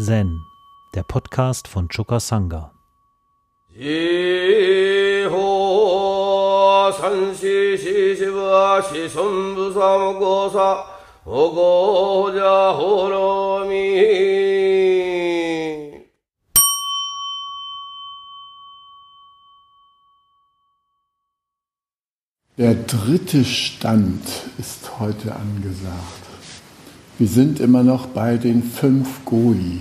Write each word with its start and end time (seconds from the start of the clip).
Zen, 0.00 0.46
der 0.94 1.02
Podcast 1.02 1.66
von 1.66 1.88
Choka 1.88 2.20
Sangha. 2.20 2.72
Der 22.56 22.74
dritte 22.86 23.44
Stand 23.44 24.22
ist 24.58 25.00
heute 25.00 25.34
angesagt. 25.34 26.27
Wir 27.18 27.26
sind 27.26 27.58
immer 27.58 27.82
noch 27.82 28.06
bei 28.06 28.36
den 28.36 28.62
fünf 28.62 29.24
Goi, 29.24 29.80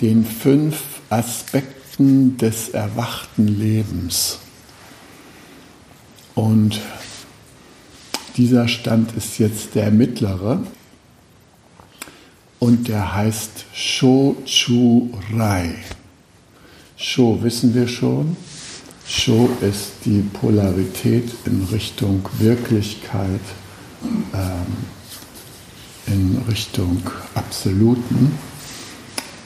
den 0.00 0.24
fünf 0.24 0.82
Aspekten 1.10 2.38
des 2.38 2.70
erwachten 2.70 3.46
Lebens. 3.46 4.38
Und 6.34 6.80
dieser 8.38 8.68
Stand 8.68 9.12
ist 9.16 9.38
jetzt 9.38 9.74
der 9.74 9.90
mittlere 9.90 10.62
und 12.58 12.88
der 12.88 13.14
heißt 13.14 13.66
Sho 13.74 14.34
Chu 14.46 15.10
Rai. 15.34 15.74
Sho 16.96 17.38
wissen 17.42 17.74
wir 17.74 17.86
schon, 17.86 18.34
Show 19.06 19.50
ist 19.60 19.92
die 20.04 20.22
Polarität 20.22 21.30
in 21.44 21.66
Richtung 21.70 22.26
Wirklichkeit, 22.38 23.40
ähm, 24.32 24.97
in 26.08 26.42
Richtung 26.48 27.02
Absoluten. 27.34 28.32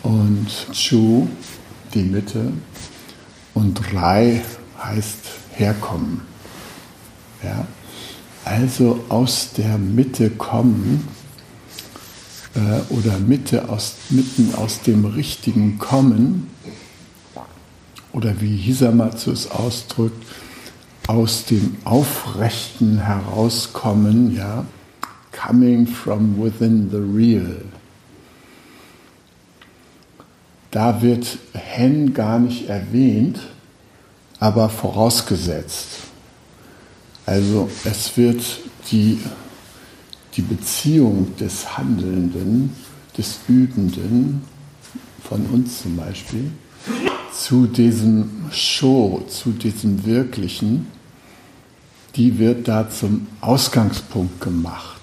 Und 0.02 0.48
Chu, 0.72 1.28
die 1.94 2.02
Mitte. 2.02 2.52
Und 3.54 3.80
Rai 3.94 4.42
heißt 4.82 5.18
herkommen. 5.52 6.22
Ja? 7.42 7.66
Also 8.44 9.04
aus 9.08 9.50
der 9.56 9.78
Mitte 9.78 10.30
kommen 10.30 11.06
äh, 12.54 12.92
oder 12.92 13.18
Mitte 13.18 13.68
aus, 13.68 13.94
mitten 14.10 14.54
aus 14.54 14.82
dem 14.82 15.04
richtigen 15.04 15.78
Kommen 15.78 16.48
oder 18.12 18.40
wie 18.40 18.56
Hisamatsu 18.56 19.30
es 19.30 19.50
ausdrückt, 19.50 20.26
aus 21.06 21.44
dem 21.44 21.76
Aufrechten 21.84 22.98
herauskommen, 22.98 24.36
ja, 24.36 24.64
coming 25.46 25.86
from 25.86 26.38
within 26.38 26.90
the 26.90 27.00
real. 27.00 27.62
Da 30.70 31.02
wird 31.02 31.38
Hen 31.52 32.14
gar 32.14 32.38
nicht 32.38 32.68
erwähnt, 32.68 33.40
aber 34.38 34.68
vorausgesetzt. 34.68 35.88
Also 37.26 37.70
es 37.84 38.16
wird 38.16 38.42
die, 38.90 39.18
die 40.34 40.42
Beziehung 40.42 41.36
des 41.36 41.76
Handelnden, 41.76 42.72
des 43.16 43.40
Übenden, 43.48 44.42
von 45.22 45.46
uns 45.46 45.82
zum 45.82 45.96
Beispiel, 45.96 46.50
zu 47.32 47.66
diesem 47.66 48.46
Show, 48.50 49.22
zu 49.28 49.50
diesem 49.50 50.04
Wirklichen, 50.04 50.86
die 52.16 52.38
wird 52.38 52.66
da 52.68 52.90
zum 52.90 53.28
Ausgangspunkt 53.40 54.40
gemacht. 54.40 55.01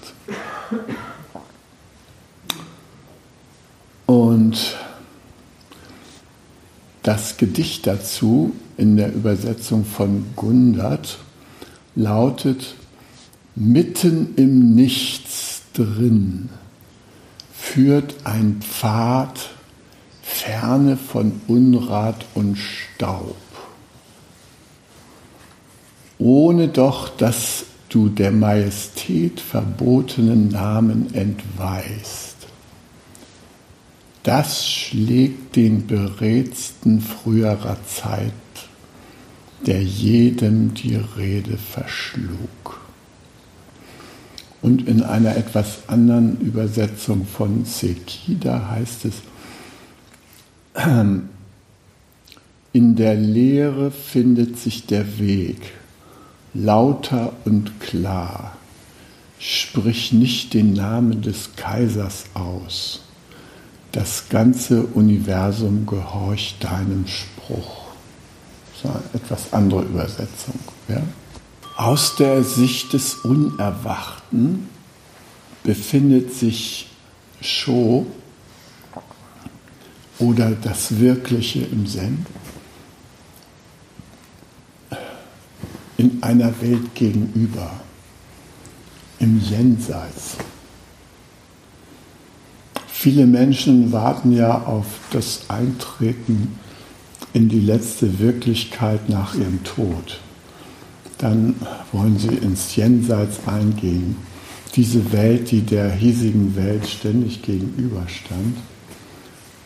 Und 4.06 4.76
das 7.02 7.36
Gedicht 7.36 7.86
dazu 7.86 8.54
in 8.76 8.96
der 8.96 9.12
Übersetzung 9.12 9.84
von 9.84 10.26
Gundert 10.36 11.18
lautet, 11.94 12.74
mitten 13.54 14.34
im 14.36 14.74
Nichts 14.74 15.62
drin 15.74 16.50
führt 17.52 18.14
ein 18.24 18.60
Pfad 18.60 19.50
ferne 20.22 20.96
von 20.96 21.40
Unrat 21.48 22.24
und 22.34 22.56
Staub, 22.56 23.36
ohne 26.18 26.68
doch, 26.68 27.08
dass 27.08 27.66
du 27.90 28.08
der 28.08 28.32
Majestät 28.32 29.40
verbotenen 29.40 30.48
Namen 30.48 31.12
entweihst. 31.12 32.36
Das 34.22 34.68
schlägt 34.68 35.56
den 35.56 35.86
Beredsten 35.86 37.00
früherer 37.00 37.76
Zeit, 37.86 38.32
der 39.66 39.82
jedem 39.82 40.72
die 40.74 40.96
Rede 40.96 41.58
verschlug. 41.58 42.80
Und 44.62 44.86
in 44.86 45.02
einer 45.02 45.36
etwas 45.36 45.88
anderen 45.88 46.38
Übersetzung 46.40 47.26
von 47.26 47.64
Sekida 47.64 48.68
heißt 48.70 49.06
es, 49.06 49.14
in 52.72 52.96
der 52.96 53.14
Lehre 53.14 53.90
findet 53.90 54.58
sich 54.58 54.86
der 54.86 55.18
Weg, 55.18 55.60
lauter 56.54 57.32
und 57.44 57.80
klar. 57.80 58.56
Sprich 59.38 60.12
nicht 60.12 60.52
den 60.54 60.74
Namen 60.74 61.22
des 61.22 61.56
Kaisers 61.56 62.24
aus. 62.34 63.00
Das 63.92 64.28
ganze 64.28 64.84
Universum 64.84 65.86
gehorcht 65.86 66.62
deinem 66.62 67.06
Spruch. 67.06 67.88
Das 68.82 68.90
ist 68.90 68.96
eine 68.96 69.22
etwas 69.22 69.52
andere 69.52 69.82
Übersetzung. 69.82 70.58
Ja? 70.88 71.02
Aus 71.76 72.16
der 72.16 72.44
Sicht 72.44 72.92
des 72.92 73.14
Unerwachten 73.14 74.68
befindet 75.62 76.34
sich 76.34 76.88
Sho 77.40 78.06
oder 80.18 80.50
das 80.50 80.98
Wirkliche 80.98 81.60
im 81.60 81.86
Zen 81.86 82.26
in 86.00 86.22
einer 86.22 86.62
Welt 86.62 86.94
gegenüber, 86.94 87.70
im 89.18 89.38
Jenseits. 89.38 90.38
Viele 92.90 93.26
Menschen 93.26 93.92
warten 93.92 94.32
ja 94.32 94.62
auf 94.62 94.86
das 95.10 95.42
Eintreten 95.48 96.58
in 97.34 97.50
die 97.50 97.60
letzte 97.60 98.18
Wirklichkeit 98.18 99.10
nach 99.10 99.34
ihrem 99.34 99.62
Tod. 99.62 100.20
Dann 101.18 101.54
wollen 101.92 102.18
sie 102.18 102.34
ins 102.34 102.74
Jenseits 102.76 103.46
eingehen, 103.46 104.16
diese 104.76 105.12
Welt, 105.12 105.50
die 105.50 105.60
der 105.60 105.90
hiesigen 105.90 106.56
Welt 106.56 106.88
ständig 106.88 107.42
gegenüberstand. 107.42 108.56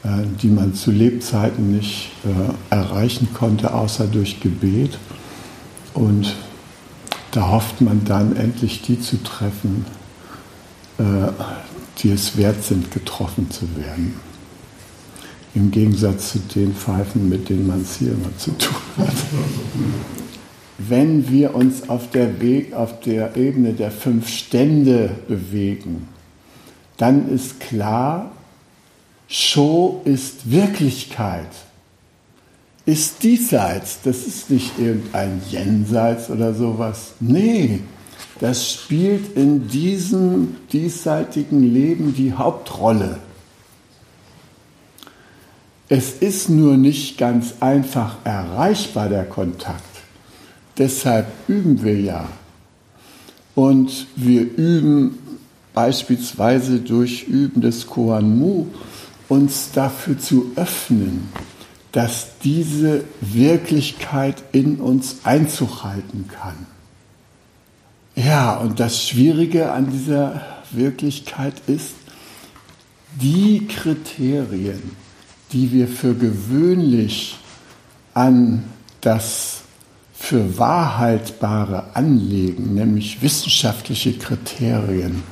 Äh, 0.05 0.27
die 0.43 0.49
man 0.49 0.75
zu 0.75 0.91
Lebzeiten 0.91 1.75
nicht 1.77 2.11
äh, 2.25 2.75
erreichen 2.75 3.29
konnte, 3.33 3.73
außer 3.73 4.07
durch 4.07 4.39
Gebet. 4.41 4.99
Und 5.95 6.35
da 7.31 7.51
hofft 7.51 7.81
man 7.81 8.05
dann 8.05 8.37
endlich 8.37 8.83
die 8.83 9.01
zu 9.01 9.23
treffen, 9.23 9.87
äh, 10.99 11.33
die 11.99 12.11
es 12.11 12.37
wert 12.37 12.63
sind, 12.65 12.91
getroffen 12.91 13.51
zu 13.51 13.63
werden. 13.77 14.15
Im 15.55 15.71
Gegensatz 15.71 16.33
zu 16.33 16.41
den 16.41 16.75
Pfeifen, 16.75 17.29
mit 17.29 17.49
denen 17.49 17.67
man 17.67 17.83
es 17.83 17.97
hier 17.97 18.13
immer 18.13 18.37
zu 18.37 18.51
tun 18.59 18.75
hat. 18.99 19.15
Wenn 20.79 21.31
wir 21.31 21.55
uns 21.55 21.89
auf 21.89 22.11
der, 22.11 22.41
Weg, 22.41 22.73
auf 22.73 23.01
der 23.01 23.37
Ebene 23.37 23.73
der 23.73 23.93
fünf 23.93 24.29
Stände 24.29 25.11
bewegen, 25.29 26.09
dann 26.97 27.29
ist 27.29 27.61
klar, 27.61 28.33
Show 29.29 30.03
ist 30.05 30.51
Wirklichkeit, 30.51 31.49
ist 32.87 33.23
diesseits. 33.23 34.01
Das 34.03 34.27
ist 34.27 34.51
nicht 34.51 34.79
irgendein 34.79 35.41
Jenseits 35.51 36.31
oder 36.31 36.55
sowas. 36.55 37.15
Nee, 37.21 37.81
das 38.41 38.71
spielt 38.71 39.37
in 39.37 39.69
diesem 39.69 40.57
diesseitigen 40.73 41.63
Leben 41.63 42.15
die 42.15 42.33
Hauptrolle. 42.33 43.19
Es 45.89 46.13
ist 46.13 46.49
nur 46.49 46.77
nicht 46.77 47.19
ganz 47.19 47.55
einfach 47.61 48.17
erreichbar, 48.25 49.09
der 49.09 49.25
Kontakt. 49.25 49.83
Deshalb 50.79 51.27
üben 51.47 51.83
wir 51.83 52.01
ja. 52.01 52.29
Und 53.55 54.09
wir 54.17 54.43
üben 54.43 55.19
beispielsweise 55.73 56.81
durch 56.81 57.25
Üben 57.25 57.61
des 57.61 57.87
Koan 57.87 58.39
Mu 58.39 58.67
uns 59.29 59.71
dafür 59.73 60.19
zu 60.19 60.53
öffnen, 60.57 61.29
dass 61.95 62.39
diese 62.43 63.05
Wirklichkeit 63.21 64.43
in 64.51 64.81
uns 64.81 65.19
Einzug 65.23 65.85
halten 65.85 66.29
kann. 66.29 66.67
Ja, 68.17 68.57
und 68.57 68.81
das 68.81 69.07
Schwierige 69.07 69.71
an 69.71 69.93
dieser 69.93 70.43
Wirklichkeit 70.73 71.55
ist, 71.69 71.95
die 73.15 73.69
Kriterien, 73.69 74.97
die 75.53 75.71
wir 75.71 75.87
für 75.87 76.15
gewöhnlich 76.15 77.37
an 78.13 78.65
das 79.01 79.61
für 80.15 80.59
Wahrhaltbare 80.59 81.95
anlegen, 81.95 82.75
nämlich 82.75 83.23
wissenschaftliche 83.23 84.15
Kriterien, 84.15 85.23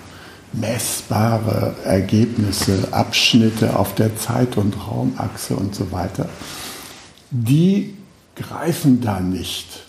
messbare 0.52 1.74
Ergebnisse, 1.84 2.88
Abschnitte 2.90 3.76
auf 3.76 3.94
der 3.94 4.16
Zeit- 4.16 4.56
und 4.56 4.74
Raumachse 4.86 5.56
und 5.56 5.74
so 5.74 5.92
weiter, 5.92 6.28
die 7.30 7.94
greifen 8.36 9.00
da 9.00 9.20
nicht. 9.20 9.84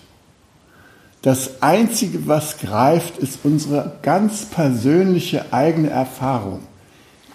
Das 1.22 1.62
Einzige, 1.62 2.26
was 2.26 2.58
greift, 2.58 3.18
ist 3.18 3.40
unsere 3.44 3.98
ganz 4.02 4.44
persönliche 4.44 5.52
eigene 5.52 5.88
Erfahrung. 5.88 6.60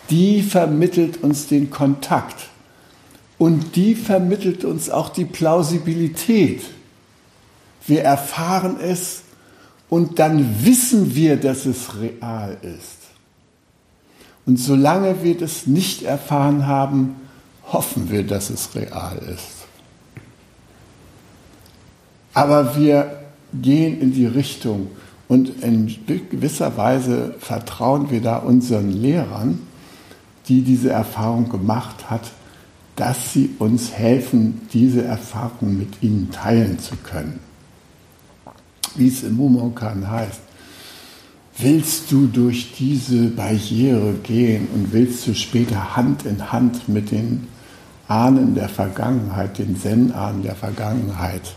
Die 0.10 0.44
vermittelt 0.44 1.24
uns 1.24 1.48
den 1.48 1.70
Kontakt 1.70 2.50
und 3.40 3.76
die 3.76 3.96
vermittelt 3.96 4.64
uns 4.64 4.90
auch 4.90 5.10
die 5.10 5.26
Plausibilität. 5.26 6.62
Wir 7.88 8.04
erfahren 8.04 8.78
es 8.80 9.22
und 9.90 10.20
dann 10.20 10.64
wissen 10.64 11.16
wir, 11.16 11.38
dass 11.38 11.66
es 11.66 12.00
real 12.00 12.58
ist. 12.62 12.99
Und 14.50 14.57
solange 14.57 15.22
wir 15.24 15.38
das 15.38 15.68
nicht 15.68 16.01
erfahren 16.01 16.66
haben, 16.66 17.18
hoffen 17.72 18.10
wir, 18.10 18.25
dass 18.25 18.50
es 18.50 18.74
real 18.74 19.19
ist. 19.31 19.68
Aber 22.34 22.75
wir 22.75 23.25
gehen 23.54 24.01
in 24.01 24.12
die 24.12 24.25
Richtung 24.25 24.88
und 25.28 25.62
in 25.62 25.96
gewisser 26.31 26.75
Weise 26.78 27.36
vertrauen 27.38 28.10
wir 28.10 28.22
da 28.22 28.38
unseren 28.38 28.90
Lehrern, 28.90 29.60
die 30.48 30.63
diese 30.63 30.90
Erfahrung 30.90 31.50
gemacht 31.50 32.10
hat, 32.10 32.31
dass 32.95 33.34
sie 33.34 33.52
uns 33.60 33.92
helfen, 33.92 34.62
diese 34.74 35.04
Erfahrung 35.04 35.78
mit 35.78 36.02
ihnen 36.02 36.31
teilen 36.31 36.80
zu 36.80 36.95
können. 36.95 37.40
Wie 38.95 39.10
es 39.10 39.22
im 39.22 39.36
Mumonkan 39.36 40.10
heißt, 40.10 40.42
willst 41.61 42.11
du 42.11 42.27
durch 42.27 42.73
diese 42.77 43.27
Barriere 43.27 44.13
gehen 44.23 44.67
und 44.73 44.94
willst 44.94 45.27
du 45.27 45.33
später 45.33 45.95
Hand 45.95 46.25
in 46.25 46.51
Hand 46.51 46.88
mit 46.88 47.11
den 47.11 47.47
Ahnen 48.07 48.56
der 48.56 48.69
Vergangenheit, 48.69 49.59
den 49.59 49.79
Zen-Ahnen 49.79 50.44
der 50.44 50.56
Vergangenheit 50.56 51.53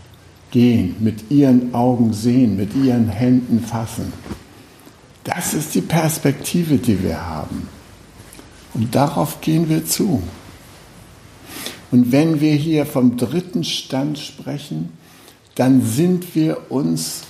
gehen, 0.51 0.97
mit 1.01 1.31
ihren 1.31 1.75
Augen 1.75 2.13
sehen, 2.13 2.57
mit 2.57 2.75
ihren 2.75 3.09
Händen 3.09 3.61
fassen. 3.61 4.13
Das 5.25 5.55
ist 5.55 5.75
die 5.75 5.81
Perspektive, 5.81 6.77
die 6.77 7.03
wir 7.03 7.25
haben. 7.25 7.69
Und 8.75 8.95
darauf 8.95 9.41
gehen 9.41 9.69
wir 9.69 9.87
zu. 9.87 10.23
Und 11.91 12.11
wenn 12.11 12.41
wir 12.41 12.55
hier 12.55 12.87
vom 12.87 13.17
dritten 13.17 13.65
Stand 13.65 14.19
sprechen, 14.19 14.91
dann 15.55 15.83
sind 15.83 16.35
wir 16.35 16.71
uns 16.71 17.23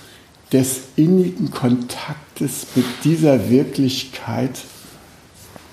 des 0.51 0.81
innigen 0.95 1.51
Kontaktes 2.33 2.67
mit 2.75 2.85
dieser 3.03 3.49
Wirklichkeit 3.49 4.63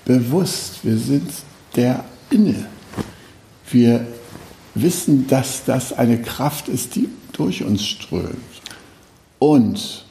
bewusst. 0.05 0.83
Wir 0.83 0.97
sind 0.97 1.31
der 1.75 2.03
Inne. 2.29 2.67
Wir 3.69 4.05
wissen, 4.75 5.27
dass 5.27 5.65
das 5.65 5.93
eine 5.93 6.21
Kraft 6.21 6.67
ist, 6.67 6.95
die 6.95 7.09
durch 7.33 7.63
uns 7.63 7.85
strömt. 7.85 8.37
Und 9.39 10.05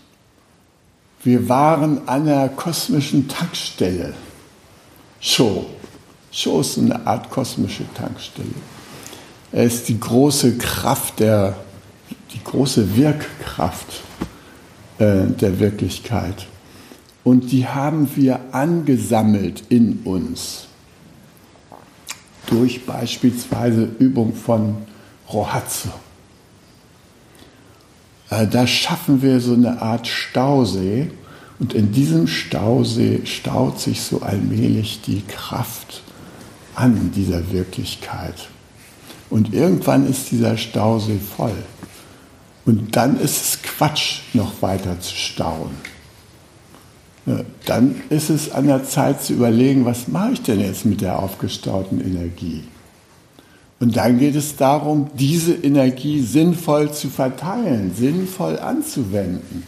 wir 1.23 1.49
waren 1.49 2.09
an 2.09 2.23
einer 2.23 2.49
kosmischen 2.49 3.29
Tankstelle. 3.29 4.15
Show. 5.21 5.67
Show 6.33 6.61
ist 6.61 6.79
eine 6.79 7.07
Art 7.07 7.31
kosmische 7.31 7.85
Tankstelle. 7.95 8.49
Er 9.53 9.65
ist 9.65 9.89
die 9.89 9.99
große 9.99 10.57
Kraft 10.59 11.21
der, 11.21 11.57
die 12.33 12.43
große 12.43 12.97
Wirkkraft 12.97 14.03
äh, 15.01 15.27
der 15.27 15.59
Wirklichkeit. 15.59 16.47
Und 17.25 17.53
die 17.53 17.67
haben 17.67 18.09
wir 18.17 18.39
angesammelt 18.53 19.65
in 19.69 20.01
uns. 20.05 20.67
Durch 22.47 22.87
beispielsweise 22.87 23.89
Übung 23.99 24.35
von 24.35 24.77
Rohatsu. 25.33 25.89
Äh, 28.31 28.47
da 28.47 28.67
schaffen 28.67 29.23
wir 29.23 29.41
so 29.41 29.55
eine 29.55 29.81
Art 29.83 30.07
Stausee. 30.07 31.11
Und 31.59 31.75
in 31.75 31.93
diesem 31.93 32.27
Stausee 32.27 33.23
staut 33.25 33.81
sich 33.81 34.03
so 34.03 34.21
allmählich 34.21 35.01
die 35.03 35.23
Kraft 35.23 36.03
an 36.75 37.11
dieser 37.15 37.53
Wirklichkeit. 37.53 38.49
Und 39.31 39.53
irgendwann 39.55 40.07
ist 40.07 40.31
dieser 40.31 40.57
Stausee 40.57 41.19
voll. 41.19 41.57
Und 42.67 42.97
dann 42.97 43.19
ist 43.19 43.43
es 43.43 43.63
Quatsch, 43.63 44.21
noch 44.35 44.63
weiter 44.63 45.01
zu 45.01 45.15
stauen. 45.15 45.71
Dann 47.67 48.03
ist 48.11 48.31
es 48.31 48.51
an 48.51 48.67
der 48.67 48.85
Zeit 48.85 49.23
zu 49.23 49.35
überlegen, 49.35 49.85
was 49.85 50.09
mache 50.09 50.33
ich 50.33 50.43
denn 50.43 50.61
jetzt 50.61 50.85
mit 50.85 51.01
der 51.01 51.19
aufgestauten 51.19 52.01
Energie? 52.01 52.65
Und 53.79 53.97
dann 53.97 54.19
geht 54.19 54.37
es 54.37 54.57
darum, 54.57 55.11
diese 55.15 55.55
Energie 55.55 56.21
sinnvoll 56.21 56.93
zu 56.93 57.09
verteilen, 57.09 57.95
sinnvoll 57.95 58.59
anzuwenden, 58.59 59.63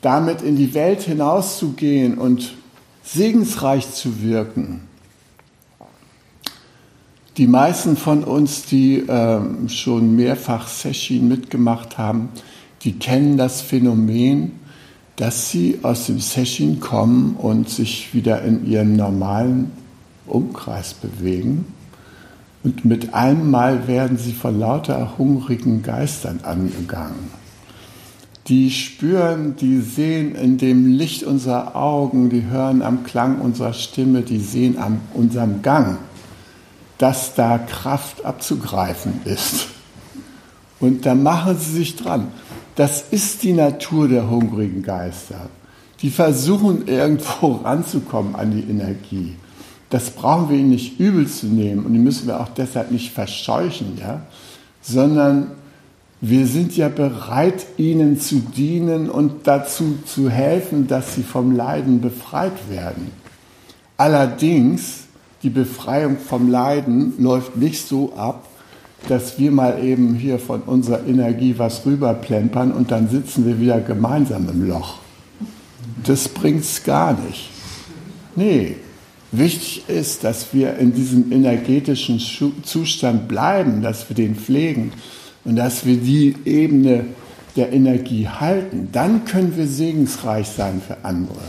damit 0.00 0.42
in 0.42 0.56
die 0.56 0.72
Welt 0.74 1.02
hinauszugehen 1.02 2.16
und 2.16 2.54
segensreich 3.02 3.92
zu 3.92 4.22
wirken 4.22 4.88
die 7.40 7.46
meisten 7.46 7.96
von 7.96 8.22
uns, 8.22 8.66
die 8.66 8.98
äh, 8.98 9.40
schon 9.66 10.14
mehrfach 10.14 10.68
Session 10.68 11.26
mitgemacht 11.26 11.96
haben, 11.96 12.28
die 12.82 12.92
kennen 12.92 13.38
das 13.38 13.62
Phänomen, 13.62 14.52
dass 15.16 15.50
sie 15.50 15.78
aus 15.80 16.04
dem 16.04 16.20
Session 16.20 16.80
kommen 16.80 17.36
und 17.36 17.70
sich 17.70 18.12
wieder 18.12 18.42
in 18.42 18.70
ihren 18.70 18.94
normalen 18.94 19.70
Umkreis 20.26 20.92
bewegen. 20.92 21.64
Und 22.62 22.84
mit 22.84 23.14
einem 23.14 23.50
Mal 23.50 23.88
werden 23.88 24.18
sie 24.18 24.32
von 24.32 24.60
lauter 24.60 25.16
hungrigen 25.16 25.82
Geistern 25.82 26.40
angegangen. 26.42 27.30
Die 28.48 28.70
spüren, 28.70 29.56
die 29.56 29.80
sehen 29.80 30.34
in 30.34 30.58
dem 30.58 30.86
Licht 30.86 31.22
unserer 31.22 31.74
Augen, 31.74 32.28
die 32.28 32.44
hören 32.44 32.82
am 32.82 33.02
Klang 33.02 33.40
unserer 33.40 33.72
Stimme, 33.72 34.20
die 34.20 34.40
sehen 34.40 34.76
an 34.76 35.00
unserem 35.14 35.62
Gang 35.62 35.96
dass 37.00 37.34
da 37.34 37.56
Kraft 37.56 38.26
abzugreifen 38.26 39.22
ist. 39.24 39.68
Und 40.80 41.06
da 41.06 41.14
machen 41.14 41.56
sie 41.58 41.72
sich 41.72 41.96
dran. 41.96 42.28
Das 42.76 43.04
ist 43.10 43.42
die 43.42 43.54
Natur 43.54 44.06
der 44.06 44.28
hungrigen 44.28 44.82
Geister. 44.82 45.48
Die 46.02 46.10
versuchen 46.10 46.86
irgendwo 46.86 47.52
ranzukommen 47.64 48.36
an 48.36 48.50
die 48.50 48.70
Energie. 48.70 49.36
Das 49.88 50.10
brauchen 50.10 50.50
wir 50.50 50.58
ihnen 50.58 50.68
nicht 50.68 51.00
übel 51.00 51.26
zu 51.26 51.46
nehmen 51.46 51.86
und 51.86 51.94
die 51.94 51.98
müssen 51.98 52.26
wir 52.26 52.38
auch 52.38 52.48
deshalb 52.48 52.90
nicht 52.90 53.12
verscheuchen, 53.12 53.96
ja? 53.98 54.22
sondern 54.82 55.52
wir 56.20 56.46
sind 56.46 56.76
ja 56.76 56.90
bereit, 56.90 57.66
ihnen 57.78 58.20
zu 58.20 58.40
dienen 58.40 59.08
und 59.08 59.46
dazu 59.46 59.98
zu 60.04 60.28
helfen, 60.28 60.86
dass 60.86 61.14
sie 61.14 61.22
vom 61.22 61.56
Leiden 61.56 62.02
befreit 62.02 62.68
werden. 62.68 63.10
Allerdings 63.96 64.99
die 65.42 65.50
Befreiung 65.50 66.18
vom 66.18 66.50
Leiden 66.50 67.14
läuft 67.18 67.56
nicht 67.56 67.86
so 67.86 68.12
ab, 68.14 68.46
dass 69.08 69.38
wir 69.38 69.50
mal 69.50 69.82
eben 69.82 70.14
hier 70.14 70.38
von 70.38 70.60
unserer 70.62 71.06
Energie 71.06 71.54
was 71.56 71.86
rüberplempern 71.86 72.72
und 72.72 72.90
dann 72.90 73.08
sitzen 73.08 73.46
wir 73.46 73.58
wieder 73.58 73.80
gemeinsam 73.80 74.48
im 74.48 74.68
Loch. 74.68 74.98
Das 76.04 76.28
bringt 76.28 76.62
es 76.62 76.84
gar 76.84 77.18
nicht. 77.18 77.50
Nee, 78.36 78.76
wichtig 79.32 79.84
ist, 79.88 80.24
dass 80.24 80.52
wir 80.52 80.76
in 80.76 80.92
diesem 80.92 81.32
energetischen 81.32 82.20
Zustand 82.62 83.28
bleiben, 83.28 83.82
dass 83.82 84.08
wir 84.08 84.16
den 84.16 84.36
pflegen 84.36 84.92
und 85.44 85.56
dass 85.56 85.86
wir 85.86 85.96
die 85.96 86.36
Ebene 86.44 87.06
der 87.56 87.72
Energie 87.72 88.28
halten. 88.28 88.90
Dann 88.92 89.24
können 89.24 89.56
wir 89.56 89.66
segensreich 89.66 90.48
sein 90.48 90.80
für 90.86 91.04
andere. 91.04 91.40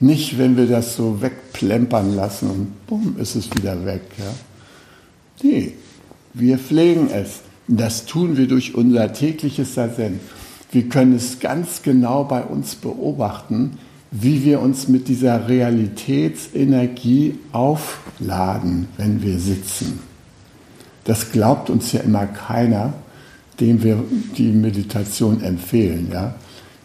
Nicht, 0.00 0.38
wenn 0.38 0.56
wir 0.56 0.66
das 0.66 0.96
so 0.96 1.20
wegplempern 1.20 2.16
lassen 2.16 2.50
und 2.50 2.86
bumm, 2.86 3.16
ist 3.18 3.36
es 3.36 3.50
wieder 3.54 3.84
weg. 3.84 4.00
Ja? 4.18 4.32
Nee, 5.42 5.74
wir 6.32 6.58
pflegen 6.58 7.10
es. 7.10 7.40
Das 7.68 8.06
tun 8.06 8.36
wir 8.38 8.48
durch 8.48 8.74
unser 8.74 9.12
tägliches 9.12 9.74
Sazen. 9.74 10.20
Wir 10.72 10.88
können 10.88 11.14
es 11.14 11.38
ganz 11.38 11.82
genau 11.82 12.24
bei 12.24 12.42
uns 12.42 12.74
beobachten, 12.76 13.78
wie 14.10 14.44
wir 14.44 14.60
uns 14.60 14.88
mit 14.88 15.06
dieser 15.08 15.48
Realitätsenergie 15.48 17.38
aufladen, 17.52 18.88
wenn 18.96 19.22
wir 19.22 19.38
sitzen. 19.38 20.00
Das 21.04 21.30
glaubt 21.30 21.70
uns 21.70 21.92
ja 21.92 22.00
immer 22.00 22.26
keiner, 22.26 22.94
dem 23.60 23.82
wir 23.82 24.02
die 24.36 24.50
Meditation 24.52 25.42
empfehlen. 25.42 26.08
Ja, 26.12 26.34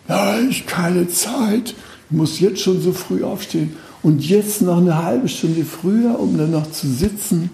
ja 0.08 0.40
ich 0.40 0.68
keine 0.68 1.08
Zeit, 1.08 1.74
muss 2.10 2.40
jetzt 2.40 2.62
schon 2.62 2.82
so 2.82 2.92
früh 2.92 3.24
aufstehen 3.24 3.76
Und 4.04 4.24
jetzt 4.24 4.62
noch 4.62 4.78
eine 4.78 5.04
halbe 5.04 5.28
Stunde 5.28 5.66
früher, 5.66 6.20
um 6.20 6.38
dann 6.38 6.52
noch 6.52 6.70
zu 6.72 6.88
sitzen. 6.88 7.50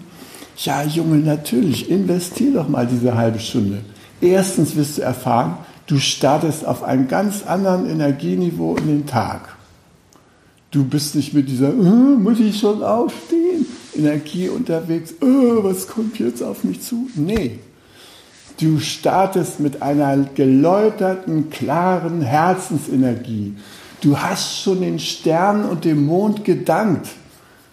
Ja, 0.58 0.82
Junge, 0.82 1.16
natürlich, 1.16 1.90
investier 1.90 2.52
doch 2.52 2.68
mal 2.68 2.86
diese 2.86 3.16
halbe 3.16 3.40
Stunde. 3.40 3.78
Erstens 4.20 4.76
wirst 4.76 4.98
du 4.98 5.02
erfahren, 5.02 5.56
du 5.86 5.98
startest 5.98 6.66
auf 6.66 6.82
einem 6.82 7.08
ganz 7.08 7.44
anderen 7.46 7.88
Energieniveau 7.88 8.76
in 8.76 8.86
den 8.86 9.06
Tag. 9.06 9.56
Du 10.70 10.84
bist 10.84 11.14
nicht 11.16 11.34
mit 11.34 11.48
dieser, 11.48 11.68
äh, 11.68 11.72
muss 11.72 12.40
ich 12.40 12.58
schon 12.58 12.82
aufstehen, 12.82 13.66
Energie 13.94 14.48
unterwegs, 14.48 15.12
äh, 15.20 15.24
was 15.24 15.86
kommt 15.86 16.18
jetzt 16.18 16.42
auf 16.42 16.64
mich 16.64 16.80
zu? 16.80 17.08
Nee. 17.14 17.58
Du 18.60 18.78
startest 18.78 19.60
mit 19.60 19.82
einer 19.82 20.16
geläuterten, 20.34 21.50
klaren 21.50 22.22
Herzensenergie. 22.22 23.54
Du 24.02 24.18
hast 24.18 24.60
schon 24.60 24.80
den 24.80 24.98
Sternen 24.98 25.64
und 25.64 25.84
dem 25.84 26.06
Mond 26.06 26.44
gedankt, 26.44 27.08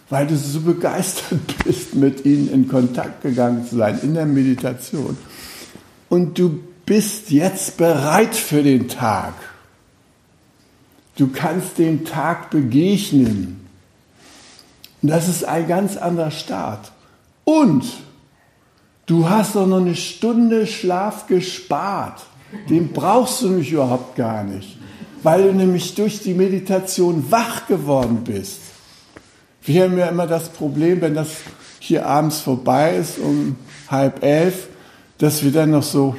weil 0.08 0.28
du 0.28 0.36
so 0.36 0.60
begeistert 0.60 1.40
bist, 1.64 1.94
mit 1.96 2.24
ihnen 2.24 2.48
in 2.50 2.68
Kontakt 2.68 3.22
gegangen 3.22 3.66
zu 3.66 3.76
sein 3.76 3.98
in 4.02 4.14
der 4.14 4.26
Meditation. 4.26 5.18
Und 6.08 6.38
du 6.38 6.60
bist 6.86 7.30
jetzt 7.30 7.76
bereit 7.76 8.34
für 8.34 8.62
den 8.62 8.88
Tag. 8.88 9.34
Du 11.16 11.28
kannst 11.28 11.78
dem 11.78 12.04
Tag 12.04 12.50
begegnen. 12.50 13.66
Und 15.02 15.08
das 15.08 15.28
ist 15.28 15.44
ein 15.44 15.66
ganz 15.66 15.96
anderer 15.96 16.30
Start. 16.30 16.92
Und 17.44 17.84
du 19.06 19.28
hast 19.28 19.56
doch 19.56 19.66
noch 19.66 19.80
eine 19.80 19.96
Stunde 19.96 20.68
Schlaf 20.68 21.26
gespart. 21.26 22.22
Den 22.68 22.92
brauchst 22.92 23.42
du 23.42 23.48
mich 23.48 23.72
überhaupt 23.72 24.16
gar 24.16 24.44
nicht, 24.44 24.79
weil 25.22 25.44
du 25.44 25.52
nämlich 25.52 25.94
durch 25.94 26.20
die 26.20 26.34
Meditation 26.34 27.30
wach 27.30 27.66
geworden 27.66 28.22
bist. 28.24 28.58
Wir 29.62 29.84
haben 29.84 29.98
ja 29.98 30.06
immer 30.06 30.26
das 30.26 30.48
Problem, 30.48 31.00
wenn 31.00 31.14
das 31.14 31.28
hier 31.78 32.06
abends 32.06 32.40
vorbei 32.40 32.96
ist 32.96 33.18
um 33.18 33.56
halb 33.88 34.22
elf, 34.22 34.68
dass 35.18 35.42
wir 35.42 35.52
dann 35.52 35.70
noch 35.70 35.82
so, 35.82 36.16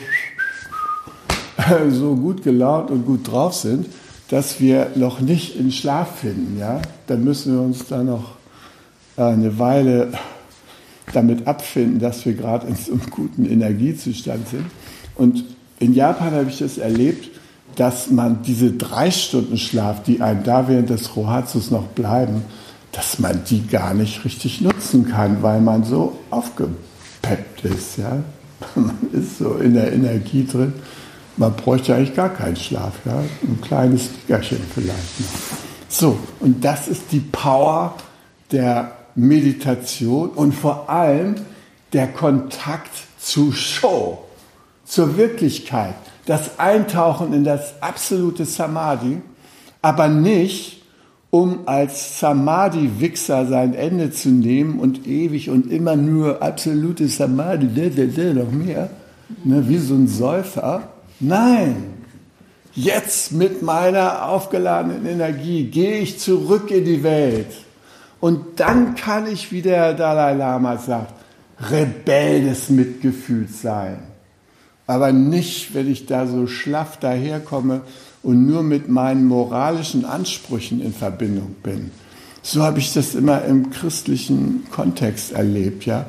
so 1.89 2.15
gut 2.15 2.43
gelaunt 2.43 2.91
und 2.91 3.05
gut 3.05 3.31
drauf 3.31 3.55
sind, 3.55 3.87
dass 4.29 4.59
wir 4.59 4.91
noch 4.95 5.19
nicht 5.19 5.55
in 5.55 5.71
Schlaf 5.71 6.19
finden. 6.19 6.59
Ja? 6.59 6.81
Dann 7.07 7.23
müssen 7.23 7.53
wir 7.53 7.61
uns 7.61 7.87
da 7.87 8.03
noch 8.03 8.35
äh, 9.17 9.23
eine 9.23 9.57
Weile 9.57 10.11
damit 11.13 11.47
abfinden, 11.47 11.99
dass 11.99 12.25
wir 12.25 12.33
gerade 12.33 12.67
in 12.67 12.75
so 12.75 12.93
einem 12.93 13.09
guten 13.09 13.45
Energiezustand 13.45 14.47
sind. 14.47 14.65
Und 15.15 15.43
in 15.79 15.93
Japan 15.93 16.31
habe 16.31 16.49
ich 16.49 16.59
das 16.59 16.77
erlebt, 16.77 17.40
dass 17.75 18.09
man 18.09 18.41
diese 18.43 18.71
drei 18.71 19.11
Stunden 19.11 19.57
Schlaf, 19.57 20.03
die 20.03 20.21
einem 20.21 20.43
da 20.43 20.67
während 20.67 20.89
des 20.89 21.15
Rohatsus 21.15 21.71
noch 21.71 21.87
bleiben, 21.87 22.43
dass 22.91 23.19
man 23.19 23.43
die 23.49 23.65
gar 23.65 23.93
nicht 23.93 24.25
richtig 24.25 24.61
nutzen 24.61 25.07
kann, 25.07 25.41
weil 25.41 25.61
man 25.61 25.83
so 25.83 26.19
aufgepeppt 26.29 27.63
ist. 27.63 27.97
Ja? 27.97 28.17
Man 28.75 28.97
ist 29.13 29.37
so 29.37 29.55
in 29.55 29.73
der 29.73 29.91
Energie 29.93 30.45
drin. 30.45 30.73
Man 31.37 31.55
bräuchte 31.55 31.95
eigentlich 31.95 32.15
gar 32.15 32.29
keinen 32.29 32.57
Schlaf. 32.57 32.93
Ja? 33.05 33.23
Ein 33.43 33.59
kleines 33.61 34.09
Nickerchen 34.11 34.59
vielleicht 34.73 35.19
noch. 35.19 35.57
So, 35.87 36.17
und 36.39 36.63
das 36.63 36.87
ist 36.87 37.11
die 37.11 37.19
Power 37.19 37.95
der 38.51 38.91
Meditation 39.15 40.29
und 40.29 40.53
vor 40.53 40.89
allem 40.89 41.35
der 41.93 42.07
Kontakt 42.07 42.91
zu 43.19 43.51
Show, 43.51 44.19
zur 44.85 45.17
Wirklichkeit, 45.17 45.95
das 46.31 46.59
Eintauchen 46.59 47.33
in 47.33 47.43
das 47.43 47.73
absolute 47.81 48.45
Samadhi, 48.45 49.21
aber 49.81 50.07
nicht, 50.07 50.81
um 51.29 51.67
als 51.67 52.21
Samadhi-Wichser 52.21 53.47
sein 53.47 53.73
Ende 53.73 54.11
zu 54.11 54.29
nehmen 54.29 54.79
und 54.79 55.05
ewig 55.05 55.49
und 55.49 55.69
immer 55.69 55.97
nur 55.97 56.41
absolute 56.41 57.09
Samadhi, 57.09 57.65
noch 58.33 58.49
mehr, 58.49 58.89
ne, 59.43 59.67
wie 59.67 59.77
so 59.77 59.93
ein 59.95 60.07
Säufer. 60.07 60.83
Nein, 61.19 61.83
jetzt 62.73 63.33
mit 63.33 63.61
meiner 63.61 64.29
aufgeladenen 64.29 65.05
Energie 65.05 65.65
gehe 65.65 65.97
ich 65.97 66.17
zurück 66.17 66.71
in 66.71 66.85
die 66.85 67.03
Welt 67.03 67.51
und 68.21 68.61
dann 68.61 68.95
kann 68.95 69.27
ich, 69.27 69.51
wie 69.51 69.61
der 69.61 69.95
Dalai 69.95 70.35
Lama 70.35 70.77
sagt, 70.77 71.13
Rebell 71.59 72.45
des 72.45 72.69
Mitgefühls 72.69 73.61
sein. 73.61 74.10
Aber 74.91 75.13
nicht, 75.13 75.73
wenn 75.73 75.89
ich 75.89 76.05
da 76.05 76.27
so 76.27 76.47
schlaff 76.47 76.97
daherkomme 76.97 77.79
und 78.23 78.45
nur 78.45 78.61
mit 78.61 78.89
meinen 78.89 79.25
moralischen 79.25 80.03
Ansprüchen 80.03 80.81
in 80.81 80.93
Verbindung 80.93 81.55
bin. 81.63 81.91
So 82.41 82.61
habe 82.61 82.79
ich 82.79 82.91
das 82.91 83.15
immer 83.15 83.45
im 83.45 83.69
christlichen 83.69 84.65
Kontext 84.69 85.31
erlebt, 85.31 85.85
ja. 85.85 86.07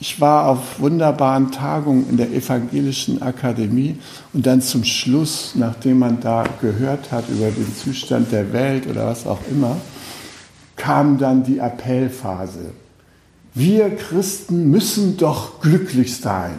Ich 0.00 0.22
war 0.22 0.48
auf 0.48 0.80
wunderbaren 0.80 1.52
Tagungen 1.52 2.08
in 2.08 2.16
der 2.16 2.32
Evangelischen 2.32 3.20
Akademie 3.20 3.98
und 4.32 4.46
dann 4.46 4.62
zum 4.62 4.84
Schluss, 4.84 5.52
nachdem 5.54 5.98
man 5.98 6.20
da 6.20 6.44
gehört 6.62 7.12
hat 7.12 7.28
über 7.28 7.50
den 7.50 7.76
Zustand 7.76 8.32
der 8.32 8.54
Welt 8.54 8.86
oder 8.86 9.06
was 9.06 9.26
auch 9.26 9.40
immer, 9.50 9.76
kam 10.76 11.18
dann 11.18 11.44
die 11.44 11.58
Appellphase. 11.58 12.70
Wir 13.52 13.94
Christen 13.94 14.70
müssen 14.70 15.18
doch 15.18 15.60
glücklich 15.60 16.16
sein. 16.16 16.54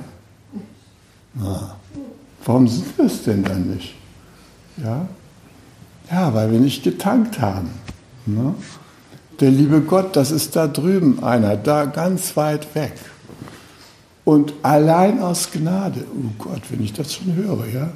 Na, 1.35 1.75
warum 2.45 2.67
sind 2.67 2.97
wir 2.97 3.05
es 3.05 3.23
denn 3.23 3.43
dann 3.43 3.75
nicht? 3.75 3.95
Ja? 4.77 5.07
ja, 6.11 6.33
weil 6.33 6.51
wir 6.51 6.59
nicht 6.59 6.83
getankt 6.83 7.39
haben. 7.39 7.69
Ne? 8.25 8.55
Der 9.39 9.51
liebe 9.51 9.81
Gott, 9.81 10.15
das 10.15 10.31
ist 10.31 10.55
da 10.55 10.67
drüben 10.67 11.23
einer, 11.23 11.57
da 11.57 11.85
ganz 11.85 12.37
weit 12.37 12.73
weg. 12.73 12.93
Und 14.23 14.53
allein 14.63 15.21
aus 15.21 15.51
Gnade, 15.51 16.03
oh 16.11 16.31
Gott, 16.43 16.61
wenn 16.69 16.83
ich 16.83 16.93
das 16.93 17.13
schon 17.13 17.35
höre, 17.35 17.67
ja, 17.67 17.91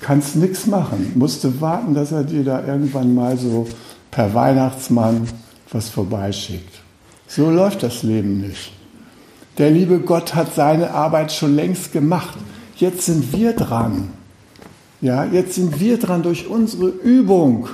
kannst 0.00 0.36
nichts 0.36 0.66
machen. 0.66 1.12
Musste 1.16 1.60
warten, 1.60 1.94
dass 1.94 2.12
er 2.12 2.22
dir 2.22 2.44
da 2.44 2.64
irgendwann 2.64 3.14
mal 3.14 3.36
so 3.36 3.66
per 4.10 4.34
Weihnachtsmann 4.34 5.26
was 5.72 5.88
vorbeischickt. 5.88 6.80
So 7.26 7.50
läuft 7.50 7.82
das 7.82 8.02
Leben 8.02 8.40
nicht. 8.40 8.72
Der 9.58 9.70
liebe 9.70 9.98
Gott 9.98 10.34
hat 10.34 10.54
seine 10.54 10.92
Arbeit 10.92 11.32
schon 11.32 11.56
längst 11.56 11.92
gemacht. 11.92 12.38
Jetzt 12.76 13.06
sind 13.06 13.32
wir 13.32 13.52
dran. 13.52 14.10
Ja, 15.00 15.24
jetzt 15.24 15.54
sind 15.54 15.80
wir 15.80 15.98
dran, 15.98 16.22
durch 16.22 16.48
unsere 16.48 16.88
Übung 16.88 17.68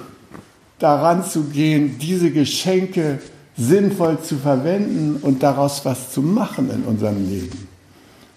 daran 0.78 1.24
zu 1.24 1.44
gehen, 1.44 1.96
diese 2.00 2.30
Geschenke 2.30 3.20
sinnvoll 3.56 4.20
zu 4.20 4.36
verwenden 4.36 5.18
und 5.20 5.42
daraus 5.42 5.84
was 5.84 6.12
zu 6.12 6.22
machen 6.22 6.70
in 6.70 6.82
unserem 6.82 7.28
Leben. 7.28 7.68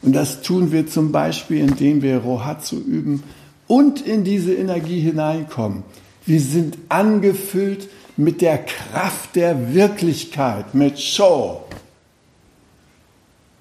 Und 0.01 0.13
das 0.13 0.41
tun 0.41 0.71
wir 0.71 0.87
zum 0.87 1.11
Beispiel, 1.11 1.59
indem 1.59 2.01
wir 2.01 2.17
Rohatsu 2.17 2.77
üben 2.77 3.23
und 3.67 4.05
in 4.05 4.23
diese 4.23 4.53
Energie 4.53 4.99
hineinkommen. 4.99 5.83
Wir 6.25 6.41
sind 6.41 6.77
angefüllt 6.89 7.87
mit 8.17 8.41
der 8.41 8.59
Kraft 8.59 9.35
der 9.35 9.73
Wirklichkeit, 9.73 10.75
mit 10.75 10.99
Show. 10.99 11.63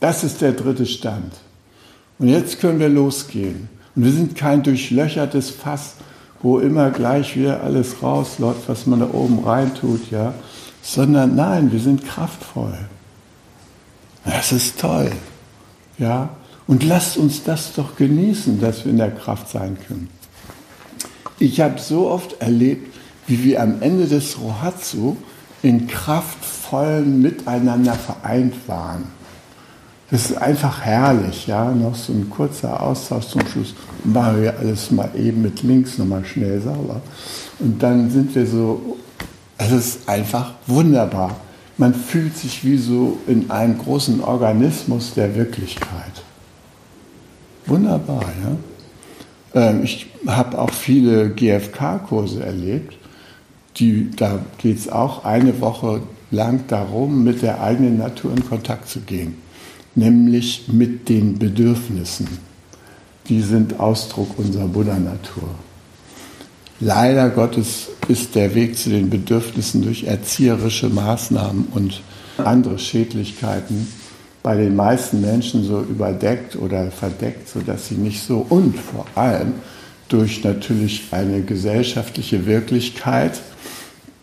Das 0.00 0.24
ist 0.24 0.40
der 0.40 0.52
dritte 0.52 0.84
Stand. 0.84 1.32
Und 2.22 2.28
jetzt 2.28 2.60
können 2.60 2.78
wir 2.78 2.88
losgehen. 2.88 3.68
Und 3.96 4.04
wir 4.04 4.12
sind 4.12 4.36
kein 4.36 4.62
durchlöchertes 4.62 5.50
Fass, 5.50 5.94
wo 6.40 6.60
immer 6.60 6.90
gleich 6.90 7.36
wieder 7.36 7.64
alles 7.64 8.00
rausläuft, 8.00 8.68
was 8.68 8.86
man 8.86 9.00
da 9.00 9.10
oben 9.12 9.40
reintut, 9.40 10.08
ja. 10.12 10.32
Sondern 10.82 11.34
nein, 11.34 11.72
wir 11.72 11.80
sind 11.80 12.06
kraftvoll. 12.06 12.78
Das 14.24 14.52
ist 14.52 14.78
toll. 14.78 15.10
Ja. 15.98 16.28
Und 16.68 16.84
lasst 16.84 17.16
uns 17.16 17.42
das 17.42 17.72
doch 17.74 17.96
genießen, 17.96 18.60
dass 18.60 18.84
wir 18.84 18.92
in 18.92 18.98
der 18.98 19.10
Kraft 19.10 19.48
sein 19.48 19.76
können. 19.88 20.08
Ich 21.40 21.60
habe 21.60 21.80
so 21.80 22.08
oft 22.08 22.40
erlebt, 22.40 22.94
wie 23.26 23.42
wir 23.42 23.60
am 23.60 23.82
Ende 23.82 24.06
des 24.06 24.40
Rohatsu 24.40 25.16
in 25.60 25.88
kraftvollen 25.88 27.20
Miteinander 27.20 27.94
vereint 27.94 28.54
waren. 28.68 29.06
Das 30.12 30.30
ist 30.30 30.36
einfach 30.36 30.82
herrlich, 30.82 31.48
ja. 31.48 31.72
Noch 31.72 31.96
so 31.96 32.12
ein 32.12 32.30
kurzer 32.30 32.80
Austausch 32.80 33.26
zum 33.26 33.44
Schluss. 33.48 33.74
Machen 34.04 34.42
wir 34.42 34.56
alles 34.56 34.92
mal 34.92 35.10
eben 35.16 35.42
mit 35.42 35.64
links 35.64 35.98
nochmal 35.98 36.24
schnell 36.24 36.60
sauber. 36.60 37.00
Und 37.58 37.82
dann 37.82 38.08
sind 38.10 38.32
wir 38.34 38.46
so, 38.46 38.98
es 39.58 39.72
ist 39.72 40.08
einfach 40.08 40.52
wunderbar. 40.68 41.34
Man 41.78 41.94
fühlt 41.94 42.36
sich 42.36 42.64
wie 42.64 42.76
so 42.76 43.18
in 43.26 43.50
einem 43.50 43.78
großen 43.78 44.22
Organismus 44.22 45.14
der 45.14 45.34
Wirklichkeit. 45.34 46.22
Wunderbar, 47.66 48.24
ja. 48.44 49.70
Ähm, 49.70 49.82
ich 49.82 50.06
habe 50.28 50.58
auch 50.58 50.70
viele 50.70 51.30
GFK-Kurse 51.30 52.44
erlebt 52.44 52.96
die, 53.76 54.10
da 54.10 54.40
geht 54.58 54.78
es 54.78 54.88
auch 54.88 55.24
eine 55.24 55.60
Woche 55.60 56.02
lang 56.30 56.64
darum, 56.68 57.24
mit 57.24 57.42
der 57.42 57.62
eigenen 57.62 57.98
Natur 57.98 58.32
in 58.32 58.48
Kontakt 58.48 58.88
zu 58.88 59.00
gehen, 59.00 59.36
nämlich 59.94 60.68
mit 60.68 61.08
den 61.08 61.38
Bedürfnissen. 61.38 62.28
Die 63.28 63.40
sind 63.40 63.78
Ausdruck 63.78 64.38
unserer 64.38 64.68
Buddha-Natur. 64.68 65.48
Leider 66.80 67.30
Gottes 67.30 67.88
ist 68.08 68.34
der 68.34 68.54
Weg 68.54 68.76
zu 68.76 68.90
den 68.90 69.08
Bedürfnissen 69.08 69.82
durch 69.82 70.04
erzieherische 70.04 70.88
Maßnahmen 70.88 71.68
und 71.72 72.02
andere 72.38 72.78
Schädlichkeiten 72.78 73.86
bei 74.42 74.56
den 74.56 74.74
meisten 74.74 75.20
Menschen 75.20 75.64
so 75.64 75.80
überdeckt 75.80 76.56
oder 76.56 76.90
verdeckt, 76.90 77.48
sodass 77.48 77.88
sie 77.88 77.94
nicht 77.94 78.22
so 78.22 78.44
und 78.48 78.76
vor 78.76 79.06
allem 79.14 79.54
durch 80.08 80.42
natürlich 80.42 81.04
eine 81.12 81.42
gesellschaftliche 81.42 82.44
Wirklichkeit, 82.46 83.40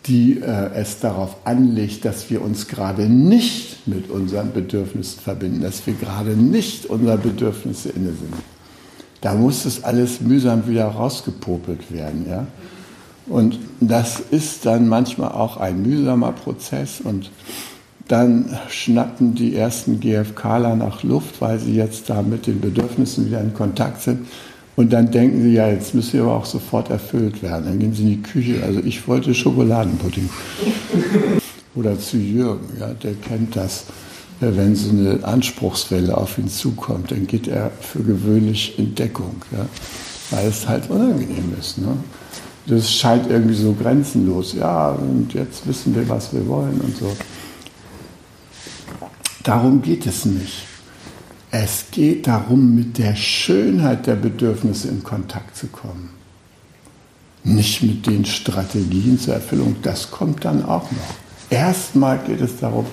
die 0.06 0.40
äh, 0.40 0.70
es 0.74 1.00
darauf 1.00 1.36
anlegt, 1.44 2.04
dass 2.04 2.30
wir 2.30 2.42
uns 2.42 2.68
gerade 2.68 3.08
nicht 3.08 3.79
mit 3.90 4.10
unseren 4.10 4.52
Bedürfnissen 4.52 5.20
verbinden, 5.20 5.62
dass 5.62 5.86
wir 5.86 5.94
gerade 5.94 6.30
nicht 6.30 6.86
unserer 6.86 7.18
Bedürfnisse 7.18 7.90
inne 7.90 8.12
sind. 8.12 8.34
Da 9.20 9.34
muss 9.34 9.64
das 9.64 9.84
alles 9.84 10.20
mühsam 10.20 10.66
wieder 10.66 10.86
rausgepopelt 10.86 11.92
werden. 11.92 12.24
Ja? 12.28 12.46
Und 13.26 13.58
das 13.80 14.20
ist 14.30 14.64
dann 14.64 14.88
manchmal 14.88 15.32
auch 15.32 15.58
ein 15.58 15.82
mühsamer 15.82 16.32
Prozess 16.32 17.00
und 17.02 17.30
dann 18.08 18.58
schnappen 18.68 19.36
die 19.36 19.54
ersten 19.54 20.00
GFKler 20.00 20.74
nach 20.74 21.04
Luft, 21.04 21.40
weil 21.40 21.60
sie 21.60 21.76
jetzt 21.76 22.10
da 22.10 22.22
mit 22.22 22.48
den 22.48 22.60
Bedürfnissen 22.60 23.26
wieder 23.26 23.40
in 23.40 23.54
Kontakt 23.54 24.02
sind. 24.02 24.26
Und 24.74 24.92
dann 24.92 25.10
denken 25.10 25.42
sie, 25.42 25.52
ja, 25.52 25.68
jetzt 25.68 25.94
müssen 25.94 26.10
sie 26.12 26.18
aber 26.20 26.34
auch 26.34 26.46
sofort 26.46 26.90
erfüllt 26.90 27.42
werden. 27.42 27.66
Dann 27.66 27.78
gehen 27.78 27.94
sie 27.94 28.02
in 28.02 28.08
die 28.08 28.22
Küche. 28.22 28.64
Also 28.64 28.80
ich 28.80 29.06
wollte 29.06 29.32
Schokoladenpudding. 29.32 30.28
Oder 31.74 31.98
zu 31.98 32.16
Jürgen, 32.16 32.66
ja, 32.78 32.88
der 32.94 33.14
kennt 33.14 33.56
das. 33.56 33.84
Wenn 34.40 34.74
so 34.74 34.90
eine 34.90 35.22
Anspruchswelle 35.22 36.16
auf 36.16 36.38
ihn 36.38 36.48
zukommt, 36.48 37.10
dann 37.10 37.26
geht 37.26 37.46
er 37.46 37.70
für 37.80 38.02
gewöhnlich 38.02 38.78
in 38.78 38.94
Deckung, 38.94 39.36
ja, 39.52 39.66
weil 40.30 40.48
es 40.48 40.66
halt 40.66 40.88
unangenehm 40.88 41.54
ist. 41.58 41.76
Ne? 41.76 41.94
Das 42.66 42.90
scheint 42.90 43.28
irgendwie 43.28 43.54
so 43.54 43.74
grenzenlos. 43.74 44.54
Ja, 44.54 44.90
und 44.90 45.34
jetzt 45.34 45.66
wissen 45.66 45.94
wir, 45.94 46.08
was 46.08 46.32
wir 46.32 46.46
wollen 46.48 46.80
und 46.80 46.96
so. 46.96 47.14
Darum 49.42 49.82
geht 49.82 50.06
es 50.06 50.24
nicht. 50.24 50.64
Es 51.50 51.86
geht 51.90 52.26
darum, 52.26 52.74
mit 52.74 52.98
der 52.98 53.16
Schönheit 53.16 54.06
der 54.06 54.14
Bedürfnisse 54.14 54.88
in 54.88 55.02
Kontakt 55.02 55.56
zu 55.56 55.66
kommen. 55.66 56.10
Nicht 57.42 57.82
mit 57.82 58.06
den 58.06 58.24
Strategien 58.24 59.18
zur 59.18 59.34
Erfüllung, 59.34 59.76
das 59.82 60.10
kommt 60.10 60.44
dann 60.44 60.64
auch 60.64 60.90
noch. 60.92 61.29
Erstmal 61.50 62.18
geht 62.18 62.40
es 62.40 62.58
darum, 62.58 62.86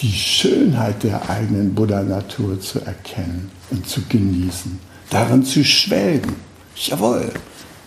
die 0.00 0.12
Schönheit 0.12 1.02
der 1.02 1.28
eigenen 1.28 1.74
Buddha-Natur 1.74 2.60
zu 2.60 2.80
erkennen 2.80 3.50
und 3.70 3.88
zu 3.88 4.02
genießen, 4.08 4.78
darin 5.10 5.44
zu 5.44 5.64
schwelgen. 5.64 6.36
Jawohl, 6.76 7.32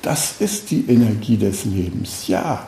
das 0.02 0.36
ist 0.40 0.72
die 0.72 0.86
Energie 0.90 1.38
des 1.38 1.66
Lebens. 1.66 2.28
Ja, 2.28 2.68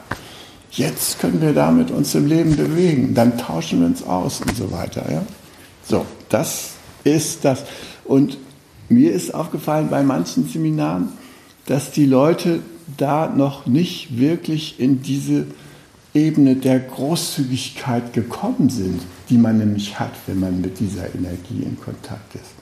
Jetzt 0.72 1.20
können 1.20 1.42
wir 1.42 1.54
damit 1.54 1.90
uns 1.92 2.14
im 2.16 2.28
Leben 2.28 2.56
bewegen. 2.56 3.14
Dann 3.14 3.38
tauschen 3.38 3.80
wir 3.80 3.88
uns 3.88 4.04
aus 4.04 4.42
und 4.42 4.56
so 4.56 4.72
weiter. 4.72 5.12
Ja? 5.12 5.24
So, 5.84 6.06
das 6.30 6.72
ist 7.04 7.44
das. 7.44 7.64
Und 8.06 8.38
mir 8.88 9.12
ist 9.12 9.34
aufgefallen 9.34 9.90
bei 9.90 10.04
manchen 10.04 10.48
Seminaren, 10.48 11.10
dass 11.66 11.92
die 11.92 12.06
Leute 12.06 12.60
da 12.98 13.28
noch 13.28 13.66
nicht 13.66 14.18
wirklich 14.18 14.80
in 14.80 15.02
diese 15.02 15.46
Ebene 16.14 16.56
der 16.56 16.80
Großzügigkeit 16.80 18.14
gekommen 18.14 18.70
sind, 18.70 19.02
die 19.30 19.38
man 19.38 19.60
nämlich 19.60 20.00
hat, 20.00 20.14
wenn 20.26 20.40
man 20.40 20.60
mit 20.60 20.80
dieser 20.80 21.14
Energie 21.14 21.64
in 21.64 21.80
Kontakt 21.80 22.36
ist. 22.36 22.56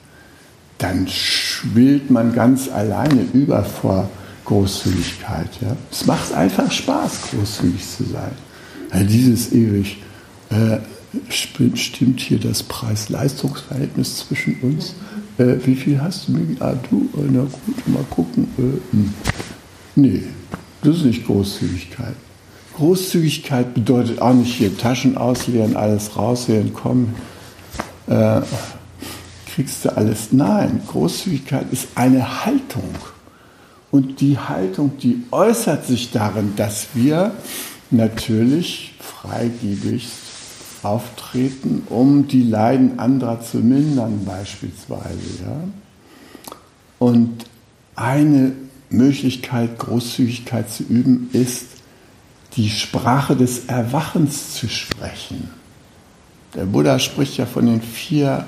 Dann 0.76 1.08
schwillt 1.08 2.10
man 2.10 2.34
ganz 2.34 2.68
alleine 2.68 3.22
über 3.32 3.64
vor 3.64 4.10
Großzügigkeit. 4.44 5.48
Ja? 5.60 5.76
Es 5.90 6.06
macht 6.06 6.32
einfach 6.32 6.70
Spaß, 6.70 7.30
großzügig 7.30 7.82
zu 7.96 8.04
sein. 8.04 8.32
Also 8.90 9.06
dieses 9.06 9.52
ewig, 9.52 9.98
äh, 10.50 10.78
stimmt 11.30 12.20
hier 12.20 12.38
das 12.38 12.62
Preis-Leistungs-Verhältnis 12.62 14.18
zwischen 14.18 14.60
uns? 14.60 14.94
Äh, 15.38 15.56
wie 15.64 15.74
viel 15.74 16.00
hast 16.00 16.28
du 16.28 16.32
mir? 16.32 16.60
Ah, 16.60 16.74
du? 16.90 17.08
Äh, 17.16 17.30
na 17.30 17.40
gut, 17.40 17.88
mal 17.88 18.04
gucken. 18.10 18.48
Äh, 18.58 18.92
hm. 18.92 19.14
nee, 19.96 20.22
das 20.82 20.98
ist 20.98 21.04
nicht 21.04 21.26
Großzügigkeit. 21.26 22.14
Großzügigkeit 22.78 23.74
bedeutet 23.74 24.22
auch 24.22 24.34
nicht 24.34 24.54
hier 24.54 24.78
Taschen 24.78 25.16
ausleeren, 25.16 25.76
alles 25.76 26.16
rausleeren, 26.16 26.72
komm, 26.72 27.14
äh, 28.06 28.40
kriegst 29.52 29.84
du 29.84 29.96
alles. 29.96 30.28
Nein, 30.30 30.82
Großzügigkeit 30.86 31.66
ist 31.72 31.88
eine 31.96 32.44
Haltung. 32.44 32.94
Und 33.90 34.20
die 34.20 34.38
Haltung, 34.38 34.92
die 35.02 35.24
äußert 35.32 35.86
sich 35.86 36.12
darin, 36.12 36.52
dass 36.54 36.86
wir 36.94 37.32
natürlich 37.90 38.94
freigebig 39.00 40.06
auftreten, 40.84 41.82
um 41.88 42.28
die 42.28 42.44
Leiden 42.44 43.00
anderer 43.00 43.40
zu 43.40 43.58
mindern 43.58 44.24
beispielsweise. 44.24 45.42
Ja? 45.44 46.52
Und 47.00 47.44
eine 47.96 48.52
Möglichkeit, 48.88 49.80
Großzügigkeit 49.80 50.70
zu 50.70 50.84
üben, 50.84 51.28
ist, 51.32 51.77
die 52.58 52.70
Sprache 52.70 53.36
des 53.36 53.66
Erwachens 53.66 54.52
zu 54.54 54.68
sprechen. 54.68 55.48
Der 56.54 56.64
Buddha 56.64 56.98
spricht 56.98 57.36
ja 57.36 57.46
von 57.46 57.66
den 57.66 57.80
vier 57.80 58.46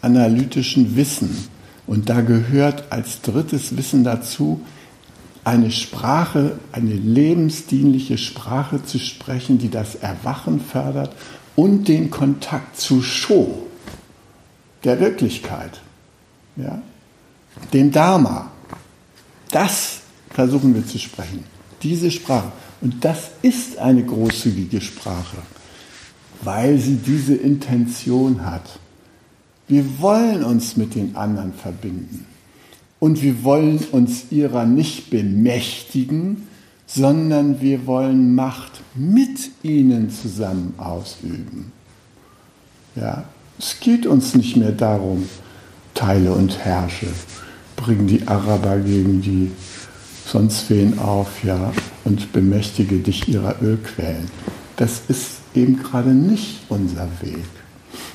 analytischen 0.00 0.96
Wissen. 0.96 1.48
Und 1.86 2.08
da 2.08 2.20
gehört 2.20 2.90
als 2.90 3.20
drittes 3.22 3.76
Wissen 3.76 4.02
dazu, 4.02 4.60
eine 5.44 5.70
Sprache, 5.70 6.58
eine 6.72 6.94
lebensdienliche 6.94 8.18
Sprache 8.18 8.84
zu 8.84 8.98
sprechen, 8.98 9.58
die 9.58 9.70
das 9.70 9.94
Erwachen 9.94 10.60
fördert 10.60 11.14
und 11.54 11.86
den 11.86 12.10
Kontakt 12.10 12.76
zu 12.76 13.02
Sho, 13.02 13.68
der 14.82 14.98
Wirklichkeit, 14.98 15.80
ja, 16.56 16.82
dem 17.72 17.92
Dharma. 17.92 18.50
Das 19.52 20.00
versuchen 20.30 20.74
wir 20.74 20.84
zu 20.84 20.98
sprechen, 20.98 21.44
diese 21.82 22.10
Sprache. 22.10 22.50
Und 22.82 23.04
das 23.04 23.30
ist 23.42 23.78
eine 23.78 24.04
großzügige 24.04 24.80
Sprache, 24.80 25.38
weil 26.42 26.78
sie 26.78 26.96
diese 26.96 27.34
Intention 27.34 28.44
hat. 28.44 28.78
Wir 29.68 30.00
wollen 30.00 30.42
uns 30.42 30.76
mit 30.76 30.96
den 30.96 31.14
anderen 31.16 31.54
verbinden. 31.54 32.26
Und 32.98 33.22
wir 33.22 33.42
wollen 33.44 33.78
uns 33.92 34.26
ihrer 34.30 34.66
nicht 34.66 35.10
bemächtigen, 35.10 36.48
sondern 36.86 37.60
wir 37.60 37.86
wollen 37.86 38.34
Macht 38.34 38.80
mit 38.94 39.50
ihnen 39.62 40.10
zusammen 40.10 40.74
ausüben. 40.76 41.72
Ja, 42.96 43.24
es 43.58 43.78
geht 43.80 44.06
uns 44.06 44.34
nicht 44.34 44.56
mehr 44.56 44.72
darum, 44.72 45.28
teile 45.94 46.32
und 46.32 46.58
herrsche, 46.58 47.06
bring 47.76 48.06
die 48.06 48.26
Araber 48.26 48.78
gegen 48.78 49.22
die 49.22 49.50
sonst 50.32 50.70
wen 50.70 50.98
auf, 50.98 51.44
ja, 51.44 51.72
und 52.04 52.32
bemächtige 52.32 52.96
dich 52.96 53.28
ihrer 53.28 53.60
Ölquellen. 53.62 54.30
Das 54.76 55.02
ist 55.08 55.42
eben 55.54 55.76
gerade 55.76 56.10
nicht 56.10 56.60
unser 56.70 57.06
Weg. 57.20 57.44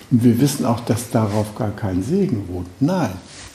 Und 0.09 0.23
wir 0.23 0.41
wissen 0.41 0.65
auch, 0.65 0.79
dass 0.79 1.11
darauf 1.11 1.55
gar 1.55 1.75
kein 1.75 2.01
Segen 2.01 2.45
ruht. 2.49 2.65
Nein, 2.79 3.11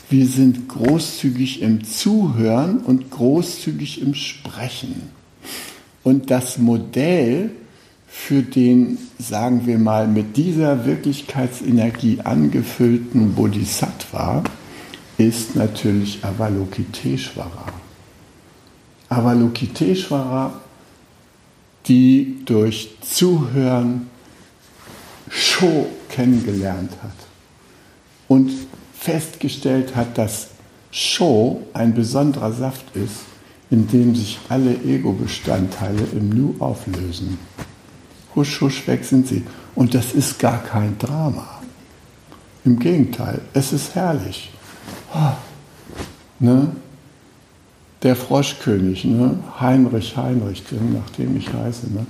wir 0.08 0.26
sind 0.26 0.68
großzügig 0.68 1.60
im 1.60 1.84
Zuhören 1.84 2.78
und 2.78 3.10
großzügig 3.10 4.00
im 4.00 4.14
Sprechen. 4.14 5.10
Und 6.04 6.30
das 6.30 6.58
Modell 6.58 7.50
für 8.06 8.42
den, 8.42 8.98
sagen 9.18 9.66
wir 9.66 9.78
mal, 9.78 10.06
mit 10.06 10.36
dieser 10.36 10.86
Wirklichkeitsenergie 10.86 12.20
angefüllten 12.22 13.34
Bodhisattva 13.34 14.44
ist 15.18 15.56
natürlich 15.56 16.24
Avalokiteshvara. 16.24 17.81
Avalokiteshvara, 19.12 20.52
die 21.86 22.42
durch 22.44 22.96
Zuhören 23.00 24.08
Sho 25.28 25.86
kennengelernt 26.08 26.92
hat 27.02 27.10
und 28.28 28.50
festgestellt 28.98 29.96
hat, 29.96 30.18
dass 30.18 30.48
Sho 30.90 31.62
ein 31.72 31.94
besonderer 31.94 32.52
Saft 32.52 32.94
ist, 32.94 33.24
in 33.70 33.88
dem 33.88 34.14
sich 34.14 34.38
alle 34.48 34.74
Ego-Bestandteile 34.74 36.06
im 36.12 36.28
Nu 36.28 36.54
auflösen. 36.58 37.38
Husch, 38.34 38.60
husch, 38.60 38.86
weg 38.86 39.04
sind 39.04 39.26
sie. 39.26 39.44
Und 39.74 39.94
das 39.94 40.12
ist 40.12 40.38
gar 40.38 40.62
kein 40.62 40.98
Drama. 40.98 41.62
Im 42.64 42.78
Gegenteil, 42.78 43.40
es 43.54 43.72
ist 43.72 43.94
herrlich. 43.94 44.50
Oh, 45.14 45.32
ne? 46.38 46.68
Der 48.02 48.16
Froschkönig, 48.16 49.04
ne? 49.04 49.38
Heinrich 49.60 50.16
Heinrich, 50.16 50.64
nach 50.92 51.10
dem 51.10 51.36
ich 51.36 51.52
heiße. 51.52 51.86
Ne? 51.92 52.06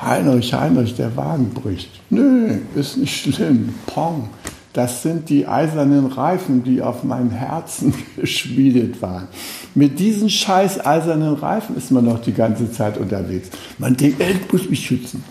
Heinrich, 0.00 0.52
Heinrich, 0.52 0.96
der 0.96 1.16
Wagen 1.16 1.50
bricht. 1.50 1.90
Nö, 2.10 2.58
ist 2.74 2.96
nicht 2.96 3.34
schlimm. 3.34 3.74
Pong. 3.86 4.30
Das 4.72 5.02
sind 5.02 5.28
die 5.28 5.46
eisernen 5.46 6.06
Reifen, 6.06 6.64
die 6.64 6.80
auf 6.80 7.04
meinem 7.04 7.30
Herzen 7.30 7.94
geschmiedet 8.16 9.00
waren. 9.02 9.28
Mit 9.74 9.98
diesen 9.98 10.28
scheiß 10.28 10.84
eisernen 10.84 11.34
Reifen 11.34 11.76
ist 11.76 11.90
man 11.90 12.06
noch 12.06 12.20
die 12.20 12.32
ganze 12.32 12.72
Zeit 12.72 12.98
unterwegs. 12.98 13.50
Man 13.78 13.96
denkt, 13.96 14.20
ey, 14.20 14.32
ich 14.32 14.52
muss 14.52 14.68
mich 14.68 14.84
schützen. 14.84 15.22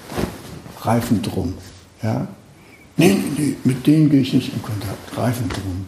Reifen 0.82 1.22
drum. 1.22 1.56
Ja? 2.02 2.28
Nee, 2.98 3.16
nee, 3.16 3.32
nee, 3.38 3.56
mit 3.64 3.86
denen 3.88 4.10
gehe 4.10 4.22
ich 4.22 4.34
nicht 4.34 4.54
in 4.54 4.62
Kontakt. 4.62 5.18
Reifen 5.18 5.50
drum. 5.50 5.86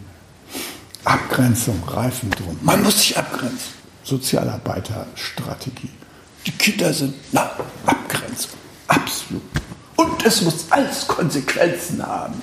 Abgrenzung, 1.04 1.80
Reifen 1.86 2.30
drum. 2.30 2.56
Man 2.62 2.82
muss 2.82 2.98
sich 2.98 3.16
abgrenzen. 3.16 3.83
Sozialarbeiterstrategie. 4.04 5.90
Die 6.46 6.52
Kinder 6.52 6.92
sind, 6.92 7.14
na, 7.32 7.50
Abgrenzung. 7.86 8.58
Absolut. 8.86 9.42
Und 9.96 10.24
es 10.24 10.42
muss 10.42 10.66
alles 10.70 11.06
Konsequenzen 11.06 12.04
haben. 12.06 12.34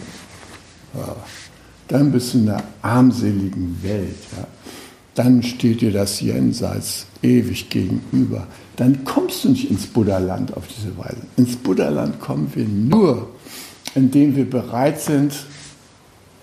Ja. 0.96 1.16
Dann 1.88 2.12
bist 2.12 2.34
du 2.34 2.40
in 2.40 2.50
einer 2.50 2.64
armseligen 2.82 3.78
Welt. 3.84 4.18
Ja. 4.36 4.48
Dann 5.16 5.44
steht 5.44 5.82
dir 5.82 5.92
das 5.92 6.20
Jenseits 6.22 7.06
ewig 7.22 7.70
gegenüber. 7.70 8.48
Dann 8.78 9.04
kommst 9.04 9.44
du 9.44 9.50
nicht 9.50 9.70
ins 9.70 9.86
Buddha-Land 9.88 10.56
auf 10.56 10.64
diese 10.68 10.98
Weise. 10.98 11.22
Ins 11.38 11.58
Buddha-Land 11.58 12.20
kommen 12.20 12.52
wir 12.56 12.66
nur, 12.66 13.30
indem 13.94 14.36
wir 14.36 14.50
bereit 14.50 15.02
sind, 15.02 15.34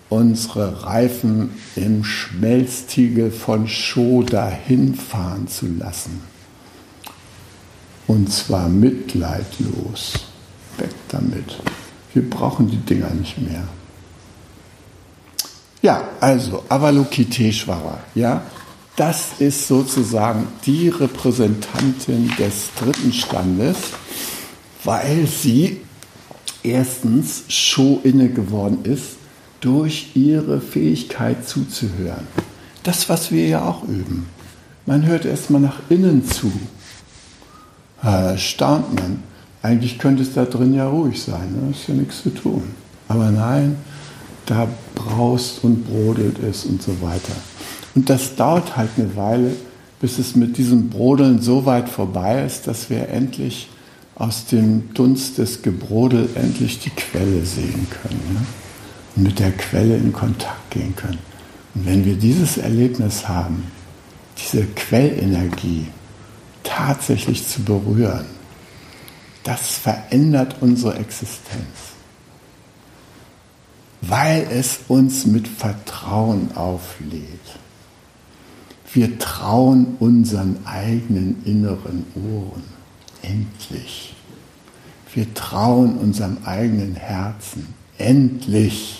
unsere 0.09 0.83
Reifen 0.83 1.51
im 1.75 2.03
Schmelztiegel 2.03 3.31
von 3.31 3.67
Sho 3.67 4.23
dahin 4.23 4.95
fahren 4.95 5.47
zu 5.47 5.67
lassen. 5.67 6.21
Und 8.07 8.31
zwar 8.31 8.67
mitleidlos. 8.69 10.13
Weg 10.77 10.89
damit. 11.09 11.59
Wir 12.13 12.27
brauchen 12.27 12.69
die 12.69 12.77
Dinger 12.77 13.11
nicht 13.11 13.37
mehr. 13.37 13.67
Ja, 15.81 16.09
also 16.19 16.63
Avalokiteshvara, 16.67 17.99
ja, 18.15 18.41
das 18.95 19.39
ist 19.39 19.67
sozusagen 19.67 20.47
die 20.65 20.89
Repräsentantin 20.89 22.33
des 22.37 22.71
dritten 22.77 23.13
Standes, 23.13 23.77
weil 24.83 25.25
sie 25.25 25.79
erstens 26.63 27.43
Sho 27.47 28.01
inne 28.03 28.29
geworden 28.29 28.79
ist 28.83 29.18
durch 29.61 30.11
ihre 30.15 30.61
Fähigkeit 30.61 31.47
zuzuhören. 31.47 32.27
Das, 32.83 33.09
was 33.09 33.31
wir 33.31 33.47
ja 33.47 33.65
auch 33.65 33.83
üben. 33.83 34.27
Man 34.85 35.05
hört 35.05 35.25
erstmal 35.25 35.61
nach 35.61 35.79
innen 35.89 36.25
zu. 36.25 36.51
Da 38.01 38.37
staunt 38.37 38.95
man. 38.95 39.23
Eigentlich 39.61 39.99
könnte 39.99 40.23
es 40.23 40.33
da 40.33 40.45
drin 40.45 40.73
ja 40.73 40.87
ruhig 40.87 41.21
sein, 41.21 41.51
ne? 41.51 41.71
ist 41.71 41.87
ja 41.87 41.93
nichts 41.93 42.23
zu 42.23 42.29
tun. 42.29 42.63
Aber 43.09 43.29
nein, 43.29 43.75
da 44.45 44.67
braust 44.95 45.63
und 45.63 45.85
brodelt 45.85 46.39
es 46.39 46.65
und 46.65 46.81
so 46.81 47.01
weiter. 47.01 47.33
Und 47.93 48.09
das 48.09 48.35
dauert 48.35 48.77
halt 48.77 48.91
eine 48.97 49.15
Weile, 49.15 49.51
bis 49.99 50.17
es 50.17 50.35
mit 50.35 50.57
diesem 50.57 50.89
Brodeln 50.89 51.41
so 51.41 51.65
weit 51.65 51.89
vorbei 51.89 52.45
ist, 52.45 52.67
dass 52.67 52.89
wir 52.89 53.09
endlich 53.09 53.67
aus 54.15 54.45
dem 54.45 54.93
Dunst 54.93 55.37
des 55.37 55.61
Gebrodel 55.61 56.29
endlich 56.35 56.79
die 56.79 56.89
Quelle 56.89 57.45
sehen 57.45 57.87
können 58.01 58.33
ne? 58.33 58.45
Und 59.19 59.23
mit 59.23 59.39
der 59.39 59.51
Quelle 59.51 59.97
in 59.97 60.13
Kontakt 60.13 60.71
gehen 60.71 60.95
können. 60.95 61.19
Und 61.75 61.85
wenn 61.85 62.05
wir 62.05 62.15
dieses 62.15 62.57
Erlebnis 62.57 63.27
haben, 63.27 63.65
diese 64.37 64.65
Quellenergie 64.65 65.87
tatsächlich 66.63 67.47
zu 67.47 67.61
berühren, 67.61 68.25
das 69.43 69.77
verändert 69.77 70.55
unsere 70.61 70.95
Existenz 70.95 71.89
weil 74.01 74.47
es 74.49 74.79
uns 74.87 75.25
mit 75.25 75.47
Vertrauen 75.47 76.55
auflädt. 76.55 77.23
Wir 78.91 79.19
trauen 79.19 79.97
unseren 79.99 80.65
eigenen 80.65 81.43
inneren 81.45 82.05
Ohren. 82.15 82.63
Endlich. 83.21 84.15
Wir 85.13 85.31
trauen 85.33 85.97
unserem 85.97 86.37
eigenen 86.45 86.95
Herzen. 86.95 87.67
Endlich. 87.97 88.98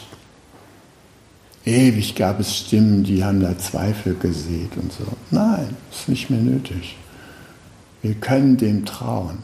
Ewig 1.65 2.15
gab 2.15 2.39
es 2.39 2.57
Stimmen, 2.57 3.03
die 3.03 3.23
haben 3.23 3.41
da 3.41 3.57
Zweifel 3.57 4.15
gesät 4.15 4.71
und 4.75 4.91
so. 4.91 5.05
Nein, 5.29 5.69
ist 5.91 6.09
nicht 6.09 6.29
mehr 6.29 6.39
nötig. 6.39 6.97
Wir 8.01 8.13
können 8.15 8.57
dem 8.57 8.85
trauen. 8.85 9.39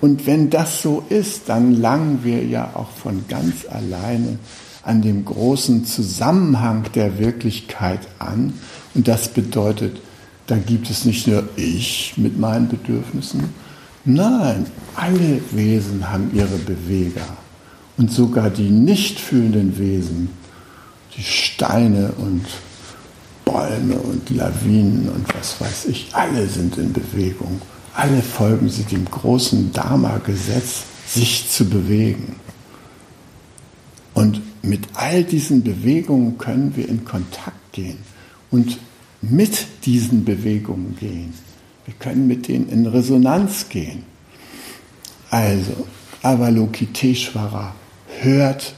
Und 0.00 0.26
wenn 0.26 0.50
das 0.50 0.82
so 0.82 1.04
ist, 1.08 1.48
dann 1.48 1.74
langen 1.74 2.20
wir 2.24 2.44
ja 2.44 2.70
auch 2.74 2.90
von 2.90 3.24
ganz 3.28 3.66
alleine 3.68 4.38
an 4.82 5.02
dem 5.02 5.24
großen 5.24 5.84
Zusammenhang 5.84 6.84
der 6.94 7.18
Wirklichkeit 7.18 8.00
an. 8.18 8.54
Und 8.94 9.08
das 9.08 9.28
bedeutet, 9.28 10.00
da 10.46 10.56
gibt 10.56 10.90
es 10.90 11.04
nicht 11.04 11.26
nur 11.26 11.48
ich 11.56 12.14
mit 12.16 12.38
meinen 12.38 12.68
Bedürfnissen, 12.68 13.44
nein, 14.04 14.66
alle 14.94 15.40
Wesen 15.52 16.10
haben 16.10 16.30
ihre 16.34 16.58
Beweger. 16.58 17.36
Und 17.96 18.10
sogar 18.10 18.50
die 18.50 18.70
nicht 18.70 19.20
fühlenden 19.20 19.78
Wesen, 19.78 20.28
die 21.16 21.22
Steine 21.22 22.12
und 22.18 22.44
Bäume 23.44 23.96
und 23.96 24.30
Lawinen 24.30 25.08
und 25.08 25.34
was 25.34 25.60
weiß 25.60 25.86
ich, 25.86 26.08
alle 26.12 26.46
sind 26.48 26.76
in 26.78 26.92
Bewegung. 26.92 27.60
Alle 27.94 28.22
folgen 28.22 28.68
sie 28.68 28.82
dem 28.84 29.04
großen 29.04 29.72
Dharma-Gesetz, 29.72 30.82
sich 31.06 31.48
zu 31.48 31.66
bewegen. 31.66 32.36
Und 34.14 34.40
mit 34.62 34.88
all 34.94 35.22
diesen 35.24 35.62
Bewegungen 35.62 36.38
können 36.38 36.74
wir 36.76 36.88
in 36.88 37.04
Kontakt 37.04 37.72
gehen 37.72 37.98
und 38.50 38.78
mit 39.20 39.66
diesen 39.84 40.24
Bewegungen 40.24 40.96
gehen. 40.98 41.34
Wir 41.84 41.94
können 41.94 42.26
mit 42.26 42.48
denen 42.48 42.68
in 42.68 42.86
Resonanz 42.86 43.68
gehen. 43.68 44.04
Also, 45.30 45.86
Avalokiteshvara 46.22 47.74
hört 48.20 48.74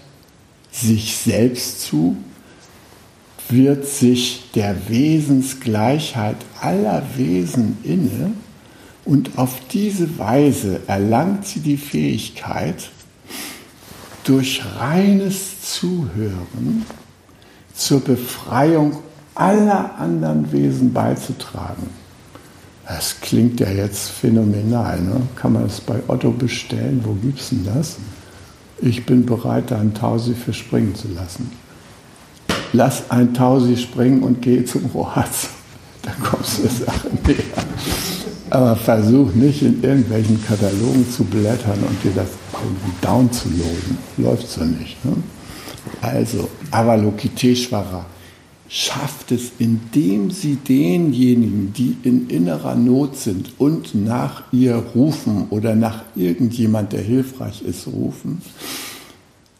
sich 0.80 1.16
selbst 1.16 1.80
zu, 1.82 2.16
wird 3.48 3.86
sich 3.86 4.50
der 4.54 4.88
Wesensgleichheit 4.88 6.36
aller 6.60 7.02
Wesen 7.16 7.78
inne 7.84 8.32
und 9.04 9.38
auf 9.38 9.60
diese 9.70 10.18
Weise 10.18 10.80
erlangt 10.86 11.46
sie 11.46 11.60
die 11.60 11.76
Fähigkeit, 11.76 12.90
durch 14.24 14.62
reines 14.80 15.62
Zuhören 15.62 16.84
zur 17.72 18.00
Befreiung 18.00 18.98
aller 19.36 19.96
anderen 19.98 20.50
Wesen 20.50 20.92
beizutragen. 20.92 21.88
Das 22.88 23.20
klingt 23.20 23.60
ja 23.60 23.70
jetzt 23.70 24.10
phänomenal. 24.10 25.00
Ne? 25.00 25.20
Kann 25.36 25.52
man 25.52 25.64
das 25.64 25.80
bei 25.80 26.00
Otto 26.08 26.32
bestellen? 26.32 27.00
Wo 27.04 27.12
gibt 27.14 27.40
es 27.40 27.50
denn 27.50 27.64
das? 27.64 27.98
Ich 28.80 29.06
bin 29.06 29.24
bereit, 29.24 29.70
da 29.70 29.78
ein 29.78 29.94
Tausi 29.94 30.34
für 30.34 30.52
springen 30.52 30.94
zu 30.94 31.08
lassen. 31.08 31.50
Lass 32.72 33.10
ein 33.10 33.32
Tausi 33.32 33.76
springen 33.76 34.22
und 34.22 34.42
geh 34.42 34.64
zum 34.64 34.86
Rohrarzt. 34.86 35.50
Da 36.02 36.12
kommst 36.22 36.58
du 36.58 36.62
der 36.62 36.70
Sache 36.70 37.08
näher. 37.26 37.64
Aber 38.50 38.76
versuch 38.76 39.34
nicht 39.34 39.60
in 39.62 39.82
irgendwelchen 39.82 40.40
Katalogen 40.46 41.04
zu 41.10 41.24
blättern 41.24 41.80
und 41.80 42.04
dir 42.04 42.12
das 42.14 42.28
irgendwie 42.52 42.92
downzuladen. 43.00 43.98
Läuft 44.16 44.48
so 44.48 44.62
nicht. 44.62 45.04
Ne? 45.04 45.14
Also, 46.00 46.48
Avalokiteshvara 46.70 48.06
schafft 48.68 49.32
es, 49.32 49.52
indem 49.58 50.30
sie 50.30 50.56
denjenigen, 50.56 51.72
die 51.72 51.96
in 52.02 52.28
innerer 52.28 52.74
Not 52.74 53.16
sind 53.16 53.52
und 53.58 53.94
nach 53.94 54.44
ihr 54.52 54.76
rufen 54.94 55.46
oder 55.50 55.76
nach 55.76 56.02
irgendjemand, 56.14 56.92
der 56.92 57.02
hilfreich 57.02 57.62
ist, 57.62 57.86
rufen, 57.86 58.42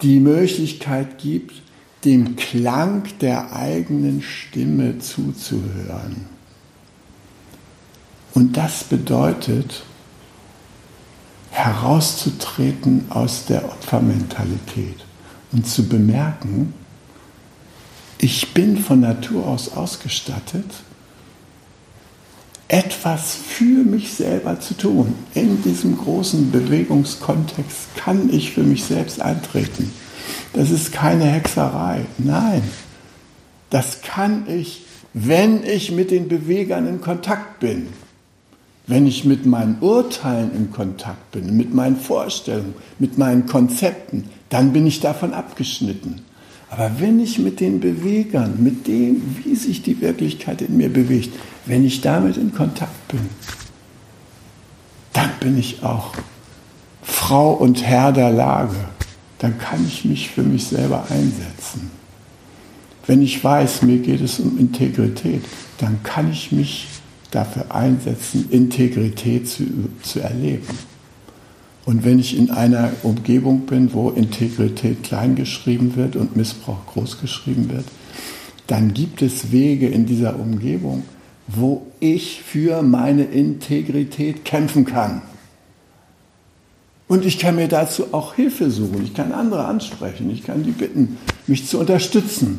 die 0.03 0.19
Möglichkeit 0.21 1.19
gibt, 1.19 1.55
dem 2.05 2.37
Klang 2.37 3.05
der 3.21 3.55
eigenen 3.55 4.23
Stimme 4.23 4.99
zuzuhören. 4.99 6.27
Und 8.35 8.57
das 8.57 8.85
bedeutet, 8.85 9.83
herauszutreten 11.51 13.07
aus 13.09 13.47
der 13.47 13.65
Opfermentalität 13.65 15.05
und 15.53 15.67
zu 15.67 15.89
bemerken, 15.89 16.75
ich 18.19 18.55
bin 18.55 18.79
von 18.79 19.01
Natur 19.01 19.47
aus 19.47 19.73
ausgestattet, 19.73 20.65
etwas 22.69 23.37
für 23.37 23.85
mich 23.85 24.13
selber 24.13 24.59
zu 24.59 24.75
tun. 24.75 25.15
In 25.35 25.63
diesem 25.63 25.97
großen 25.97 26.51
Bewegungskontext 26.51 27.95
kann 27.97 28.33
ich 28.33 28.53
für 28.53 28.63
mich 28.63 28.85
selbst 28.85 29.21
eintreten. 29.21 29.93
Das 30.53 30.71
ist 30.71 30.93
keine 30.93 31.25
Hexerei. 31.25 32.07
Nein, 32.19 32.63
das 33.71 34.03
kann 34.03 34.49
ich, 34.49 34.83
wenn 35.13 35.65
ich 35.65 35.93
mit 35.93 36.11
den 36.11 36.29
Bewegern 36.29 36.89
in 36.89 37.01
Kontakt 37.01 37.61
bin. 37.61 37.89
Wenn 38.89 39.07
ich 39.07 39.25
mit 39.25 39.47
meinen 39.47 39.79
Urteilen 39.81 40.55
in 40.55 40.71
Kontakt 40.71 41.33
bin, 41.33 41.57
mit 41.57 41.75
meinen 41.75 41.97
Vorstellungen, 41.97 42.75
mit 43.01 43.19
meinen 43.19 43.47
Konzepten, 43.47 44.31
dann 44.49 44.73
bin 44.73 44.87
ich 44.87 45.01
davon 45.01 45.35
abgeschnitten. 45.35 46.23
Aber 46.69 46.91
wenn 46.99 47.21
ich 47.21 47.39
mit 47.39 47.61
den 47.61 47.81
Bewegern, 47.81 48.63
mit 48.63 48.87
dem, 48.87 49.37
wie 49.45 49.55
sich 49.55 49.83
die 49.83 50.01
Wirklichkeit 50.01 50.63
in 50.63 50.77
mir 50.77 50.89
bewegt, 50.89 51.33
wenn 51.65 51.85
ich 51.85 52.01
damit 52.01 52.37
in 52.37 52.53
Kontakt 52.53 53.09
bin, 53.09 53.29
dann 55.13 55.31
bin 55.41 55.59
ich 55.59 55.83
auch 55.83 56.15
Frau 57.03 57.53
und 57.53 57.85
Herr 57.85 58.13
der 58.13 58.31
Lage. 58.31 58.77
Dann 59.39 59.59
kann 59.59 59.87
ich 59.87 60.05
mich 60.05 60.31
für 60.31 60.43
mich 60.43 60.65
selber 60.65 61.05
einsetzen. 61.09 61.91
Wenn 63.07 63.23
ich 63.23 63.43
weiß, 63.43 63.83
mir 63.83 63.99
geht 63.99 64.21
es 64.21 64.41
um 64.41 64.59
Integrität, 64.59 65.45
dann 65.79 66.03
kann 66.03 66.31
ich 66.33 66.51
mich 66.51 66.89
dafür 67.31 67.73
einsetzen, 67.73 68.49
Integrität 68.51 69.49
zu, 69.49 69.65
zu 70.03 70.21
erleben. 70.21 70.67
Und 71.87 72.05
wenn 72.05 72.19
ich 72.19 72.37
in 72.37 72.51
einer 72.51 72.91
Umgebung 73.05 73.61
bin, 73.61 73.95
wo 73.95 74.11
Integrität 74.11 75.05
kleingeschrieben 75.05 75.95
wird 75.95 76.17
und 76.17 76.37
Missbrauch 76.37 76.85
großgeschrieben 76.87 77.71
wird, 77.71 77.85
dann 78.67 78.93
gibt 78.93 79.23
es 79.23 79.53
Wege 79.53 79.87
in 79.89 80.05
dieser 80.05 80.39
Umgebung, 80.39 81.05
wo 81.47 81.87
ich 82.01 82.43
für 82.43 82.83
meine 82.83 83.23
Integrität 83.25 84.45
kämpfen 84.45 84.85
kann. 84.85 85.23
Und 87.07 87.25
ich 87.25 87.39
kann 87.39 87.55
mir 87.55 87.69
dazu 87.69 88.13
auch 88.13 88.35
Hilfe 88.35 88.69
suchen. 88.69 89.05
Ich 89.05 89.15
kann 89.15 89.31
andere 89.31 89.67
ansprechen. 89.67 90.29
Ich 90.31 90.43
kann 90.43 90.65
die 90.65 90.73
bitten, 90.73 91.19
mich 91.47 91.69
zu 91.69 91.79
unterstützen. 91.79 92.59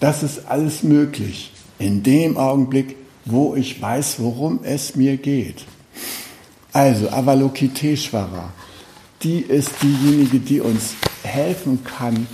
Das 0.00 0.22
ist 0.22 0.46
alles 0.46 0.82
möglich 0.82 1.52
in 1.78 2.02
dem 2.02 2.38
Augenblick, 2.38 2.96
wo 3.26 3.54
ich 3.54 3.82
weiß, 3.82 4.16
worum 4.20 4.60
es 4.62 4.96
mir 4.96 5.18
geht. 5.18 5.66
Also 6.72 7.10
Avalokiteshvara, 7.10 8.52
die 9.22 9.40
ist 9.40 9.70
diejenige, 9.82 10.38
die 10.38 10.60
uns 10.60 10.94
helfen 11.22 11.84
kann, 11.84 12.26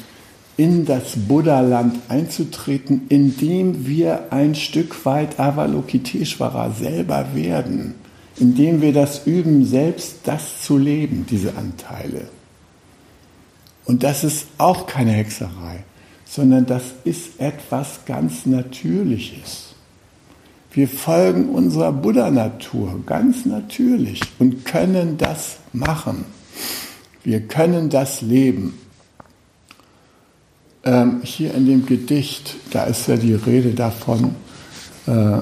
in 0.57 0.87
das 0.87 1.17
Buddha-Land 1.17 1.99
einzutreten, 2.09 3.03
indem 3.09 3.87
wir 3.87 4.33
ein 4.33 4.55
Stück 4.55 5.05
weit 5.05 5.39
Avalokiteshvara 5.39 6.71
selber 6.71 7.35
werden, 7.35 7.95
indem 8.39 8.81
wir 8.81 8.93
das 8.93 9.27
üben, 9.27 9.65
selbst 9.67 10.21
das 10.25 10.63
zu 10.63 10.79
leben, 10.79 11.27
diese 11.29 11.57
Anteile. 11.57 12.29
Und 13.85 14.03
das 14.03 14.25
ist 14.25 14.47
auch 14.59 14.87
keine 14.87 15.13
Hexerei, 15.13 15.85
sondern 16.25 16.67
das 16.67 16.83
ist 17.05 17.39
etwas 17.39 18.01
ganz 18.07 18.47
Natürliches. 18.47 19.66
Wir 20.77 20.89
folgen 20.89 21.49
unserer 21.49 21.91
Buddha-Natur 21.91 23.01
ganz 23.07 23.47
natürlich 23.47 24.21
und 24.39 24.67
können 24.67 25.17
das 25.17 25.57
machen. 25.73 26.27
Wir 27.25 27.41
können 27.41 27.89
das 27.89 28.21
leben. 28.21 28.79
Ähm, 30.85 31.23
hier 31.25 31.55
in 31.55 31.65
dem 31.65 31.87
Gedicht, 31.87 32.57
da 32.73 32.85
ist 32.85 33.09
ja 33.09 33.17
die 33.17 33.33
Rede 33.33 33.71
davon, 33.71 34.35
äh, 35.07 35.39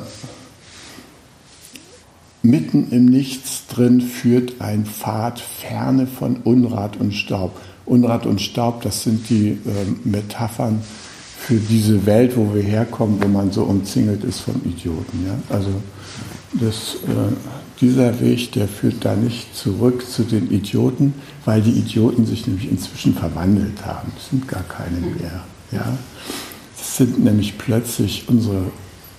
mitten 2.45 2.93
im 2.93 3.07
Nichts 3.07 3.67
drin 3.67 4.03
führt 4.03 4.61
ein 4.61 4.87
Pfad 4.87 5.41
ferne 5.41 6.07
von 6.07 6.37
Unrat 6.45 6.97
und 6.97 7.13
Staub. 7.13 7.61
Unrat 7.87 8.25
und 8.25 8.41
Staub, 8.41 8.83
das 8.83 9.03
sind 9.03 9.29
die 9.29 9.49
äh, 9.49 9.59
Metaphern 10.05 10.85
für 11.47 11.57
diese 11.57 12.07
Welt, 12.07 12.37
wo 12.37 12.55
wir 12.55 12.63
herkommen, 12.63 13.23
wo 13.23 13.29
man 13.29 13.53
so 13.53 13.65
umzingelt 13.65 14.25
ist 14.25 14.41
von 14.41 14.55
Idioten. 14.65 15.27
Ja? 15.27 15.55
Also 15.55 15.69
das, 16.55 16.97
äh, 17.07 17.35
dieser 17.83 18.19
Weg, 18.21 18.53
der 18.53 18.67
führt 18.67 19.05
da 19.05 19.15
nicht 19.15 19.55
zurück 19.55 20.09
zu 20.09 20.23
den 20.23 20.51
Idioten, 20.51 21.13
weil 21.45 21.61
die 21.61 21.73
Idioten 21.73 22.25
sich 22.25 22.47
nämlich 22.47 22.71
inzwischen 22.71 23.15
verwandelt 23.15 23.85
haben. 23.85 24.11
Es 24.17 24.31
sind 24.31 24.49
gar 24.49 24.63
keine 24.63 25.01
mehr. 25.01 25.45
Ja? 25.71 25.99
Das 26.79 26.97
sind 26.97 27.23
nämlich 27.23 27.59
plötzlich 27.59 28.25
unsere 28.27 28.71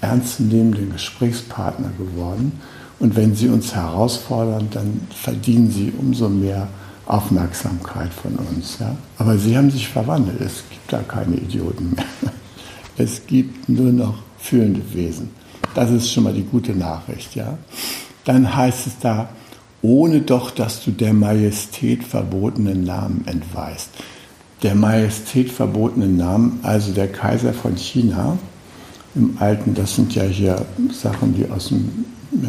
ernstzunehmenden 0.01 0.93
Gesprächspartner 0.93 1.91
geworden. 1.99 2.53
Und 2.97 3.15
wenn 3.15 3.35
sie 3.35 3.49
uns 3.49 3.75
herausfordern, 3.75 4.69
dann 4.71 5.01
verdienen 5.13 5.69
sie 5.69 5.93
umso 5.95 6.27
mehr 6.29 6.69
Aufmerksamkeit 7.05 8.13
von 8.13 8.35
uns. 8.35 8.77
Ja? 8.79 8.95
Aber 9.17 9.37
sie 9.37 9.57
haben 9.57 9.71
sich 9.71 9.87
verwandelt. 9.87 10.41
Es 10.41 10.63
gibt 10.69 10.91
da 10.91 11.01
keine 11.01 11.35
Idioten 11.35 11.93
mehr. 11.95 12.05
Es 12.97 13.27
gibt 13.27 13.67
nur 13.67 13.91
noch 13.91 14.23
fühlende 14.37 14.81
Wesen. 14.93 15.29
Das 15.73 15.91
ist 15.91 16.09
schon 16.09 16.23
mal 16.23 16.31
die 16.31 16.45
gute 16.45 16.71
Nachricht. 16.71 17.35
Ja? 17.35 17.57
Dann 18.23 18.55
heißt 18.55 18.87
es 18.87 18.99
da, 18.99 19.27
ohne 19.81 20.21
doch, 20.21 20.49
dass 20.49 20.83
du 20.83 20.91
der 20.91 21.13
Majestät 21.13 22.03
verbotenen 22.03 22.85
Namen 22.85 23.23
entweist. 23.27 23.89
Der 24.63 24.75
Majestät 24.75 25.51
verbotenen 25.51 26.15
Namen, 26.15 26.59
also 26.63 26.93
der 26.93 27.11
Kaiser 27.11 27.53
von 27.53 27.75
China 27.75 28.37
im 29.13 29.37
Alten, 29.39 29.75
das 29.75 29.95
sind 29.95 30.15
ja 30.15 30.23
hier 30.23 30.65
Sachen, 30.91 31.35
die 31.35 31.49
aus 31.51 31.67
dem 31.67 32.05
äh, 32.33 32.47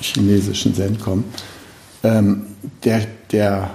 chinesischen 0.00 0.74
Zen 0.74 0.98
kommen, 0.98 1.24
ähm, 2.02 2.42
der, 2.84 3.06
der 3.32 3.70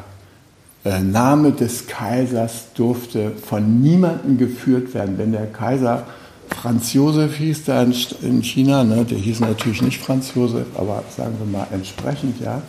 äh, 0.83 0.99
Name 0.99 1.51
des 1.51 1.87
Kaisers 1.87 2.67
durfte 2.73 3.31
von 3.31 3.81
niemandem 3.81 4.37
geführt 4.37 4.93
werden. 4.93 5.17
Wenn 5.17 5.31
der 5.31 5.47
Kaiser 5.47 6.05
Franz 6.49 6.93
Josef 6.93 7.37
hieß 7.37 7.65
da 7.65 7.83
in 7.83 8.43
China, 8.43 8.83
ne, 8.83 9.05
der 9.05 9.17
hieß 9.17 9.39
natürlich 9.39 9.81
nicht 9.81 10.01
Franz 10.01 10.33
Josef, 10.35 10.67
aber 10.75 11.03
sagen 11.15 11.35
wir 11.39 11.45
mal 11.45 11.67
entsprechend, 11.71 12.39
ja, 12.41 12.61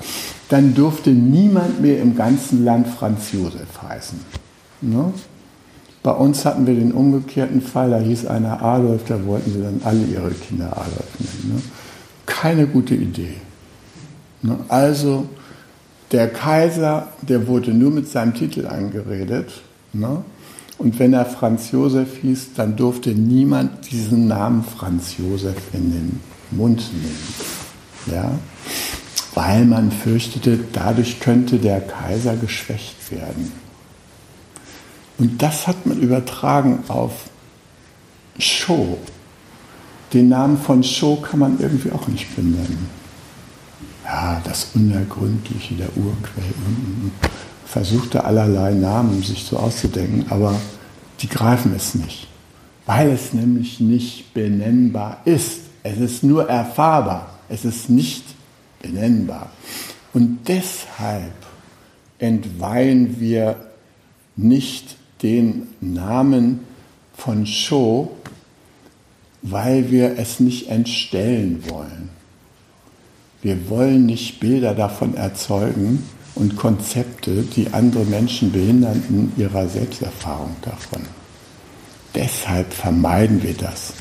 dann 0.49 0.75
durfte 0.75 1.11
niemand 1.11 1.81
mehr 1.81 2.01
im 2.01 2.15
ganzen 2.15 2.65
Land 2.65 2.87
Franz 2.89 3.33
Josef 3.33 3.83
heißen. 3.83 4.21
Ne? 4.83 5.13
Bei 6.03 6.13
uns 6.13 6.45
hatten 6.45 6.67
wir 6.67 6.75
den 6.75 6.93
umgekehrten 6.93 7.61
Fall, 7.61 7.91
da 7.91 7.99
hieß 7.99 8.27
einer 8.27 8.63
Adolf, 8.63 9.03
da 9.07 9.25
wollten 9.25 9.53
sie 9.53 9.63
dann 9.63 9.81
alle 9.85 10.05
ihre 10.05 10.31
Kinder 10.31 10.73
Adolf 10.73 11.19
nennen. 11.19 11.55
Ne? 11.57 11.63
Keine 12.27 12.67
gute 12.67 12.95
Idee. 12.95 13.37
Ne? 14.43 14.59
Also 14.69 15.27
der 16.13 16.29
Kaiser, 16.29 17.09
der 17.23 17.47
wurde 17.47 17.73
nur 17.73 17.91
mit 17.91 18.09
seinem 18.09 18.35
Titel 18.35 18.67
angeredet. 18.67 19.51
Ne? 19.93 20.23
Und 20.79 20.99
wenn 20.99 21.15
er 21.15 21.25
Franz 21.25 21.71
Josef 21.71 22.19
hieß, 22.21 22.55
dann 22.55 22.77
durfte 22.77 23.11
niemand 23.11 23.91
diesen 23.91 24.29
Namen 24.29 24.63
Franz 24.63 25.17
Josef 25.19 25.57
in 25.73 25.91
den 25.91 26.21
Mund 26.51 26.91
nehmen. 26.93 27.35
Ja? 28.15 28.31
Weil 29.35 29.65
man 29.65 29.91
fürchtete, 29.91 30.59
dadurch 30.73 31.21
könnte 31.21 31.59
der 31.59 31.81
Kaiser 31.81 32.37
geschwächt 32.37 33.11
werden. 33.11 33.51
Und 35.19 35.41
das 35.41 35.67
hat 35.67 35.87
man 35.87 35.99
übertragen 35.99 36.81
auf 36.89 37.13
Sho. 38.39 38.99
Den 40.13 40.29
Namen 40.29 40.59
von 40.59 40.83
Sho 40.83 41.17
kann 41.17 41.39
man 41.41 41.59
irgendwie 41.59 41.93
auch 41.93 42.09
nicht 42.09 42.35
benennen 42.37 43.02
ja, 44.05 44.41
das 44.45 44.69
Unergründliche 44.75 45.75
der 45.75 45.97
Urquell. 45.97 46.55
Versuchte 47.65 48.25
allerlei 48.25 48.73
Namen 48.75 49.23
sich 49.23 49.45
so 49.45 49.57
auszudenken, 49.57 50.27
aber 50.31 50.55
die 51.21 51.29
greifen 51.29 51.73
es 51.75 51.95
nicht, 51.95 52.29
weil 52.87 53.11
es 53.11 53.33
nämlich 53.33 53.81
nicht 53.81 54.35
benennbar 54.35 55.23
ist. 55.25 55.61
Es 55.83 55.99
ist 55.99 56.23
nur 56.23 56.49
erfahrbar, 56.49 57.39
es 57.49 57.65
ist 57.65 57.89
nicht 57.89 58.25
benennbar. 58.81 59.51
Und 60.13 60.41
deshalb 60.49 61.33
entweihen 62.19 63.19
wir 63.19 63.57
nicht 64.37 64.97
den 65.23 65.69
Namen 65.81 66.61
von 67.15 67.47
Show, 67.47 68.17
weil 69.43 69.91
wir 69.91 70.19
es 70.19 70.41
nicht 70.41 70.69
entstellen 70.69 71.65
wollen. 71.69 72.11
Wir 73.43 73.69
wollen 73.69 74.07
nicht 74.07 74.39
Bilder 74.39 74.73
davon 74.73 75.17
erzeugen 75.17 76.09
und 76.37 76.57
Konzepte, 76.57 77.43
die 77.43 77.73
andere 77.73 78.05
Menschen 78.05 78.53
behindern 78.53 79.03
in 79.09 79.33
ihrer 79.37 79.69
Selbsterfahrung 79.69 80.55
davon. 80.63 81.03
Deshalb 82.15 82.73
vermeiden 82.73 83.43
wir 83.43 83.55
das. 83.55 83.95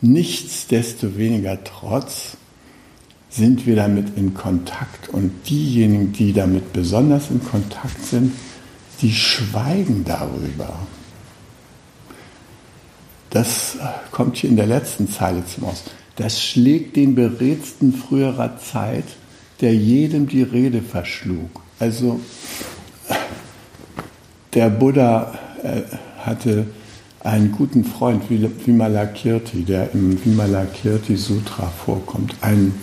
Nichtsdestoweniger 0.00 1.62
trotz 1.62 2.38
sind 3.28 3.66
wir 3.66 3.76
damit 3.76 4.16
in 4.16 4.32
Kontakt 4.32 5.10
und 5.10 5.30
diejenigen, 5.48 6.12
die 6.12 6.32
damit 6.32 6.72
besonders 6.72 7.30
in 7.30 7.44
Kontakt 7.44 8.02
sind, 8.02 8.32
die 9.02 9.12
schweigen 9.12 10.04
darüber. 10.04 10.74
Das 13.28 13.76
kommt 14.10 14.38
hier 14.38 14.48
in 14.48 14.56
der 14.56 14.66
letzten 14.66 15.08
Zeile 15.08 15.44
zum 15.44 15.64
Ausdruck 15.64 15.99
das 16.16 16.42
schlägt 16.42 16.96
den 16.96 17.14
Beredsten 17.14 17.92
früherer 17.92 18.58
Zeit, 18.58 19.04
der 19.60 19.74
jedem 19.74 20.28
die 20.28 20.42
Rede 20.42 20.82
verschlug. 20.82 21.62
Also 21.78 22.20
der 24.54 24.70
Buddha 24.70 25.38
äh, 25.62 25.82
hatte 26.18 26.66
einen 27.20 27.52
guten 27.52 27.84
Freund, 27.84 28.24
Vimalakirti, 28.28 29.62
der 29.62 29.92
im 29.92 30.22
Vimalakirti 30.24 31.16
Sutra 31.16 31.66
vorkommt, 31.66 32.34
ein 32.40 32.74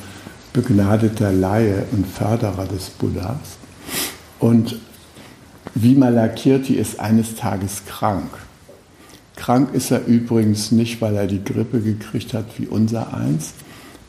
begnadeter 0.53 1.31
Laie 1.31 1.85
und 1.91 2.07
Förderer 2.07 2.65
des 2.65 2.89
Buddhas. 2.89 3.57
Und 4.39 4.79
Vimalakirti 5.73 6.75
ist 6.75 6.99
eines 6.99 7.35
Tages 7.35 7.83
krank. 7.85 8.29
Krank 9.47 9.73
ist 9.73 9.91
er 9.91 10.05
übrigens 10.05 10.73
nicht, 10.73 10.99
weil 10.99 11.15
er 11.15 11.25
die 11.25 11.41
Grippe 11.41 11.79
gekriegt 11.79 12.33
hat 12.33 12.47
wie 12.57 12.67
unser 12.67 13.13
eins, 13.13 13.53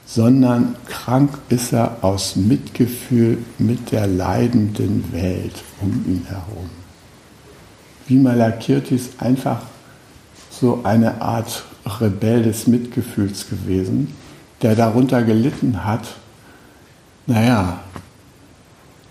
sondern 0.04 0.74
krank 0.88 1.30
ist 1.48 1.72
er 1.72 1.98
aus 2.02 2.34
Mitgefühl 2.34 3.38
mit 3.56 3.92
der 3.92 4.08
leidenden 4.08 5.12
Welt 5.12 5.62
um 5.80 6.04
ihn 6.08 6.26
herum. 6.26 6.68
Vimalakirti 8.08 8.96
ist 8.96 9.22
einfach 9.22 9.62
so 10.50 10.80
eine 10.82 11.22
Art 11.22 11.62
Rebell 11.86 12.42
des 12.42 12.66
Mitgefühls 12.66 13.48
gewesen, 13.48 14.12
der 14.62 14.74
darunter 14.74 15.22
gelitten 15.22 15.84
hat, 15.84 16.16
naja, 17.28 17.78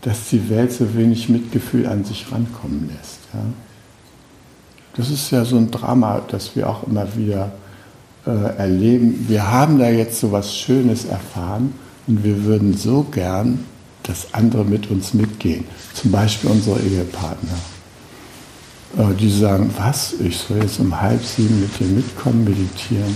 dass 0.01 0.27
die 0.27 0.49
Welt 0.49 0.73
so 0.73 0.93
wenig 0.93 1.29
Mitgefühl 1.29 1.87
an 1.87 2.03
sich 2.03 2.29
rankommen 2.29 2.89
lässt. 2.89 3.19
Ja. 3.33 3.39
Das 4.97 5.11
ist 5.11 5.29
ja 5.31 5.45
so 5.45 5.57
ein 5.57 5.69
Drama, 5.69 6.21
das 6.27 6.55
wir 6.55 6.67
auch 6.67 6.83
immer 6.87 7.07
wieder 7.15 7.51
äh, 8.25 8.57
erleben. 8.57 9.25
Wir 9.27 9.49
haben 9.49 9.77
da 9.77 9.89
jetzt 9.89 10.19
so 10.19 10.31
was 10.31 10.55
Schönes 10.55 11.05
erfahren 11.05 11.73
und 12.07 12.23
wir 12.23 12.43
würden 12.43 12.75
so 12.75 13.03
gern, 13.03 13.63
dass 14.03 14.33
andere 14.33 14.65
mit 14.65 14.89
uns 14.89 15.13
mitgehen. 15.13 15.65
Zum 15.93 16.11
Beispiel 16.11 16.49
unsere 16.49 16.79
Ehepartner. 16.79 17.57
Äh, 18.97 19.13
die 19.15 19.29
sagen, 19.29 19.69
was, 19.77 20.13
ich 20.19 20.37
soll 20.37 20.57
jetzt 20.57 20.79
um 20.79 20.99
halb 20.99 21.23
sieben 21.23 21.61
mit 21.61 21.79
dir 21.79 21.87
mitkommen, 21.87 22.43
meditieren. 22.43 23.15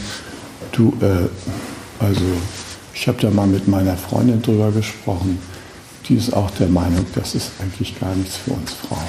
Du, 0.71 0.93
äh, 1.01 1.27
also 1.99 2.25
ich 2.93 3.07
habe 3.07 3.19
da 3.19 3.31
mal 3.31 3.47
mit 3.47 3.67
meiner 3.67 3.97
Freundin 3.97 4.41
drüber 4.41 4.71
gesprochen. 4.71 5.39
Die 6.07 6.15
ist 6.15 6.33
auch 6.33 6.51
der 6.51 6.67
Meinung, 6.67 7.05
das 7.15 7.33
ist 7.35 7.51
eigentlich 7.59 7.99
gar 7.99 8.13
nichts 8.15 8.37
für 8.37 8.51
uns 8.51 8.73
Frauen. 8.73 8.99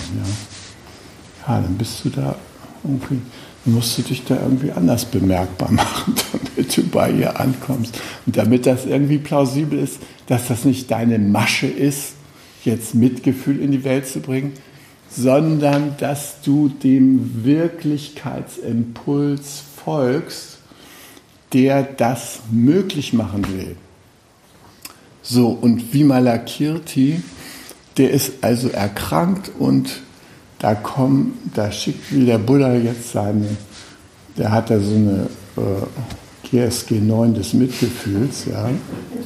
Ja, 1.46 1.54
ja 1.54 1.60
dann 1.60 1.76
bist 1.76 2.04
du 2.04 2.10
da 2.10 2.36
irgendwie, 2.84 3.20
musst 3.64 3.98
du 3.98 4.02
dich 4.02 4.24
da 4.24 4.36
irgendwie 4.36 4.72
anders 4.72 5.04
bemerkbar 5.04 5.70
machen, 5.72 6.14
damit 6.32 6.76
du 6.76 6.82
bei 6.84 7.10
ihr 7.10 7.38
ankommst. 7.38 8.00
Und 8.26 8.36
damit 8.36 8.66
das 8.66 8.86
irgendwie 8.86 9.18
plausibel 9.18 9.78
ist, 9.78 9.98
dass 10.26 10.48
das 10.48 10.64
nicht 10.64 10.90
deine 10.90 11.18
Masche 11.18 11.66
ist, 11.66 12.14
jetzt 12.64 12.94
Mitgefühl 12.94 13.60
in 13.60 13.72
die 13.72 13.84
Welt 13.84 14.06
zu 14.06 14.20
bringen, 14.20 14.52
sondern 15.10 15.96
dass 15.98 16.40
du 16.42 16.68
dem 16.68 17.44
Wirklichkeitsimpuls 17.44 19.62
folgst, 19.84 20.58
der 21.52 21.82
das 21.82 22.40
möglich 22.50 23.12
machen 23.12 23.44
will. 23.56 23.76
So, 25.22 25.50
und 25.50 25.92
Vimalakirti, 25.92 27.22
der 27.96 28.10
ist 28.10 28.32
also 28.40 28.68
erkrankt 28.68 29.50
und 29.58 30.00
da 30.62 30.76
kommen, 30.76 31.50
da 31.54 31.70
schickt 31.72 32.14
wie 32.14 32.24
der 32.24 32.38
Buddha 32.38 32.72
jetzt 32.74 33.12
seine, 33.12 33.44
der 34.38 34.52
hat 34.52 34.70
da 34.70 34.78
so 34.78 34.94
eine 34.94 35.26
äh, 35.56 36.48
GSG 36.48 37.00
9 37.00 37.34
des 37.34 37.52
Mitgefühls, 37.52 38.44
ja, 38.44 38.70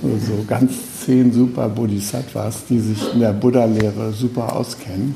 so, 0.01 0.09
so 0.19 0.45
ganz 0.49 0.73
zehn 1.05 1.33
super 1.33 1.69
Bodhisattvas, 1.69 2.65
die 2.71 2.81
sich 2.81 3.13
in 3.13 3.21
der 3.21 3.35
Buddha-Lehre 3.35 4.13
super 4.13 4.57
auskennen. 4.57 5.15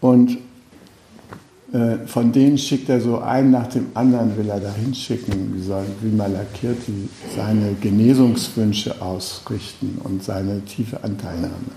Und 0.00 0.38
äh, 1.72 2.06
von 2.06 2.30
denen 2.30 2.56
schickt 2.56 2.88
er 2.88 3.00
so 3.00 3.18
einen 3.18 3.50
nach 3.50 3.66
dem 3.66 3.88
anderen, 3.94 4.36
will 4.36 4.48
er 4.48 4.60
da 4.60 4.72
hinschicken, 4.72 5.52
wie, 5.56 5.62
soll, 5.62 5.84
wie 6.00 6.14
Malakirti 6.14 7.08
seine 7.34 7.74
Genesungswünsche 7.80 9.02
ausrichten 9.02 9.98
und 10.04 10.22
seine 10.22 10.60
tiefe 10.64 11.02
Anteilnahme. 11.02 11.72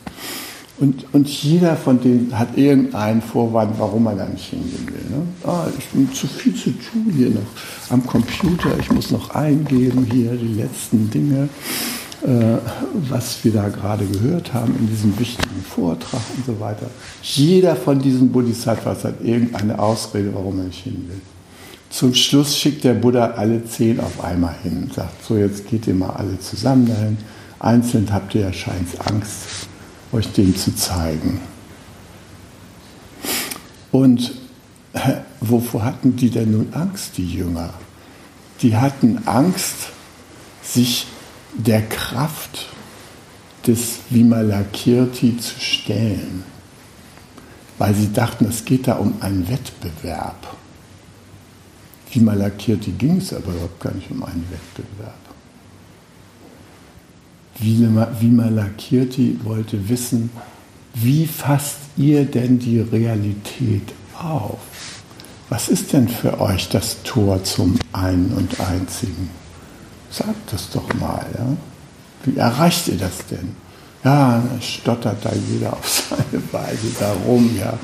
Und, 0.79 1.05
und 1.11 1.27
jeder 1.27 1.75
von 1.75 1.99
denen 1.99 2.37
hat 2.37 2.55
irgendeinen 2.55 3.21
Vorwand, 3.21 3.79
warum 3.79 4.05
er 4.05 4.15
da 4.15 4.27
nicht 4.27 4.45
hingehen 4.45 4.87
will. 4.87 5.17
Ne? 5.17 5.23
Ah, 5.43 5.65
ich 5.77 5.87
bin 5.87 6.11
zu 6.13 6.27
viel 6.27 6.53
zu 6.53 6.69
tun 6.71 7.11
hier 7.15 7.31
noch 7.31 7.41
am 7.89 8.05
Computer, 8.05 8.69
ich 8.79 8.91
muss 8.91 9.09
noch 9.09 9.31
eingeben 9.31 10.07
hier 10.11 10.31
die 10.35 10.53
letzten 10.53 11.09
Dinge. 11.09 11.49
Äh, 12.23 12.57
was 13.09 13.43
wir 13.43 13.53
da 13.53 13.69
gerade 13.69 14.03
gehört 14.05 14.51
haben 14.51 14.75
in 14.79 14.89
diesem 14.89 15.17
wichtigen 15.19 15.63
Vortrag 15.63 16.21
und 16.35 16.45
so 16.47 16.59
weiter. 16.59 16.87
Jeder 17.21 17.75
von 17.75 17.99
diesen 17.99 18.31
Bodhisattvas 18.31 19.03
hat 19.03 19.21
irgendeine 19.23 19.77
Ausrede, 19.77 20.33
warum 20.33 20.57
er 20.59 20.65
nicht 20.65 20.83
hin 20.83 21.05
will. 21.07 21.21
Zum 21.91 22.15
Schluss 22.15 22.57
schickt 22.57 22.83
der 22.83 22.95
Buddha 22.95 23.27
alle 23.37 23.63
zehn 23.65 23.99
auf 23.99 24.23
einmal 24.23 24.55
hin 24.63 24.83
und 24.83 24.93
sagt, 24.93 25.23
so 25.25 25.37
jetzt 25.37 25.67
geht 25.67 25.85
ihr 25.85 25.93
mal 25.93 26.09
alle 26.09 26.39
zusammen 26.39 26.87
dahin. 26.87 27.17
Einzeln 27.59 28.07
habt 28.11 28.33
ihr 28.33 28.41
ja 28.41 28.53
scheint 28.53 28.87
Angst, 29.05 29.67
euch 30.17 30.31
dem 30.33 30.55
zu 30.55 30.75
zeigen. 30.75 31.39
Und 33.91 34.33
wovor 35.39 35.85
hatten 35.85 36.15
die 36.15 36.29
denn 36.29 36.51
nun 36.51 36.73
Angst, 36.73 37.17
die 37.17 37.31
Jünger? 37.31 37.73
Die 38.61 38.75
hatten 38.75 39.27
Angst, 39.27 39.91
sich 40.63 41.07
der 41.53 41.81
Kraft 41.87 42.67
des 43.65 43.99
Vimalakirti 44.09 45.37
zu 45.37 45.59
stellen, 45.59 46.43
weil 47.77 47.93
sie 47.95 48.11
dachten, 48.11 48.45
es 48.45 48.65
geht 48.65 48.87
da 48.87 48.95
um 48.95 49.21
einen 49.21 49.47
Wettbewerb. 49.49 50.55
Vimalakirti 52.11 52.91
ging 52.91 53.17
es 53.17 53.33
aber 53.33 53.51
überhaupt 53.51 53.79
gar 53.79 53.93
nicht 53.93 54.09
um 54.11 54.23
einen 54.23 54.45
Wettbewerb. 54.49 55.26
Vimalakirti 57.59 59.39
wollte 59.43 59.89
wissen, 59.89 60.29
wie 60.93 61.25
fasst 61.27 61.77
ihr 61.95 62.25
denn 62.25 62.59
die 62.59 62.79
Realität 62.79 63.93
auf? 64.19 64.59
Was 65.49 65.69
ist 65.69 65.93
denn 65.93 66.07
für 66.07 66.39
euch 66.41 66.69
das 66.69 67.03
Tor 67.03 67.43
zum 67.43 67.77
einen 67.93 68.33
und 68.33 68.59
einzigen? 68.59 69.29
Sagt 70.09 70.51
das 70.53 70.69
doch 70.69 70.93
mal. 70.95 71.25
Ja? 71.37 71.57
Wie 72.25 72.37
erreicht 72.37 72.87
ihr 72.87 72.97
das 72.97 73.25
denn? 73.29 73.55
Ja, 74.03 74.43
stottert 74.61 75.23
da 75.23 75.31
jeder 75.49 75.73
auf 75.73 75.87
seine 76.09 76.41
Weise 76.51 76.87
darum, 76.99 77.55
ja, 77.57 77.77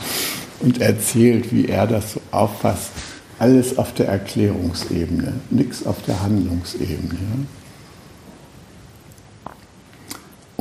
und 0.59 0.79
erzählt, 0.81 1.51
wie 1.51 1.67
er 1.67 1.87
das 1.87 2.13
so 2.13 2.21
auffasst. 2.31 2.91
Alles 3.39 3.77
auf 3.77 3.93
der 3.93 4.07
Erklärungsebene, 4.07 5.33
nichts 5.49 5.85
auf 5.85 6.01
der 6.03 6.21
Handlungsebene. 6.21 7.13
Ja? 7.13 7.45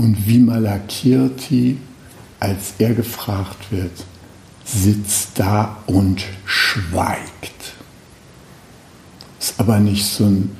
Und 0.02 0.26
wie 0.26 0.40
Malakirti, 0.40 1.78
als 2.40 2.74
er 2.80 2.92
gefragt 2.92 3.70
wird, 3.70 4.04
sitzt 4.64 5.38
da 5.38 5.76
und 5.86 6.24
schweigt. 6.44 7.74
Ist 9.38 9.60
aber 9.60 9.78
nicht 9.78 10.04
so 10.04 10.24
ein 10.24 10.56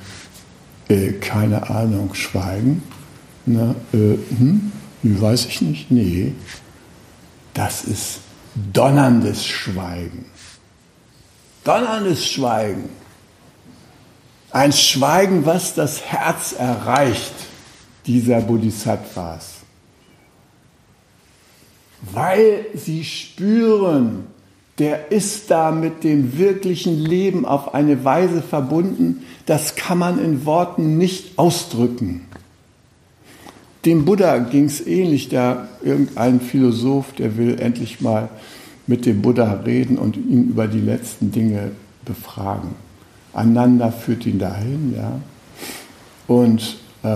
äh, 0.88 1.14
keine 1.14 1.68
Ahnung, 1.70 2.14
schweigen. 2.14 2.84
Na, 3.44 3.74
äh, 3.92 4.16
hm, 4.38 4.70
weiß 5.02 5.46
ich 5.46 5.60
nicht. 5.60 5.90
Nee, 5.90 6.34
das 7.52 7.82
ist 7.82 8.20
donnerndes 8.72 9.44
Schweigen. 9.44 10.26
Donnerndes 11.64 12.24
Schweigen. 12.28 12.90
Ein 14.52 14.72
Schweigen, 14.72 15.44
was 15.46 15.74
das 15.74 16.00
Herz 16.02 16.52
erreicht, 16.56 17.34
dieser 18.06 18.40
Bodhisattvas. 18.40 19.56
Weil 22.12 22.66
sie 22.74 23.04
spüren, 23.04 24.24
der 24.78 25.12
ist 25.12 25.50
da 25.50 25.70
mit 25.70 26.02
dem 26.02 26.36
wirklichen 26.38 26.98
Leben 26.98 27.44
auf 27.44 27.74
eine 27.74 28.04
Weise 28.04 28.42
verbunden, 28.42 29.24
das 29.46 29.76
kann 29.76 29.98
man 29.98 30.22
in 30.22 30.44
Worten 30.44 30.98
nicht 30.98 31.38
ausdrücken. 31.38 32.26
Dem 33.84 34.04
Buddha 34.04 34.38
ging 34.38 34.64
es 34.64 34.84
ähnlich, 34.86 35.28
da 35.28 35.68
irgendein 35.82 36.40
Philosoph, 36.40 37.12
der 37.12 37.36
will 37.36 37.60
endlich 37.60 38.00
mal 38.00 38.28
mit 38.86 39.06
dem 39.06 39.22
Buddha 39.22 39.52
reden 39.64 39.98
und 39.98 40.16
ihn 40.16 40.48
über 40.48 40.66
die 40.68 40.80
letzten 40.80 41.32
Dinge 41.32 41.72
befragen. 42.04 42.70
Ananda 43.32 43.90
führt 43.90 44.26
ihn 44.26 44.38
dahin, 44.38 44.94
ja. 44.96 45.20
Und 46.26 46.76
äh, 47.02 47.08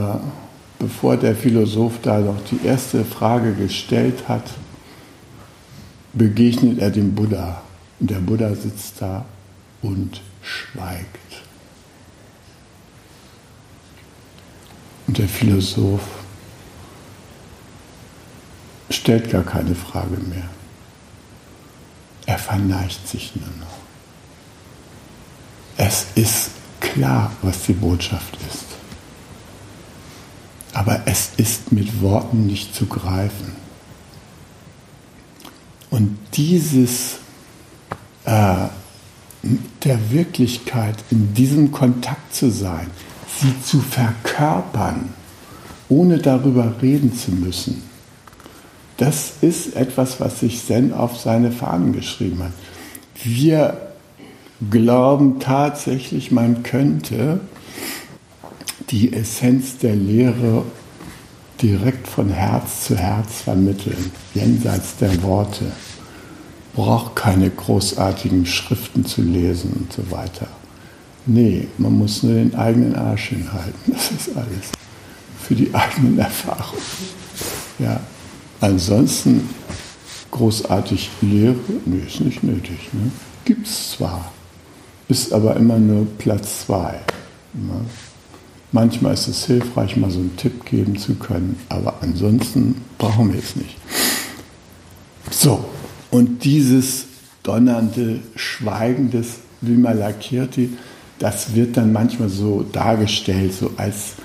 bevor 0.79 1.17
der 1.17 1.35
Philosoph 1.35 2.01
da 2.03 2.19
noch 2.19 2.41
die 2.51 2.65
erste 2.65 3.05
Frage 3.05 3.55
gestellt 3.55 4.29
hat, 4.29 4.51
begegnet 6.13 6.79
er 6.79 6.91
dem 6.91 7.15
Buddha. 7.15 7.63
Und 8.01 8.11
der 8.11 8.19
Buddha 8.19 8.55
sitzt 8.55 9.01
da 9.01 9.25
und 9.83 10.21
schweigt. 10.43 11.43
Und 15.07 15.19
der 15.19 15.29
Philosoph 15.29 16.03
stellt 18.91 19.31
gar 19.31 19.45
keine 19.45 19.75
Frage 19.75 20.17
mehr. 20.29 20.49
Er 22.27 22.39
verneigt 22.39 23.07
sich 23.07 23.35
nur 23.37 23.47
noch. 23.61 23.77
Es 25.77 26.07
ist 26.15 26.51
klar, 26.81 27.33
was 27.43 27.63
die 27.63 27.73
Botschaft 27.73 28.37
ist. 28.49 28.76
Aber 30.77 31.01
es 31.07 31.31
ist 31.39 31.73
mit 31.73 32.03
Worten 32.03 32.47
nicht 32.47 32.75
zu 32.75 32.85
greifen. 32.85 33.53
Und 35.89 36.19
dieses 36.35 37.15
äh, 38.27 38.67
der 39.85 40.11
Wirklichkeit 40.11 40.97
in 41.11 41.33
diesem 41.33 41.73
Kontakt 41.73 42.35
zu 42.35 42.51
sein, 42.51 42.89
sie 43.41 43.55
zu 43.65 43.81
verkörpern, 43.81 45.15
ohne 45.89 46.19
darüber 46.19 46.75
reden 46.83 47.17
zu 47.17 47.31
müssen, 47.31 47.83
das 48.99 49.33
ist 49.41 49.77
etwas, 49.77 50.21
was 50.21 50.41
sich 50.41 50.63
Zen 50.63 50.93
auf 50.93 51.19
seine 51.19 51.53
Fahnen 51.53 51.95
geschrieben 51.95 52.43
hat. 52.43 52.53
Wir 53.25 53.95
glauben 54.71 55.41
tatsächlich, 55.41 56.33
man 56.33 56.63
könnte 56.65 57.41
die 58.91 59.13
Essenz 59.13 59.79
der 59.79 59.97
Lehre 59.97 60.65
direkt 61.61 62.07
von 62.07 62.29
Herz 62.29 62.85
zu 62.87 62.97
Herz 62.97 63.43
vermitteln, 63.43 64.13
jenseits 64.35 64.97
der 64.97 65.23
Worte. 65.23 65.65
Braucht 66.75 67.17
keine 67.17 67.49
großartigen 67.49 68.45
Schriften 68.45 69.07
zu 69.07 69.23
lesen 69.23 69.73
und 69.73 69.93
so 69.93 70.11
weiter. 70.11 70.47
Nee, 71.25 71.67
man 71.79 71.95
muss 71.95 72.23
nur 72.23 72.35
den 72.35 72.55
eigenen 72.55 72.95
Arsch 72.95 73.31
hinhalten. 73.31 73.93
Das 73.93 74.11
ist 74.11 74.37
alles. 74.37 74.73
Für 75.41 75.55
die 75.55 75.75
eigenen 75.75 76.19
Erfahrungen. 76.19 76.83
Ja. 77.79 78.01
Ansonsten 78.61 79.49
großartig 80.31 81.11
Lehre, 81.21 81.57
nee, 81.85 82.03
ist 82.07 82.21
nicht 82.21 82.43
nötig. 82.43 82.91
Ne? 82.93 83.11
Gibt 83.45 83.67
es 83.67 83.93
zwar, 83.93 84.33
ist 85.09 85.33
aber 85.33 85.57
immer 85.57 85.79
nur 85.79 86.07
Platz 86.19 86.67
zwei. 86.67 87.01
Ne? 87.55 87.85
Manchmal 88.77 89.15
ist 89.15 89.27
es 89.27 89.47
hilfreich, 89.47 89.97
mal 89.97 90.11
so 90.11 90.19
einen 90.19 90.37
Tipp 90.37 90.67
geben 90.67 90.99
zu 90.99 91.15
können, 91.15 91.59
aber 91.71 91.95
ansonsten 92.03 92.83
brauchen 92.99 93.33
wir 93.33 93.39
es 93.39 93.57
nicht. 93.57 93.75
So, 95.31 95.65
und 96.11 96.45
dieses 96.45 97.07
donnernde, 97.43 98.21
schweigendes 98.35 99.37
Vimalakirti, 99.63 100.77
das 101.19 101.55
wird 101.55 101.79
dann 101.79 101.91
manchmal 101.91 102.29
so 102.29 102.67
dargestellt, 102.71 103.55
so 103.55 103.71
als 103.79 104.17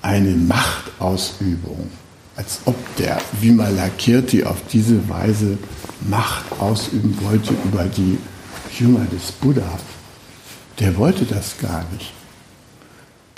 eine 0.00 0.30
Machtausübung 0.30 1.90
als 2.34 2.60
ob 2.64 2.76
der 2.96 3.20
Vimalakirti 3.42 4.42
auf 4.44 4.62
diese 4.72 5.06
Weise 5.10 5.58
Macht 6.08 6.46
ausüben 6.58 7.14
wollte 7.20 7.52
über 7.62 7.84
die 7.84 8.16
Jünger 8.78 9.04
des 9.12 9.32
Buddha. 9.32 9.78
Der 10.78 10.96
wollte 10.96 11.26
das 11.26 11.58
gar 11.58 11.84
nicht. 11.92 12.14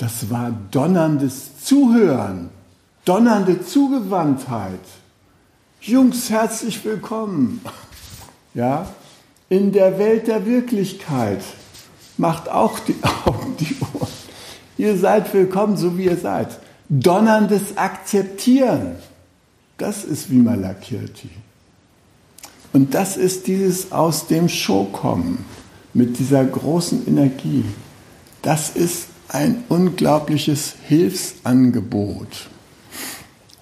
Das 0.01 0.31
war 0.31 0.51
donnerndes 0.71 1.63
Zuhören, 1.63 2.49
donnernde 3.05 3.63
Zugewandtheit. 3.63 4.81
Jungs, 5.83 6.31
herzlich 6.31 6.83
willkommen. 6.87 7.61
Ja, 8.55 8.87
in 9.51 9.73
der 9.73 9.99
Welt 9.99 10.27
der 10.27 10.47
Wirklichkeit. 10.47 11.43
Macht 12.17 12.49
auch 12.49 12.79
die 12.79 12.97
Augen, 13.27 13.55
die 13.61 13.77
Ohren. 13.93 14.09
Ihr 14.79 14.97
seid 14.97 15.35
willkommen, 15.35 15.77
so 15.77 15.99
wie 15.99 16.07
ihr 16.07 16.17
seid 16.17 16.59
donnerndes 16.89 17.77
Akzeptieren. 17.77 18.97
Das 19.77 20.05
ist 20.05 20.31
Vimalakirti. 20.31 21.29
Und 22.73 22.95
das 22.95 23.19
ist 23.19 23.49
dieses 23.49 23.93
aus 23.93 24.29
dem 24.29 24.49
Show 24.49 24.85
kommen 24.85 25.45
mit 25.93 26.19
dieser 26.19 26.43
großen 26.43 27.07
Energie. 27.07 27.67
Das 28.41 28.71
ist 28.71 29.10
ein 29.33 29.65
unglaubliches 29.69 30.75
Hilfsangebot. 30.89 32.49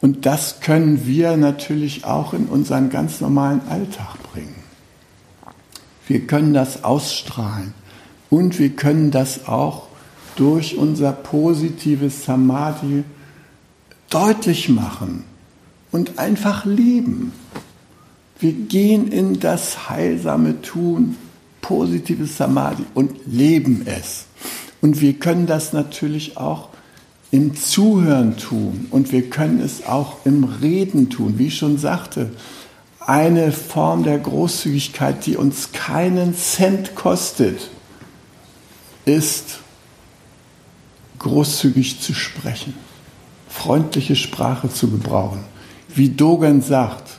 Und 0.01 0.27
das 0.27 0.61
können 0.61 1.07
wir 1.07 1.37
natürlich 1.37 2.05
auch 2.05 2.33
in 2.33 2.47
unseren 2.47 2.89
ganz 2.89 3.21
normalen 3.21 3.61
Alltag 3.69 4.16
bringen. 4.33 4.55
Wir 6.07 6.27
können 6.27 6.55
das 6.55 6.85
ausstrahlen 6.85 7.75
und 8.31 8.59
wir 8.59 8.71
können 8.71 9.11
das 9.11 9.47
auch 9.47 9.89
durch 10.37 10.77
unser 10.77 11.12
positives 11.12 12.25
Samadhi 12.25 13.05
deutlich 14.09 14.69
machen 14.69 15.25
und 15.91 16.19
einfach 16.19 16.64
leben. 16.64 17.33
Wir 18.39 18.53
gehen 18.53 19.09
in 19.09 19.41
das 19.41 19.91
heilsame 19.91 20.62
Tun, 20.62 21.16
positives 21.61 22.37
Samadhi 22.37 22.85
und 22.95 23.12
leben 23.27 23.83
es. 23.85 24.28
Und 24.81 25.01
wir 25.01 25.14
können 25.14 25.47
das 25.47 25.72
natürlich 25.72 26.37
auch 26.37 26.68
im 27.31 27.55
Zuhören 27.57 28.37
tun 28.37 28.87
und 28.91 29.12
wir 29.12 29.29
können 29.29 29.61
es 29.61 29.87
auch 29.87 30.24
im 30.24 30.45
Reden 30.45 31.11
tun. 31.11 31.35
Wie 31.39 31.49
ich 31.49 31.59
schon 31.59 31.76
sagte, 31.76 32.31
eine 33.01 33.53
Form 33.53 34.05
der 34.05 34.18
Großzügigkeit, 34.18 35.26
die 35.26 35.37
uns 35.37 35.72
keinen 35.72 36.35
Cent 36.35 36.95
kostet, 36.95 37.70
ist 39.05 39.59
großzügig 41.18 42.01
zu 42.01 42.14
sprechen 42.14 42.74
freundliche 43.59 44.14
Sprache 44.14 44.68
zu 44.70 44.89
gebrauchen. 44.89 45.41
Wie 45.95 46.11
Dogen 46.11 46.62
sagt, 46.62 47.18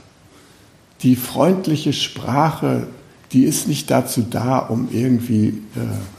die 1.01 1.15
freundliche 1.15 1.93
Sprache, 1.93 2.87
die 3.31 3.43
ist 3.43 3.67
nicht 3.67 3.89
dazu 3.89 4.21
da, 4.21 4.59
um 4.59 4.89
irgendwie 4.91 5.47
äh, 5.75 6.18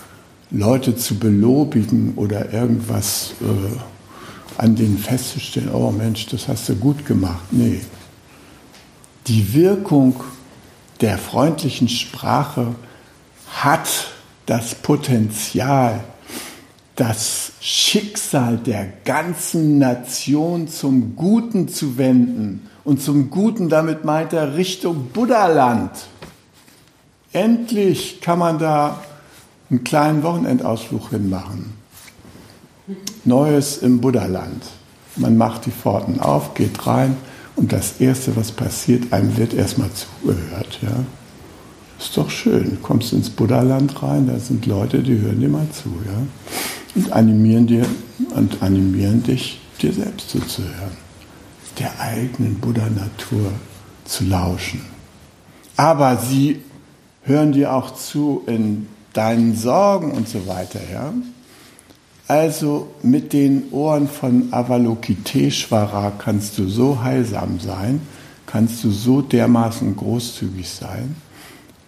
Leute 0.51 0.97
zu 0.97 1.17
belobigen 1.19 2.15
oder 2.17 2.53
irgendwas 2.53 3.35
äh, 3.41 4.61
an 4.61 4.75
denen 4.75 4.99
festzustellen, 4.99 5.71
oh 5.73 5.91
Mensch, 5.91 6.27
das 6.27 6.49
hast 6.49 6.69
du 6.69 6.75
gut 6.75 7.07
gemacht. 7.07 7.45
Nee. 7.51 7.81
Die 9.27 9.55
Wirkung 9.55 10.17
der 11.01 11.19
freundlichen 11.19 11.89
Sprache 11.89 12.75
hat 13.55 13.89
das 14.47 14.75
Potenzial, 14.75 16.01
das 16.97 17.53
Schicksal 17.61 18.59
der 18.59 18.87
ganzen 19.05 19.79
Nation 19.79 20.69
zum 20.69 21.17
Guten 21.17 21.69
zu 21.69 21.97
wenden. 21.97 22.69
Und 22.85 23.01
zum 23.01 23.31
Guten, 23.31 23.69
damit 23.69 24.05
meint 24.05 24.33
er 24.33 24.57
Richtung 24.57 25.09
Buddhaland. 25.13 25.93
Endlich 27.33 28.21
kann 28.21 28.41
man 28.41 28.59
da 28.59 29.01
einen 29.71 29.85
kleinen 29.85 30.23
Wochenendausflug 30.23 31.11
hinmachen. 31.11 31.73
Neues 33.25 33.79
im 33.79 34.01
Buddhaland. 34.01 34.65
Man 35.17 35.37
macht 35.37 35.67
die 35.67 35.71
Pforten 35.71 36.21
auf, 36.21 36.55
geht 36.55 36.87
rein 36.87 37.17
und 37.57 37.73
das 37.73 38.01
Erste, 38.01 38.37
was 38.37 38.53
passiert, 38.53 39.13
einem 39.13 39.37
wird 39.37 39.55
erstmal 39.55 39.91
zugehört. 39.93 40.79
Ja? 40.83 41.05
Ist 41.99 42.17
doch 42.17 42.31
schön. 42.31 42.79
Kommst 42.83 43.13
ins 43.13 43.31
Buddhaland 43.31 44.03
rein, 44.03 44.27
da 44.27 44.39
sind 44.39 44.67
Leute, 44.67 45.03
die 45.03 45.21
hören 45.21 45.41
dir 45.41 45.49
mal 45.49 45.69
zu. 45.71 45.91
Ja? 46.07 46.23
und 46.95 47.13
animieren, 47.13 47.67
dir, 47.67 47.87
und 48.35 48.63
animieren 48.63 49.23
dich, 49.23 49.61
dir 49.81 49.93
selbst 49.93 50.31
zuzuhören, 50.31 50.97
der 51.79 51.99
eigenen 52.01 52.57
Buddha-Natur 52.57 53.53
zu 54.05 54.25
lauschen. 54.25 54.83
Aber 55.77 56.17
sie 56.17 56.61
hören 57.23 57.53
dir 57.53 57.73
auch 57.73 57.95
zu 57.95 58.43
in 58.47 58.87
deinen 59.13 59.57
Sorgen 59.57 60.13
und 60.13 60.29
so 60.29 60.47
weiter. 60.47 60.81
Ja? 60.93 61.13
Also 62.29 62.89
mit 63.03 63.33
den 63.33 63.73
Ohren 63.73 64.09
von 64.09 64.53
Avalokiteshvara 64.53 66.13
kannst 66.19 66.59
du 66.59 66.69
so 66.69 67.03
heilsam 67.03 67.59
sein, 67.59 68.01
kannst 68.47 68.85
du 68.85 68.91
so 68.91 69.21
dermaßen 69.21 69.97
großzügig 69.97 70.69
sein, 70.69 71.17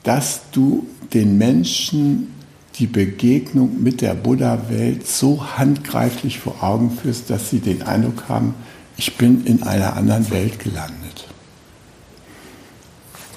dass 0.03 0.43
du 0.51 0.87
den 1.15 1.39
Menschen 1.39 2.33
die 2.77 2.87
Begegnung 2.87 3.83
mit 3.83 4.01
der 4.01 4.15
Buddha-Welt 4.15 5.07
so 5.07 5.57
handgreiflich 5.57 6.41
vor 6.41 6.63
Augen 6.63 6.91
führst, 6.91 7.31
dass 7.31 7.51
sie 7.51 7.61
den 7.61 7.83
Eindruck 7.83 8.29
haben, 8.29 8.55
ich 8.97 9.17
bin 9.17 9.45
in 9.45 9.63
einer 9.63 9.95
anderen 9.97 10.31
Welt 10.31 10.59
gelandet. 10.59 11.29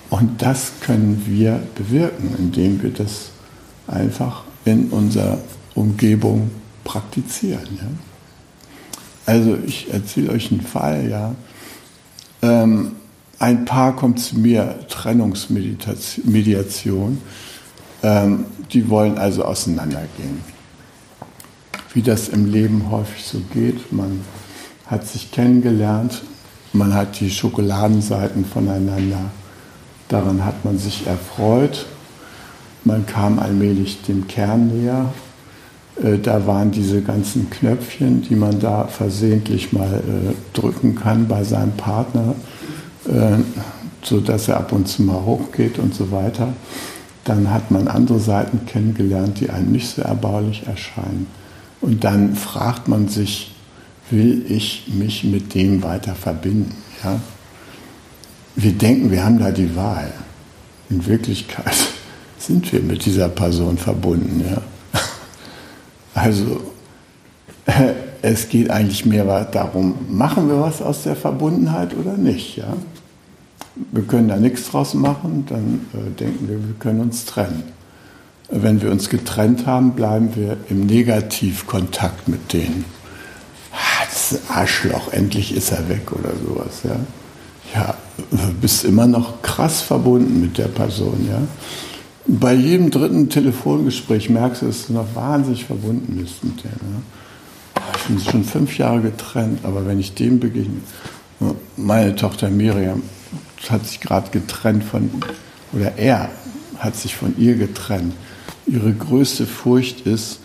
Und 0.10 0.42
das 0.42 0.72
können 0.82 1.24
wir 1.28 1.62
bewirken, 1.76 2.34
indem 2.38 2.82
wir 2.82 2.92
das 2.92 3.32
einfach 3.88 4.44
in 4.66 4.90
unserer 4.90 5.38
Umgebung 5.76 6.52
praktizieren. 6.84 7.78
Ja? 7.78 7.88
Also 9.26 9.58
ich 9.66 9.94
erzähle 9.94 10.32
euch 10.32 10.52
einen 10.52 10.60
Fall, 10.62 11.10
ja. 11.10 11.34
Ähm, 12.42 12.92
ein 13.40 13.66
Paar 13.66 13.96
kommt 13.96 14.20
zu 14.20 14.38
mir, 14.40 14.80
Trennungsmediation. 14.88 17.22
Ähm, 18.04 18.46
die 18.72 18.88
wollen 18.90 19.18
also 19.18 19.44
auseinandergehen. 19.44 20.42
Wie 21.94 22.02
das 22.02 22.30
im 22.30 22.50
Leben 22.52 22.90
häufig 22.92 23.26
so 23.26 23.40
geht, 23.54 23.92
man 23.92 24.22
hat 24.86 25.08
sich 25.08 25.32
kennengelernt, 25.32 26.22
man 26.74 26.94
hat 26.94 27.20
die 27.20 27.32
Schokoladenseiten 27.32 28.46
voneinander, 28.46 29.32
daran 30.08 30.46
hat 30.46 30.64
man 30.66 30.78
sich 30.78 31.08
erfreut, 31.08 31.88
man 32.86 33.06
kam 33.06 33.40
allmählich 33.40 34.02
dem 34.04 34.28
Kern 34.28 34.68
näher, 34.68 35.14
äh, 36.02 36.18
da 36.18 36.48
waren 36.48 36.72
diese 36.72 37.02
ganzen 37.02 37.50
Knöpfchen, 37.50 38.22
die 38.22 38.36
man 38.36 38.60
da 38.60 38.88
versehentlich 38.88 39.74
mal 39.74 39.94
äh, 39.96 40.58
drücken 40.58 40.96
kann 40.96 41.28
bei 41.28 41.44
seinem 41.44 41.74
Partner. 41.74 42.36
Äh, 43.08 43.40
so 44.06 44.20
dass 44.20 44.48
er 44.48 44.58
ab 44.58 44.72
und 44.72 44.88
zu 44.88 45.04
mal 45.04 45.26
hochgeht 45.26 45.80
und 45.80 45.96
so 45.96 46.12
weiter. 46.12 46.54
Dann 47.24 47.52
hat 47.52 47.72
man 47.72 47.88
andere 47.88 48.20
Seiten 48.20 48.66
kennengelernt, 48.66 49.40
die 49.40 49.50
einem 49.50 49.72
nicht 49.72 49.90
so 49.90 50.04
erbaulich 50.04 50.68
erscheinen. 50.68 51.28
Und 51.82 52.04
dann 52.04 52.36
fragt 52.36 52.88
man 52.88 53.08
sich, 53.08 53.56
will 54.12 54.46
ich 54.48 54.92
mich 54.94 55.24
mit 55.24 55.56
dem 55.56 55.82
weiter 55.82 56.14
verbinden? 56.14 56.76
Ja? 57.04 57.20
Wir 58.56 58.74
denken, 58.74 59.12
wir 59.12 59.26
haben 59.26 59.40
da 59.40 59.52
die 59.52 59.76
Wahl. 59.76 60.12
In 60.90 61.08
Wirklichkeit 61.08 61.74
sind 62.46 62.72
wir 62.72 62.82
mit 62.82 63.06
dieser 63.06 63.30
Person 63.30 63.78
verbunden. 63.78 64.44
Ja? 64.50 64.62
Also 66.14 66.62
es 68.22 68.50
geht 68.50 68.70
eigentlich 68.70 69.06
mehr 69.06 69.46
darum, 69.46 69.96
machen 70.10 70.48
wir 70.48 70.60
was 70.60 70.82
aus 70.82 71.04
der 71.04 71.16
Verbundenheit 71.16 71.96
oder 71.96 72.14
nicht. 72.14 72.58
Ja? 72.58 72.74
Wir 73.92 74.04
können 74.04 74.30
da 74.30 74.38
nichts 74.38 74.70
draus 74.70 74.94
machen, 74.94 75.46
dann 75.50 75.86
äh, 75.94 76.12
denken 76.12 76.48
wir, 76.48 76.58
wir 76.58 76.76
können 76.80 77.02
uns 77.02 77.26
trennen. 77.26 77.64
Wenn 78.50 78.82
wir 78.82 78.92
uns 78.92 79.10
getrennt 79.10 79.66
haben, 79.66 79.94
bleiben 79.94 80.36
wir 80.36 80.58
im 80.70 80.86
Negativkontakt 80.86 82.28
mit 82.28 82.54
denen. 82.54 82.86
Ah, 83.72 84.06
das 84.06 84.32
ist 84.32 84.50
ein 84.50 84.56
Arschloch, 84.56 85.12
endlich 85.12 85.56
ist 85.56 85.72
er 85.72 85.90
weg 85.90 86.12
oder 86.12 86.32
sowas. 86.48 86.82
Ja, 86.84 86.96
ja 87.74 87.96
du 88.32 88.54
bist 88.62 88.86
immer 88.86 89.08
noch 89.08 89.42
krass 89.42 89.82
verbunden 89.82 90.40
mit 90.42 90.58
der 90.58 90.68
Person. 90.68 91.28
Ja? 91.30 91.42
Bei 92.28 92.54
jedem 92.54 92.90
dritten 92.90 93.30
Telefongespräch 93.30 94.30
merkst 94.32 94.64
du, 94.64 94.66
dass 94.66 94.88
du 94.88 94.94
noch 94.94 95.14
wahnsinnig 95.14 95.66
verbunden 95.66 96.18
bist 96.20 96.44
mit 96.44 96.64
dem. 96.64 96.72
Ja? 96.72 97.82
Ich 97.98 98.04
bin 98.06 98.20
schon 98.20 98.44
fünf 98.44 98.78
Jahre 98.80 99.02
getrennt, 99.02 99.60
aber 99.64 99.86
wenn 99.86 100.00
ich 100.00 100.16
dem 100.16 100.40
begegne, 100.40 100.82
meine 101.78 102.16
Tochter 102.16 102.50
Miriam 102.50 103.04
hat 103.70 103.86
sich 103.86 104.00
gerade 104.00 104.32
getrennt 104.32 104.84
von, 104.84 105.12
oder 105.72 105.98
er 105.98 106.30
hat 106.78 106.96
sich 106.96 107.16
von 107.16 107.36
ihr 107.38 107.56
getrennt. 107.56 108.14
Ihre 108.66 108.94
größte 108.94 109.46
Furcht 109.46 110.02
ist, 110.02 110.40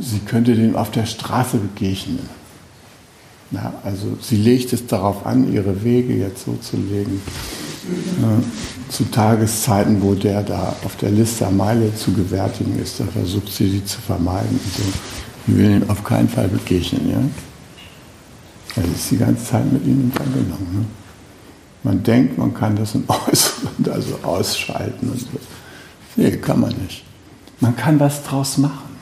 sie 0.00 0.18
könnte 0.18 0.54
dem 0.54 0.74
auf 0.74 0.90
der 0.90 1.06
Straße 1.06 1.58
begegnen. 1.58 2.28
Ja, 3.50 3.74
also 3.84 4.16
sie 4.20 4.36
legt 4.36 4.72
es 4.72 4.86
darauf 4.86 5.26
an, 5.26 5.52
ihre 5.52 5.84
Wege 5.84 6.14
jetzt 6.14 6.44
so 6.44 6.56
zu 6.56 6.76
legen, 6.76 7.20
äh, 8.20 8.92
zu 8.92 9.04
Tageszeiten, 9.10 10.02
wo 10.02 10.14
der 10.14 10.42
da 10.42 10.74
auf 10.84 10.96
der 10.96 11.10
Liste 11.10 11.46
am 11.46 11.58
Meile 11.58 11.94
zu 11.94 12.12
gewärtigen 12.12 12.78
ist, 12.80 13.00
da 13.00 13.04
versucht 13.04 13.52
sie 13.52 13.68
die 13.68 13.84
zu 13.84 14.00
vermeiden. 14.00 14.50
Und 14.50 14.74
so. 14.74 14.82
Sie 15.46 15.56
will 15.56 15.70
ihm 15.70 15.90
auf 15.90 16.02
keinen 16.02 16.28
Fall 16.28 16.48
begegnen. 16.48 17.10
Ja? 17.10 17.18
Also 18.76 18.90
ist 18.90 19.10
die 19.10 19.18
ganze 19.18 19.44
Zeit 19.44 19.70
mit 19.70 19.84
ihm 19.84 20.00
in 20.04 20.12
Verbindung. 20.12 20.58
Ne? 20.72 20.84
Man 21.82 22.02
denkt, 22.02 22.38
man 22.38 22.54
kann 22.54 22.76
das 22.76 22.94
im 22.94 23.04
Äußeren 23.08 23.92
also 23.92 24.18
ausschalten 24.22 25.10
und 25.10 25.20
so. 25.20 25.26
Nee, 26.16 26.36
kann 26.38 26.60
man 26.60 26.74
nicht. 26.78 27.04
Man 27.60 27.76
kann 27.76 28.00
was 28.00 28.22
draus 28.22 28.58
machen. 28.58 28.94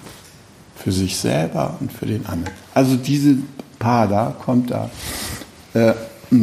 Für 0.77 0.91
sich 0.91 1.17
selber 1.17 1.77
und 1.79 1.93
für 1.93 2.07
den 2.07 2.27
anderen. 2.27 2.55
Also 2.75 2.97
diese 2.97 3.37
Paar 3.83 4.07
da 4.07 4.37
kommt 4.45 4.71
da 4.71 4.89
äh, 5.75 5.93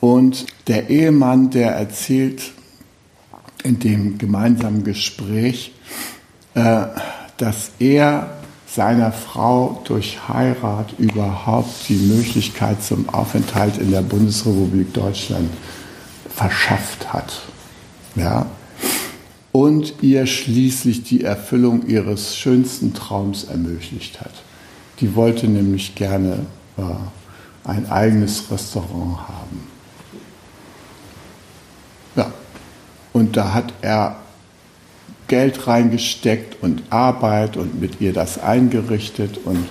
Und 0.00 0.46
der 0.66 0.88
Ehemann, 0.88 1.50
der 1.50 1.72
erzählt 1.72 2.52
in 3.62 3.78
dem 3.78 4.16
gemeinsamen 4.16 4.82
Gespräch, 4.82 5.72
äh, 6.54 6.86
dass 7.36 7.72
er 7.80 8.38
seiner 8.66 9.12
Frau 9.12 9.82
durch 9.84 10.26
Heirat 10.26 10.98
überhaupt 10.98 11.86
die 11.90 11.96
Möglichkeit 11.96 12.82
zum 12.82 13.10
Aufenthalt 13.10 13.76
in 13.76 13.90
der 13.90 14.00
Bundesrepublik 14.00 14.94
Deutschland 14.94 15.50
verschafft 16.34 17.12
hat. 17.12 17.42
Ja? 18.14 18.46
Und 19.52 19.94
ihr 20.00 20.26
schließlich 20.26 21.02
die 21.04 21.24
Erfüllung 21.24 21.86
ihres 21.86 22.36
schönsten 22.36 22.94
Traums 22.94 23.44
ermöglicht 23.44 24.20
hat. 24.20 24.32
Die 25.00 25.14
wollte 25.14 25.48
nämlich 25.48 25.94
gerne 25.94 26.46
äh, 26.76 26.82
ein 27.64 27.90
eigenes 27.90 28.50
Restaurant 28.50 29.28
haben. 29.28 29.72
Und 33.12 33.36
da 33.36 33.52
hat 33.52 33.72
er 33.82 34.16
Geld 35.28 35.66
reingesteckt 35.66 36.62
und 36.62 36.82
Arbeit 36.90 37.56
und 37.56 37.80
mit 37.80 38.00
ihr 38.00 38.12
das 38.12 38.38
eingerichtet. 38.38 39.38
Und 39.44 39.66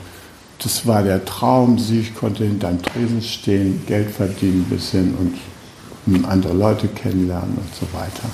das 0.59 0.87
war 0.87 1.03
der 1.03 1.25
Traum. 1.25 1.79
Sie 1.79 2.03
konnte 2.03 2.45
hinterm 2.45 2.81
Tresen 2.81 3.21
stehen, 3.21 3.83
Geld 3.87 4.11
verdienen 4.11 4.65
ein 4.65 4.75
bisschen 4.75 5.15
und 5.15 5.33
andere 6.25 6.53
Leute 6.53 6.87
kennenlernen 6.87 7.57
und 7.57 7.75
so 7.75 7.87
weiter. 7.97 8.29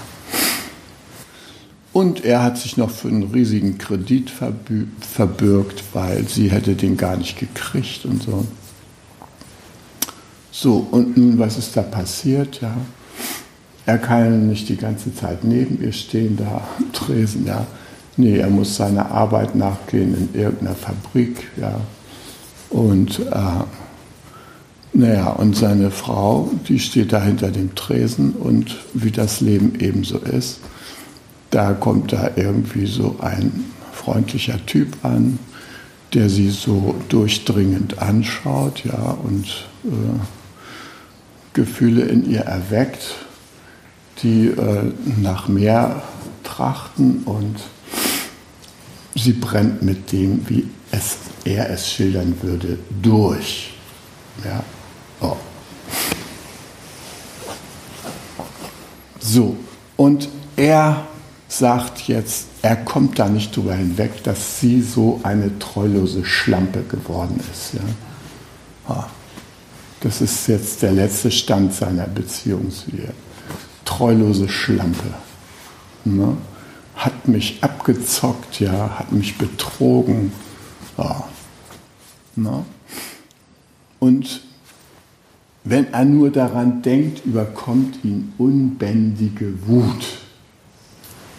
Und 1.94 2.24
er 2.24 2.44
hat 2.44 2.58
sich 2.58 2.78
noch 2.78 2.92
für 2.92 3.08
einen 3.08 3.32
riesigen 3.32 3.78
Kredit 3.78 4.30
verbürgt, 4.30 5.84
weil 5.94 6.28
sie 6.28 6.52
hätte 6.52 6.76
den 6.76 6.96
gar 6.96 7.18
nicht 7.18 7.40
gekriegt 7.40 8.06
und 8.06 8.22
so. 8.22 8.46
So, 10.52 10.88
und 10.92 11.18
nun, 11.18 11.40
was 11.40 11.58
ist 11.58 11.76
da 11.76 11.82
passiert? 11.82 12.62
Ja, 12.62 12.76
er 13.86 13.98
kann 13.98 14.48
nicht 14.48 14.70
die 14.70 14.76
ganze 14.76 15.14
Zeit 15.16 15.44
neben 15.44 15.82
ihr 15.82 15.94
stehen, 15.94 16.36
da 16.38 16.68
am 16.78 16.92
Tresen, 16.94 17.46
ja. 17.46 17.66
Nee, 18.16 18.38
er 18.38 18.50
muss 18.50 18.76
seiner 18.76 19.12
Arbeit 19.12 19.56
nachgehen 19.56 20.14
in 20.16 20.40
irgendeiner 20.40 20.76
Fabrik, 20.76 21.48
ja. 21.58 21.80
Und, 22.70 23.20
äh, 23.20 23.87
naja, 24.98 25.30
und 25.30 25.56
seine 25.56 25.92
Frau, 25.92 26.50
die 26.68 26.80
steht 26.80 27.14
da 27.14 27.22
hinter 27.22 27.52
dem 27.52 27.76
Tresen 27.76 28.32
und 28.32 28.78
wie 28.96 29.12
das 29.12 29.42
Leben 29.42 29.80
eben 29.80 30.04
so 30.04 30.18
ist, 30.18 30.60
da 31.52 31.74
kommt 31.74 32.14
da 32.14 32.32
irgendwie 32.36 32.88
so 32.88 33.16
ein 33.22 33.66
freundlicher 33.94 34.66
Typ 34.66 35.06
an, 35.06 35.38
der 36.16 36.30
sie 36.30 36.50
so 36.50 36.96
durchdringend 37.10 38.00
anschaut, 38.00 38.86
ja, 38.86 39.16
und 39.24 39.68
äh, 39.86 40.20
Gefühle 41.54 42.02
in 42.06 42.28
ihr 42.28 42.42
erweckt 42.42 43.18
die 44.24 44.48
äh, 44.48 44.92
nach 45.22 45.48
mehr 45.48 46.02
trachten 46.44 47.22
und 47.26 47.58
sie 49.14 49.34
brennt 49.34 49.84
mit 49.84 50.12
dem, 50.12 50.50
wie 50.50 50.66
es, 50.90 51.18
er 51.46 51.70
es 51.70 51.88
schildern 51.88 52.36
würde, 52.42 52.80
durch. 53.04 53.74
Ja? 54.44 54.64
Oh. 55.22 55.36
So, 59.20 59.58
und 59.96 60.30
er 60.56 61.08
sagt 61.48 62.08
jetzt, 62.08 62.48
er 62.62 62.76
kommt 62.76 63.20
da 63.20 63.30
nicht 63.30 63.56
drüber 63.56 63.74
hinweg, 63.74 64.24
dass 64.24 64.60
sie 64.60 64.82
so 64.82 65.20
eine 65.24 65.58
treulose 65.60 66.26
Schlampe 66.26 66.84
geworden 66.84 67.40
ist. 67.52 67.74
Ja? 67.74 67.82
Oh. 68.90 69.04
Das 70.02 70.22
ist 70.22 70.48
jetzt 70.48 70.84
der 70.84 70.92
letzte 70.92 71.32
Stand 71.32 71.74
seiner 71.74 72.06
Beziehungswehr 72.06 73.14
treulose 73.86 74.48
Schlampe. 74.48 75.14
Ne? 76.06 76.38
Hat 76.96 77.28
mich 77.28 77.60
abgezockt, 77.62 78.60
ja, 78.60 79.00
hat 79.00 79.12
mich 79.12 79.38
betrogen. 79.38 80.32
Ja. 80.98 81.28
Ne? 82.36 82.66
Und 84.00 84.42
wenn 85.70 85.94
er 85.94 86.06
nur 86.06 86.30
daran 86.32 86.82
denkt, 86.82 87.26
überkommt 87.26 88.04
ihn 88.04 88.34
unbändige 88.38 89.54
Wut. 89.68 90.20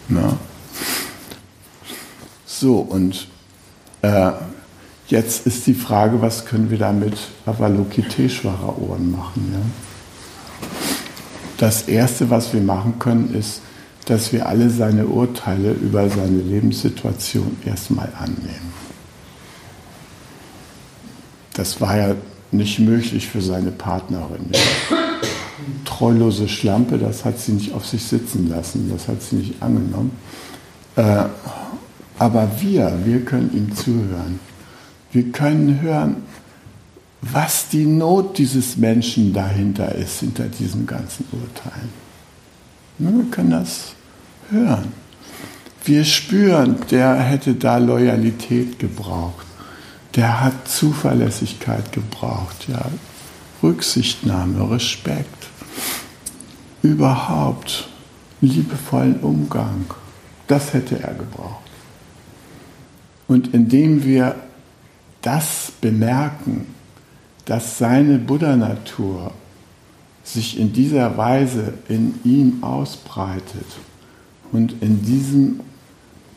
Ne? 0.07 0.37
So, 2.45 2.79
und 2.79 3.27
äh, 4.01 4.31
jetzt 5.07 5.47
ist 5.47 5.67
die 5.67 5.73
Frage, 5.73 6.21
was 6.21 6.45
können 6.45 6.69
wir 6.69 6.77
da 6.77 6.91
mit 6.91 7.17
Avalokiteshvara 7.45 8.75
Ohren 8.77 9.11
machen? 9.11 9.49
Ja? 9.53 9.59
das 11.59 11.83
Erste, 11.89 12.29
was 12.29 12.53
wir 12.53 12.61
machen 12.61 12.99
können, 12.99 13.33
ist, 13.33 13.61
dass 14.05 14.31
wir 14.31 14.47
alle 14.47 14.69
seine 14.69 15.05
Urteile 15.05 15.71
über 15.71 16.09
seine 16.09 16.41
Lebenssituation 16.41 17.57
erstmal 17.65 18.11
annehmen. 18.17 18.73
Das 21.53 21.81
war 21.81 21.97
ja 21.97 22.15
nicht 22.51 22.79
möglich 22.79 23.27
für 23.27 23.41
seine 23.41 23.71
Partnerin. 23.71 24.51
Treulose 25.85 26.47
Schlampe, 26.47 26.97
das 26.97 27.25
hat 27.25 27.39
sie 27.39 27.53
nicht 27.53 27.73
auf 27.73 27.85
sich 27.85 28.03
sitzen 28.03 28.49
lassen, 28.49 28.89
das 28.91 29.07
hat 29.07 29.21
sie 29.21 29.37
nicht 29.37 29.61
angenommen. 29.61 30.11
Äh, 30.95 31.25
aber 32.17 32.49
wir, 32.59 32.99
wir 33.05 33.23
können 33.23 33.51
ihm 33.53 33.75
zuhören. 33.75 34.39
Wir 35.11 35.31
können 35.31 35.81
hören, 35.81 36.17
was 37.21 37.69
die 37.69 37.85
Not 37.85 38.37
dieses 38.37 38.77
Menschen 38.77 39.33
dahinter 39.33 39.93
ist, 39.95 40.19
hinter 40.19 40.45
diesen 40.45 40.85
ganzen 40.85 41.25
Urteilen. 41.31 41.89
Wir 42.97 43.25
können 43.31 43.51
das 43.51 43.93
hören. 44.49 44.91
Wir 45.85 46.03
spüren, 46.03 46.75
der 46.91 47.15
hätte 47.15 47.55
da 47.55 47.77
Loyalität 47.77 48.79
gebraucht. 48.79 49.45
Der 50.15 50.41
hat 50.41 50.67
Zuverlässigkeit 50.67 51.91
gebraucht, 51.91 52.67
ja. 52.67 52.85
Rücksichtnahme, 53.61 54.71
Respekt, 54.71 55.47
überhaupt 56.81 57.89
liebevollen 58.41 59.19
Umgang. 59.19 59.85
Das 60.47 60.73
hätte 60.73 60.99
er 60.99 61.13
gebraucht. 61.13 61.69
Und 63.27 63.53
indem 63.53 64.03
wir 64.03 64.35
das 65.21 65.71
bemerken, 65.81 66.65
dass 67.45 67.77
seine 67.77 68.17
Buddha-Natur 68.17 69.31
sich 70.23 70.59
in 70.59 70.73
dieser 70.73 71.17
Weise 71.17 71.73
in 71.87 72.19
ihm 72.23 72.63
ausbreitet 72.63 73.65
und 74.51 74.75
in, 74.81 75.01
diesem, 75.03 75.59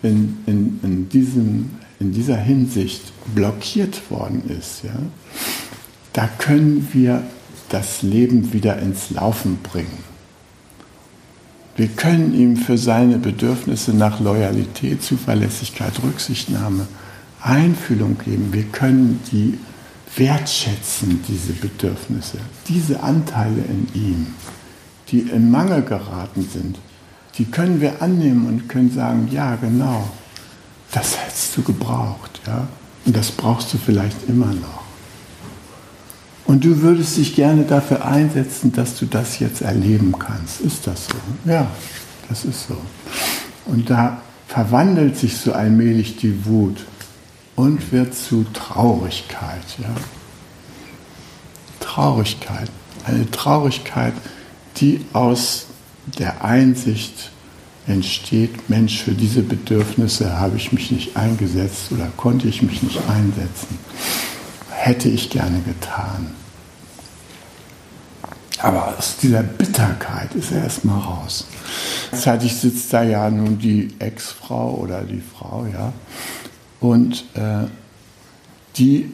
in, 0.02 0.38
in, 0.46 0.80
in, 0.82 1.08
diesem, 1.08 1.70
in 2.02 2.12
dieser 2.12 2.36
Hinsicht 2.36 3.12
blockiert 3.32 4.10
worden 4.10 4.42
ist, 4.48 4.82
ja, 4.82 4.90
da 6.12 6.28
können 6.38 6.88
wir 6.92 7.22
das 7.68 8.02
Leben 8.02 8.52
wieder 8.52 8.78
ins 8.80 9.10
Laufen 9.10 9.58
bringen. 9.62 10.02
Wir 11.76 11.86
können 11.86 12.34
ihm 12.34 12.56
für 12.56 12.76
seine 12.76 13.18
Bedürfnisse 13.18 13.94
nach 13.94 14.18
Loyalität, 14.20 15.02
Zuverlässigkeit, 15.02 15.92
Rücksichtnahme, 16.02 16.88
Einfühlung 17.40 18.18
geben. 18.18 18.52
Wir 18.52 18.64
können 18.64 19.20
die 19.30 19.58
wertschätzen, 20.16 21.22
diese 21.28 21.52
Bedürfnisse, 21.52 22.38
diese 22.68 23.00
Anteile 23.02 23.62
in 23.62 23.88
ihm, 23.94 24.26
die 25.08 25.20
in 25.20 25.52
Mangel 25.52 25.82
geraten 25.82 26.46
sind. 26.52 26.78
Die 27.38 27.44
können 27.44 27.80
wir 27.80 28.02
annehmen 28.02 28.46
und 28.46 28.68
können 28.68 28.90
sagen, 28.90 29.28
ja, 29.30 29.54
genau, 29.56 30.10
das 30.92 31.18
hättest 31.18 31.56
du 31.56 31.62
gebraucht, 31.62 32.40
ja, 32.46 32.68
und 33.04 33.16
das 33.16 33.32
brauchst 33.32 33.72
du 33.74 33.78
vielleicht 33.78 34.28
immer 34.28 34.46
noch. 34.46 34.82
Und 36.44 36.64
du 36.64 36.82
würdest 36.82 37.16
dich 37.16 37.34
gerne 37.34 37.64
dafür 37.64 38.04
einsetzen, 38.04 38.72
dass 38.72 38.96
du 38.96 39.06
das 39.06 39.38
jetzt 39.38 39.62
erleben 39.62 40.14
kannst. 40.18 40.60
Ist 40.60 40.86
das 40.86 41.06
so? 41.06 41.50
Ja, 41.50 41.66
das 42.28 42.44
ist 42.44 42.68
so. 42.68 42.76
Und 43.64 43.88
da 43.90 44.20
verwandelt 44.48 45.16
sich 45.16 45.36
so 45.36 45.52
allmählich 45.52 46.16
die 46.16 46.44
Wut 46.44 46.84
und 47.56 47.92
wird 47.92 48.14
zu 48.14 48.44
Traurigkeit. 48.52 49.64
Ja? 49.78 49.94
Traurigkeit. 51.80 52.68
Eine 53.04 53.30
Traurigkeit, 53.30 54.14
die 54.76 55.04
aus 55.12 55.66
der 56.18 56.44
Einsicht 56.44 57.30
entsteht, 57.86 58.68
Mensch, 58.68 59.02
für 59.02 59.12
diese 59.12 59.42
Bedürfnisse 59.42 60.38
habe 60.38 60.56
ich 60.56 60.72
mich 60.72 60.90
nicht 60.90 61.16
eingesetzt 61.16 61.90
oder 61.90 62.08
konnte 62.16 62.48
ich 62.48 62.62
mich 62.62 62.82
nicht 62.82 63.00
einsetzen 63.08 63.78
hätte 64.82 65.08
ich 65.08 65.30
gerne 65.30 65.60
getan. 65.60 66.34
Aber 68.58 68.96
aus 68.96 69.16
dieser 69.16 69.42
Bitterkeit 69.42 70.34
ist 70.34 70.50
er 70.52 70.64
erstmal 70.64 71.00
raus. 71.00 71.46
Gleichzeitig 72.10 72.56
sitzt 72.56 72.92
da 72.92 73.02
ja 73.02 73.30
nun 73.30 73.58
die 73.58 73.94
Ex-Frau 73.98 74.74
oder 74.74 75.02
die 75.02 75.20
Frau, 75.20 75.66
ja. 75.72 75.92
Und 76.80 77.24
äh, 77.34 77.66
die 78.76 79.12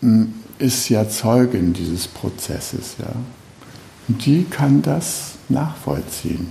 mh, 0.00 0.10
hm, 0.10 0.34
ist 0.58 0.88
ja 0.88 1.08
Zeugin 1.08 1.72
dieses 1.72 2.08
Prozesses, 2.08 2.96
ja. 2.98 3.12
Und 4.08 4.24
die 4.24 4.44
kann 4.44 4.82
das 4.82 5.32
nachvollziehen, 5.48 6.50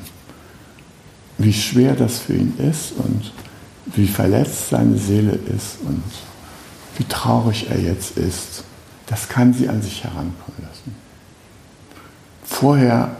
wie 1.39 1.53
schwer 1.53 1.95
das 1.95 2.19
für 2.19 2.33
ihn 2.33 2.53
ist 2.57 2.93
und 2.97 3.31
wie 3.95 4.07
verletzt 4.07 4.69
seine 4.69 4.97
Seele 4.97 5.31
ist 5.31 5.77
und 5.85 6.03
wie 6.97 7.05
traurig 7.05 7.67
er 7.69 7.79
jetzt 7.79 8.17
ist, 8.17 8.63
das 9.07 9.27
kann 9.29 9.53
sie 9.53 9.69
an 9.69 9.81
sich 9.81 10.03
herankommen 10.03 10.61
lassen. 10.61 10.95
Vorher, 12.43 13.15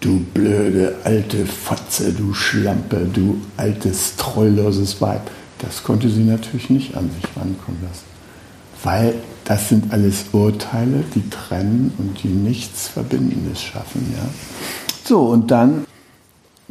du 0.00 0.18
blöde 0.20 0.96
alte 1.04 1.46
Fotze, 1.46 2.12
du 2.12 2.34
Schlampe, 2.34 3.06
du 3.10 3.40
altes, 3.56 4.16
treuloses 4.16 5.00
Weib, 5.00 5.30
das 5.60 5.84
konnte 5.84 6.10
sie 6.10 6.24
natürlich 6.24 6.68
nicht 6.68 6.96
an 6.96 7.10
sich 7.10 7.34
herankommen 7.34 7.80
lassen. 7.82 8.04
Weil 8.82 9.14
das 9.44 9.68
sind 9.68 9.92
alles 9.92 10.26
Urteile, 10.32 11.04
die 11.14 11.28
trennen 11.30 11.92
und 11.98 12.22
die 12.22 12.28
nichts 12.28 12.88
Verbindendes 12.88 13.62
schaffen. 13.62 14.12
Ja? 14.16 14.28
So, 15.04 15.20
und 15.26 15.50
dann 15.52 15.84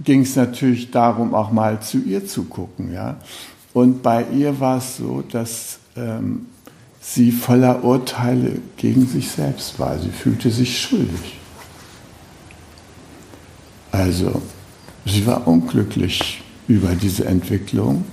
ging 0.04 0.22
es 0.22 0.36
natürlich 0.36 0.92
darum, 0.92 1.34
auch 1.34 1.52
mal 1.52 1.82
zu 1.82 2.00
ihr 2.00 2.26
zu 2.26 2.44
gucken. 2.44 2.94
Ja? 2.94 3.18
Und 3.74 4.04
bei 4.04 4.26
ihr 4.34 4.60
war 4.60 4.78
es 4.78 4.98
so, 4.98 5.22
dass 5.22 5.80
ähm, 5.96 6.48
sie 7.00 7.32
voller 7.32 7.84
Urteile 7.84 8.60
gegen 8.78 9.08
sich 9.08 9.30
selbst 9.30 9.80
war. 9.80 9.98
Sie 10.00 10.10
fühlte 10.10 10.52
sich 10.52 10.80
schuldig. 10.80 11.38
Also, 13.92 14.42
sie 15.06 15.26
war 15.26 15.48
unglücklich 15.48 16.42
über 16.68 16.96
diese 16.96 17.26
Entwicklung. 17.26 18.06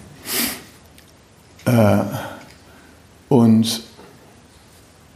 Äh, 1.64 1.98
und 3.28 3.82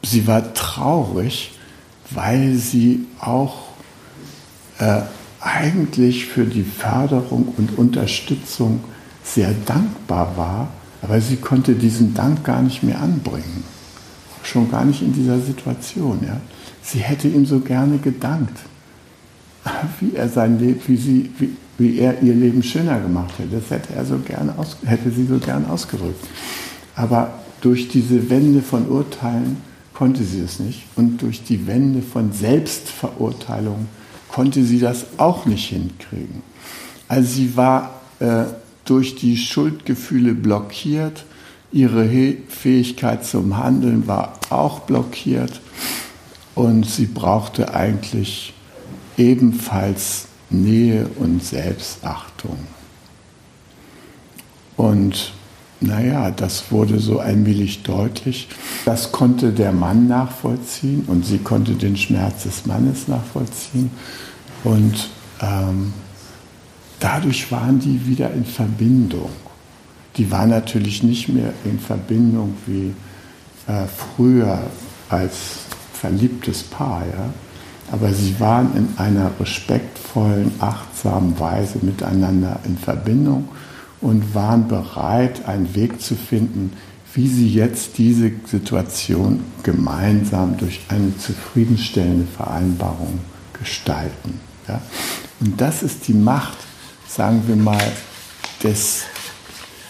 sie 0.02 0.26
war 0.26 0.54
traurig, 0.54 1.52
weil 2.10 2.54
sie 2.54 3.06
auch 3.20 3.54
äh, 4.78 5.02
eigentlich 5.42 6.26
für 6.26 6.44
die 6.44 6.64
Förderung 6.64 7.54
und 7.56 7.76
Unterstützung 7.78 8.84
sehr 9.24 9.52
dankbar 9.66 10.36
war 10.36 10.68
aber 11.02 11.20
sie 11.20 11.36
konnte 11.36 11.74
diesen 11.74 12.14
Dank 12.14 12.44
gar 12.44 12.62
nicht 12.62 12.82
mehr 12.82 13.00
anbringen. 13.00 13.64
Schon 14.44 14.70
gar 14.70 14.84
nicht 14.84 15.02
in 15.02 15.12
dieser 15.12 15.40
Situation. 15.40 16.20
Ja. 16.24 16.40
Sie 16.82 17.00
hätte 17.00 17.28
ihm 17.28 17.44
so 17.44 17.60
gerne 17.60 17.98
gedankt, 17.98 18.56
wie 20.00 20.14
er 20.14 20.28
sein 20.28 20.58
Leben, 20.58 20.80
wie, 20.86 20.96
sie, 20.96 21.30
wie, 21.38 21.50
wie 21.76 21.98
er 21.98 22.22
ihr 22.22 22.34
Leben 22.34 22.62
schöner 22.62 23.00
gemacht 23.00 23.34
hätte. 23.38 23.56
Das 23.56 23.70
hätte, 23.70 23.94
er 23.94 24.04
so 24.04 24.18
gerne 24.18 24.56
aus, 24.56 24.76
hätte 24.84 25.10
sie 25.10 25.26
so 25.26 25.38
gern 25.38 25.66
ausgedrückt. 25.66 26.24
Aber 26.94 27.34
durch 27.60 27.88
diese 27.88 28.30
Wände 28.30 28.62
von 28.62 28.88
Urteilen 28.88 29.56
konnte 29.94 30.22
sie 30.22 30.40
es 30.40 30.60
nicht. 30.60 30.84
Und 30.94 31.20
durch 31.22 31.42
die 31.42 31.66
Wände 31.66 32.02
von 32.02 32.32
Selbstverurteilung 32.32 33.88
konnte 34.32 34.64
sie 34.64 34.78
das 34.78 35.06
auch 35.18 35.44
nicht 35.46 35.68
hinkriegen. 35.68 36.42
Also 37.06 37.28
sie 37.34 37.56
war 37.56 38.00
äh, 38.18 38.44
durch 38.84 39.14
die 39.14 39.36
Schuldgefühle 39.36 40.34
blockiert. 40.34 41.24
Ihre 41.70 42.08
Fähigkeit 42.48 43.24
zum 43.24 43.58
Handeln 43.58 44.06
war 44.06 44.38
auch 44.50 44.80
blockiert 44.80 45.60
und 46.54 46.86
sie 46.86 47.06
brauchte 47.06 47.74
eigentlich 47.74 48.54
ebenfalls 49.16 50.26
Nähe 50.50 51.08
und 51.18 51.42
Selbstachtung. 51.42 52.58
Und 54.76 55.32
naja, 55.82 56.30
das 56.30 56.70
wurde 56.70 56.98
so 57.00 57.18
allmählich 57.18 57.82
deutlich. 57.82 58.48
Das 58.84 59.12
konnte 59.12 59.52
der 59.52 59.72
Mann 59.72 60.08
nachvollziehen 60.08 61.04
und 61.06 61.26
sie 61.26 61.38
konnte 61.38 61.72
den 61.72 61.96
Schmerz 61.96 62.44
des 62.44 62.66
Mannes 62.66 63.08
nachvollziehen. 63.08 63.90
Und 64.64 65.10
ähm, 65.40 65.92
dadurch 67.00 67.50
waren 67.50 67.78
die 67.78 68.06
wieder 68.06 68.32
in 68.32 68.44
Verbindung. 68.44 69.30
Die 70.16 70.30
waren 70.30 70.50
natürlich 70.50 71.02
nicht 71.02 71.28
mehr 71.28 71.52
in 71.64 71.78
Verbindung 71.78 72.54
wie 72.66 72.94
äh, 73.66 73.86
früher 73.86 74.62
als 75.08 75.34
verliebtes 75.94 76.62
Paar, 76.64 77.02
ja? 77.06 77.32
aber 77.92 78.12
sie 78.12 78.38
waren 78.40 78.76
in 78.76 78.88
einer 78.98 79.30
respektvollen, 79.38 80.52
achtsamen 80.60 81.38
Weise 81.38 81.78
miteinander 81.82 82.58
in 82.64 82.76
Verbindung 82.76 83.48
und 84.02 84.34
waren 84.34 84.68
bereit, 84.68 85.46
einen 85.46 85.74
Weg 85.74 86.00
zu 86.00 86.16
finden, 86.16 86.72
wie 87.14 87.28
sie 87.28 87.48
jetzt 87.48 87.98
diese 87.98 88.32
Situation 88.46 89.40
gemeinsam 89.62 90.56
durch 90.56 90.80
eine 90.88 91.16
zufriedenstellende 91.16 92.26
Vereinbarung 92.26 93.20
gestalten. 93.58 94.40
Ja? 94.66 94.80
Und 95.40 95.60
das 95.60 95.82
ist 95.82 96.08
die 96.08 96.14
Macht, 96.14 96.58
sagen 97.06 97.42
wir 97.46 97.56
mal, 97.56 97.92
des, 98.62 99.04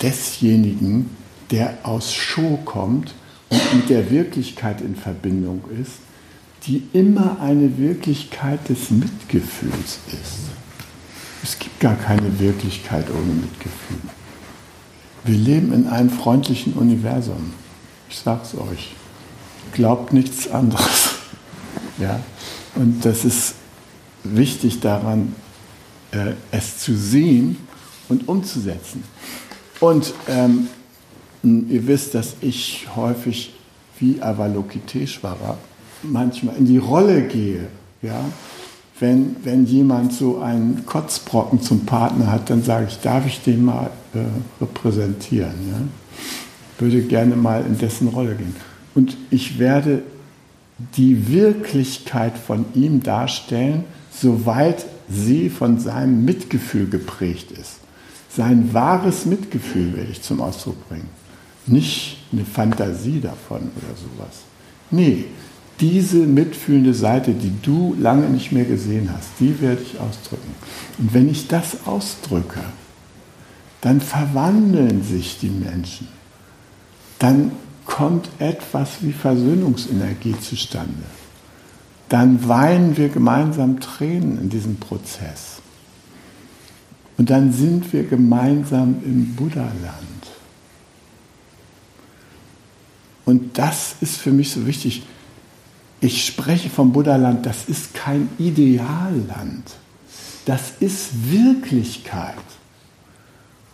desjenigen, 0.00 1.10
der 1.50 1.78
aus 1.82 2.12
Show 2.12 2.58
kommt 2.64 3.14
und 3.50 3.74
mit 3.74 3.90
der 3.90 4.10
Wirklichkeit 4.10 4.80
in 4.80 4.96
Verbindung 4.96 5.62
ist, 5.80 6.00
die 6.64 6.82
immer 6.92 7.40
eine 7.40 7.78
Wirklichkeit 7.78 8.68
des 8.68 8.90
Mitgefühls 8.90 9.98
ist. 10.08 10.61
Es 11.42 11.58
gibt 11.58 11.80
gar 11.80 11.96
keine 11.96 12.38
Wirklichkeit 12.38 13.06
ohne 13.10 13.32
Mitgefühl. 13.34 13.98
Wir 15.24 15.36
leben 15.36 15.72
in 15.72 15.88
einem 15.88 16.10
freundlichen 16.10 16.74
Universum. 16.74 17.52
Ich 18.08 18.18
sag's 18.18 18.54
euch. 18.54 18.94
Glaubt 19.72 20.12
nichts 20.12 20.50
anderes. 20.50 21.10
Ja? 21.98 22.20
Und 22.74 23.04
das 23.04 23.24
ist 23.24 23.54
wichtig 24.24 24.80
daran, 24.80 25.34
äh, 26.12 26.32
es 26.50 26.78
zu 26.78 26.96
sehen 26.96 27.56
und 28.08 28.28
umzusetzen. 28.28 29.04
Und 29.80 30.14
ähm, 30.28 30.68
ihr 31.42 31.86
wisst, 31.86 32.14
dass 32.14 32.34
ich 32.40 32.88
häufig 32.94 33.54
wie 33.98 34.20
Avalokiteshvara 34.20 35.58
manchmal 36.02 36.56
in 36.56 36.66
die 36.66 36.78
Rolle 36.78 37.22
gehe. 37.22 37.68
Ja? 38.00 38.24
Wenn, 39.02 39.34
wenn 39.42 39.66
jemand 39.66 40.12
so 40.12 40.38
einen 40.38 40.86
Kotzbrocken 40.86 41.60
zum 41.60 41.86
Partner 41.86 42.30
hat, 42.30 42.50
dann 42.50 42.62
sage 42.62 42.86
ich, 42.88 43.00
darf 43.00 43.26
ich 43.26 43.42
den 43.42 43.64
mal 43.64 43.90
äh, 44.14 44.20
repräsentieren? 44.60 45.54
Ja? 45.68 45.80
Würde 46.78 47.02
gerne 47.02 47.34
mal 47.34 47.64
in 47.66 47.76
dessen 47.76 48.06
Rolle 48.06 48.36
gehen. 48.36 48.54
Und 48.94 49.16
ich 49.30 49.58
werde 49.58 50.04
die 50.96 51.32
Wirklichkeit 51.32 52.38
von 52.38 52.64
ihm 52.74 53.02
darstellen, 53.02 53.82
soweit 54.12 54.86
sie 55.08 55.50
von 55.50 55.80
seinem 55.80 56.24
Mitgefühl 56.24 56.88
geprägt 56.88 57.50
ist. 57.50 57.78
Sein 58.28 58.72
wahres 58.72 59.26
Mitgefühl 59.26 59.96
werde 59.96 60.12
ich 60.12 60.22
zum 60.22 60.40
Ausdruck 60.40 60.88
bringen. 60.88 61.08
Nicht 61.66 62.18
eine 62.30 62.44
Fantasie 62.44 63.20
davon 63.20 63.62
oder 63.62 63.96
sowas. 63.96 64.42
Nee, 64.92 65.24
diese 65.80 66.18
mitfühlende 66.18 66.94
Seite, 66.94 67.32
die 67.32 67.52
du 67.62 67.96
lange 67.98 68.28
nicht 68.28 68.52
mehr 68.52 68.64
gesehen 68.64 69.10
hast, 69.14 69.28
die 69.40 69.60
werde 69.60 69.82
ich 69.82 69.98
ausdrücken. 69.98 70.54
Und 70.98 71.14
wenn 71.14 71.28
ich 71.28 71.48
das 71.48 71.86
ausdrücke, 71.86 72.60
dann 73.80 74.00
verwandeln 74.00 75.02
sich 75.02 75.38
die 75.40 75.50
Menschen. 75.50 76.06
Dann 77.18 77.52
kommt 77.84 78.28
etwas 78.38 79.02
wie 79.02 79.12
Versöhnungsenergie 79.12 80.36
zustande. 80.40 81.02
Dann 82.08 82.46
weinen 82.46 82.96
wir 82.96 83.08
gemeinsam 83.08 83.80
Tränen 83.80 84.40
in 84.40 84.50
diesem 84.50 84.76
Prozess. 84.76 85.60
Und 87.18 87.30
dann 87.30 87.52
sind 87.52 87.92
wir 87.92 88.04
gemeinsam 88.04 88.96
im 89.04 89.34
Buddha-Land. 89.34 89.72
Und 93.24 93.58
das 93.58 93.96
ist 94.00 94.16
für 94.16 94.30
mich 94.30 94.50
so 94.50 94.66
wichtig. 94.66 95.02
Ich 96.02 96.26
spreche 96.26 96.68
vom 96.68 96.92
Buddha-Land, 96.92 97.46
das 97.46 97.66
ist 97.68 97.94
kein 97.94 98.28
Idealland. 98.36 99.62
Das 100.44 100.72
ist 100.80 101.30
Wirklichkeit. 101.30 102.34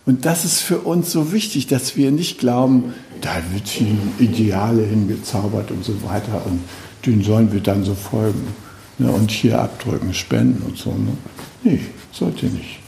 Und 0.05 0.25
das 0.25 0.45
ist 0.45 0.59
für 0.59 0.79
uns 0.79 1.11
so 1.11 1.31
wichtig, 1.31 1.65
dass 1.65 1.97
wir 1.97 2.11
nicht 2.11 2.37
glauben, 2.37 2.93
da 3.21 3.35
wird 3.51 3.67
hier 3.67 3.97
Ideale 4.19 4.83
hingezaubert 4.83 5.71
und 5.71 5.83
so 5.83 6.03
weiter 6.03 6.45
und 6.45 6.61
denen 7.03 7.23
sollen 7.23 7.51
wir 7.51 7.61
dann 7.61 7.83
so 7.83 7.95
folgen 7.95 8.53
ne, 8.99 9.11
und 9.11 9.31
hier 9.31 9.59
abdrücken, 9.59 10.13
spenden 10.13 10.61
und 10.61 10.77
so. 10.77 10.91
Ne? 10.91 11.17
Nee, 11.63 11.81
sollte 12.11 12.45
nicht. 12.45 12.79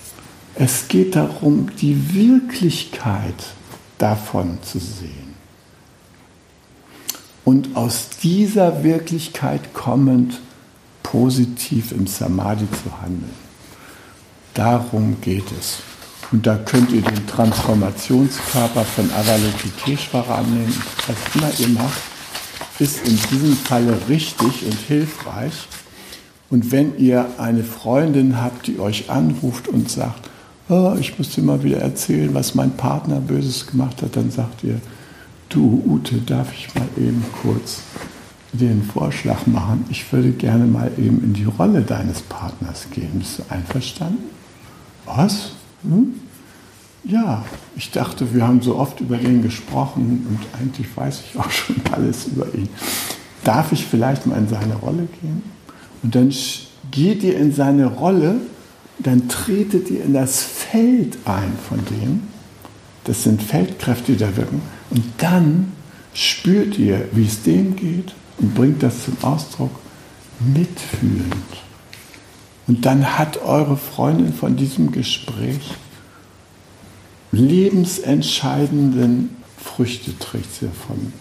Es 0.53 0.87
geht 0.87 1.15
darum, 1.15 1.67
die 1.81 2.13
Wirklichkeit 2.13 3.43
davon 3.97 4.59
zu 4.61 4.77
sehen. 4.77 5.20
Und 7.43 7.75
aus 7.75 8.09
dieser 8.21 8.83
Wirklichkeit 8.83 9.73
kommend 9.73 10.39
positiv 11.03 11.91
im 11.91 12.07
Samadhi 12.07 12.67
zu 12.83 13.01
handeln. 13.01 13.33
Darum 14.53 15.17
geht 15.21 15.51
es. 15.59 15.79
Und 16.31 16.47
da 16.47 16.55
könnt 16.55 16.91
ihr 16.91 17.01
den 17.01 17.27
Transformationskörper 17.27 18.85
von 18.85 19.11
Avalokiteshvara 19.11 20.35
annehmen. 20.35 20.73
Was 21.07 21.35
immer 21.35 21.51
ihr 21.59 21.79
macht, 21.79 22.01
ist 22.79 23.05
in 23.05 23.17
diesem 23.29 23.55
Falle 23.55 23.97
richtig 24.07 24.65
und 24.65 24.77
hilfreich. 24.87 25.67
Und 26.49 26.71
wenn 26.71 26.97
ihr 26.97 27.27
eine 27.37 27.63
Freundin 27.63 28.41
habt, 28.41 28.67
die 28.67 28.79
euch 28.79 29.09
anruft 29.09 29.67
und 29.67 29.89
sagt, 29.89 30.29
oh, 30.69 30.95
ich 30.99 31.17
muss 31.17 31.29
dir 31.29 31.43
mal 31.43 31.63
wieder 31.63 31.79
erzählen, 31.79 32.33
was 32.33 32.55
mein 32.55 32.71
Partner 32.71 33.19
Böses 33.19 33.67
gemacht 33.67 34.01
hat, 34.01 34.15
dann 34.15 34.31
sagt 34.31 34.63
ihr, 34.63 34.79
du 35.53 35.83
Ute, 35.85 36.17
darf 36.17 36.53
ich 36.53 36.73
mal 36.75 36.87
eben 36.97 37.23
kurz 37.41 37.81
den 38.53 38.83
Vorschlag 38.83 39.45
machen? 39.47 39.85
Ich 39.89 40.11
würde 40.11 40.31
gerne 40.31 40.65
mal 40.65 40.91
eben 40.97 41.23
in 41.23 41.33
die 41.33 41.45
Rolle 41.45 41.81
deines 41.81 42.21
Partners 42.21 42.87
gehen. 42.91 43.19
Bist 43.19 43.39
du 43.39 43.43
einverstanden? 43.49 44.23
Was? 45.05 45.51
Hm? 45.83 46.15
Ja, 47.03 47.43
ich 47.75 47.91
dachte, 47.91 48.33
wir 48.33 48.47
haben 48.47 48.61
so 48.61 48.77
oft 48.77 49.01
über 49.01 49.19
ihn 49.19 49.41
gesprochen 49.41 50.25
und 50.29 50.59
eigentlich 50.59 50.95
weiß 50.95 51.21
ich 51.25 51.39
auch 51.39 51.49
schon 51.49 51.77
alles 51.91 52.27
über 52.27 52.53
ihn. 52.53 52.69
Darf 53.43 53.71
ich 53.71 53.85
vielleicht 53.85 54.27
mal 54.27 54.37
in 54.37 54.47
seine 54.47 54.75
Rolle 54.75 55.07
gehen? 55.21 55.41
Und 56.03 56.15
dann 56.15 56.31
geht 56.91 57.23
ihr 57.23 57.37
in 57.37 57.53
seine 57.53 57.87
Rolle, 57.87 58.35
dann 58.99 59.27
tretet 59.27 59.89
ihr 59.89 60.03
in 60.03 60.13
das 60.13 60.43
Feld 60.43 61.17
ein 61.25 61.53
von 61.67 61.79
dem. 61.85 62.23
Das 63.05 63.23
sind 63.23 63.41
Feldkräfte, 63.41 64.13
die 64.13 64.17
da 64.19 64.35
wirken. 64.37 64.61
Und 64.91 65.03
dann 65.17 65.71
spürt 66.13 66.77
ihr, 66.77 67.07
wie 67.13 67.25
es 67.25 67.41
dem 67.43 67.75
geht 67.75 68.13
und 68.37 68.53
bringt 68.53 68.83
das 68.83 69.05
zum 69.05 69.17
Ausdruck 69.21 69.71
mitfühlend. 70.39 71.33
Und 72.67 72.85
dann 72.85 73.17
hat 73.17 73.41
eure 73.41 73.77
Freundin 73.77 74.33
von 74.33 74.55
diesem 74.55 74.91
Gespräch 74.91 75.73
lebensentscheidenden 77.31 79.29
Früchte 79.57 80.17
trägt 80.19 80.53
sie 80.53 80.67
davon. 80.67 81.13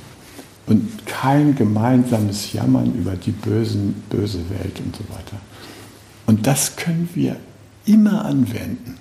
Und 0.66 1.06
kein 1.06 1.56
gemeinsames 1.56 2.52
Jammern 2.52 2.94
über 2.94 3.16
die 3.16 3.32
bösen, 3.32 4.02
böse 4.08 4.48
Welt 4.50 4.80
und 4.84 4.94
so 4.94 5.02
weiter. 5.08 5.38
Und 6.26 6.46
das 6.46 6.76
können 6.76 7.08
wir 7.14 7.36
immer 7.86 8.24
anwenden. 8.24 8.99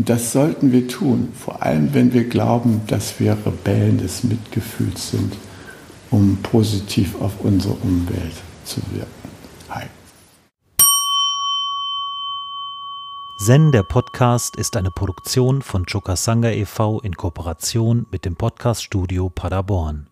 Und 0.00 0.08
das 0.08 0.32
sollten 0.32 0.72
wir 0.72 0.88
tun, 0.88 1.28
vor 1.34 1.60
allem 1.60 1.92
wenn 1.92 2.14
wir 2.14 2.26
glauben, 2.26 2.80
dass 2.86 3.20
wir 3.20 3.36
Rebellen 3.44 3.98
des 3.98 4.24
Mitgefühls 4.24 5.10
sind, 5.10 5.36
um 6.10 6.38
positiv 6.42 7.20
auf 7.20 7.32
unsere 7.40 7.74
Umwelt 7.74 8.32
zu 8.64 8.80
wirken. 8.94 9.28
Hi. 9.68 9.84
Zen, 13.38 13.72
der 13.72 13.82
Podcast, 13.82 14.56
ist 14.56 14.74
eine 14.78 14.90
Produktion 14.90 15.60
von 15.60 15.84
Chokasanga 15.84 16.48
e.V. 16.48 17.00
in 17.00 17.14
Kooperation 17.14 18.06
mit 18.10 18.24
dem 18.24 18.36
Podcaststudio 18.36 19.28
Paderborn. 19.28 20.09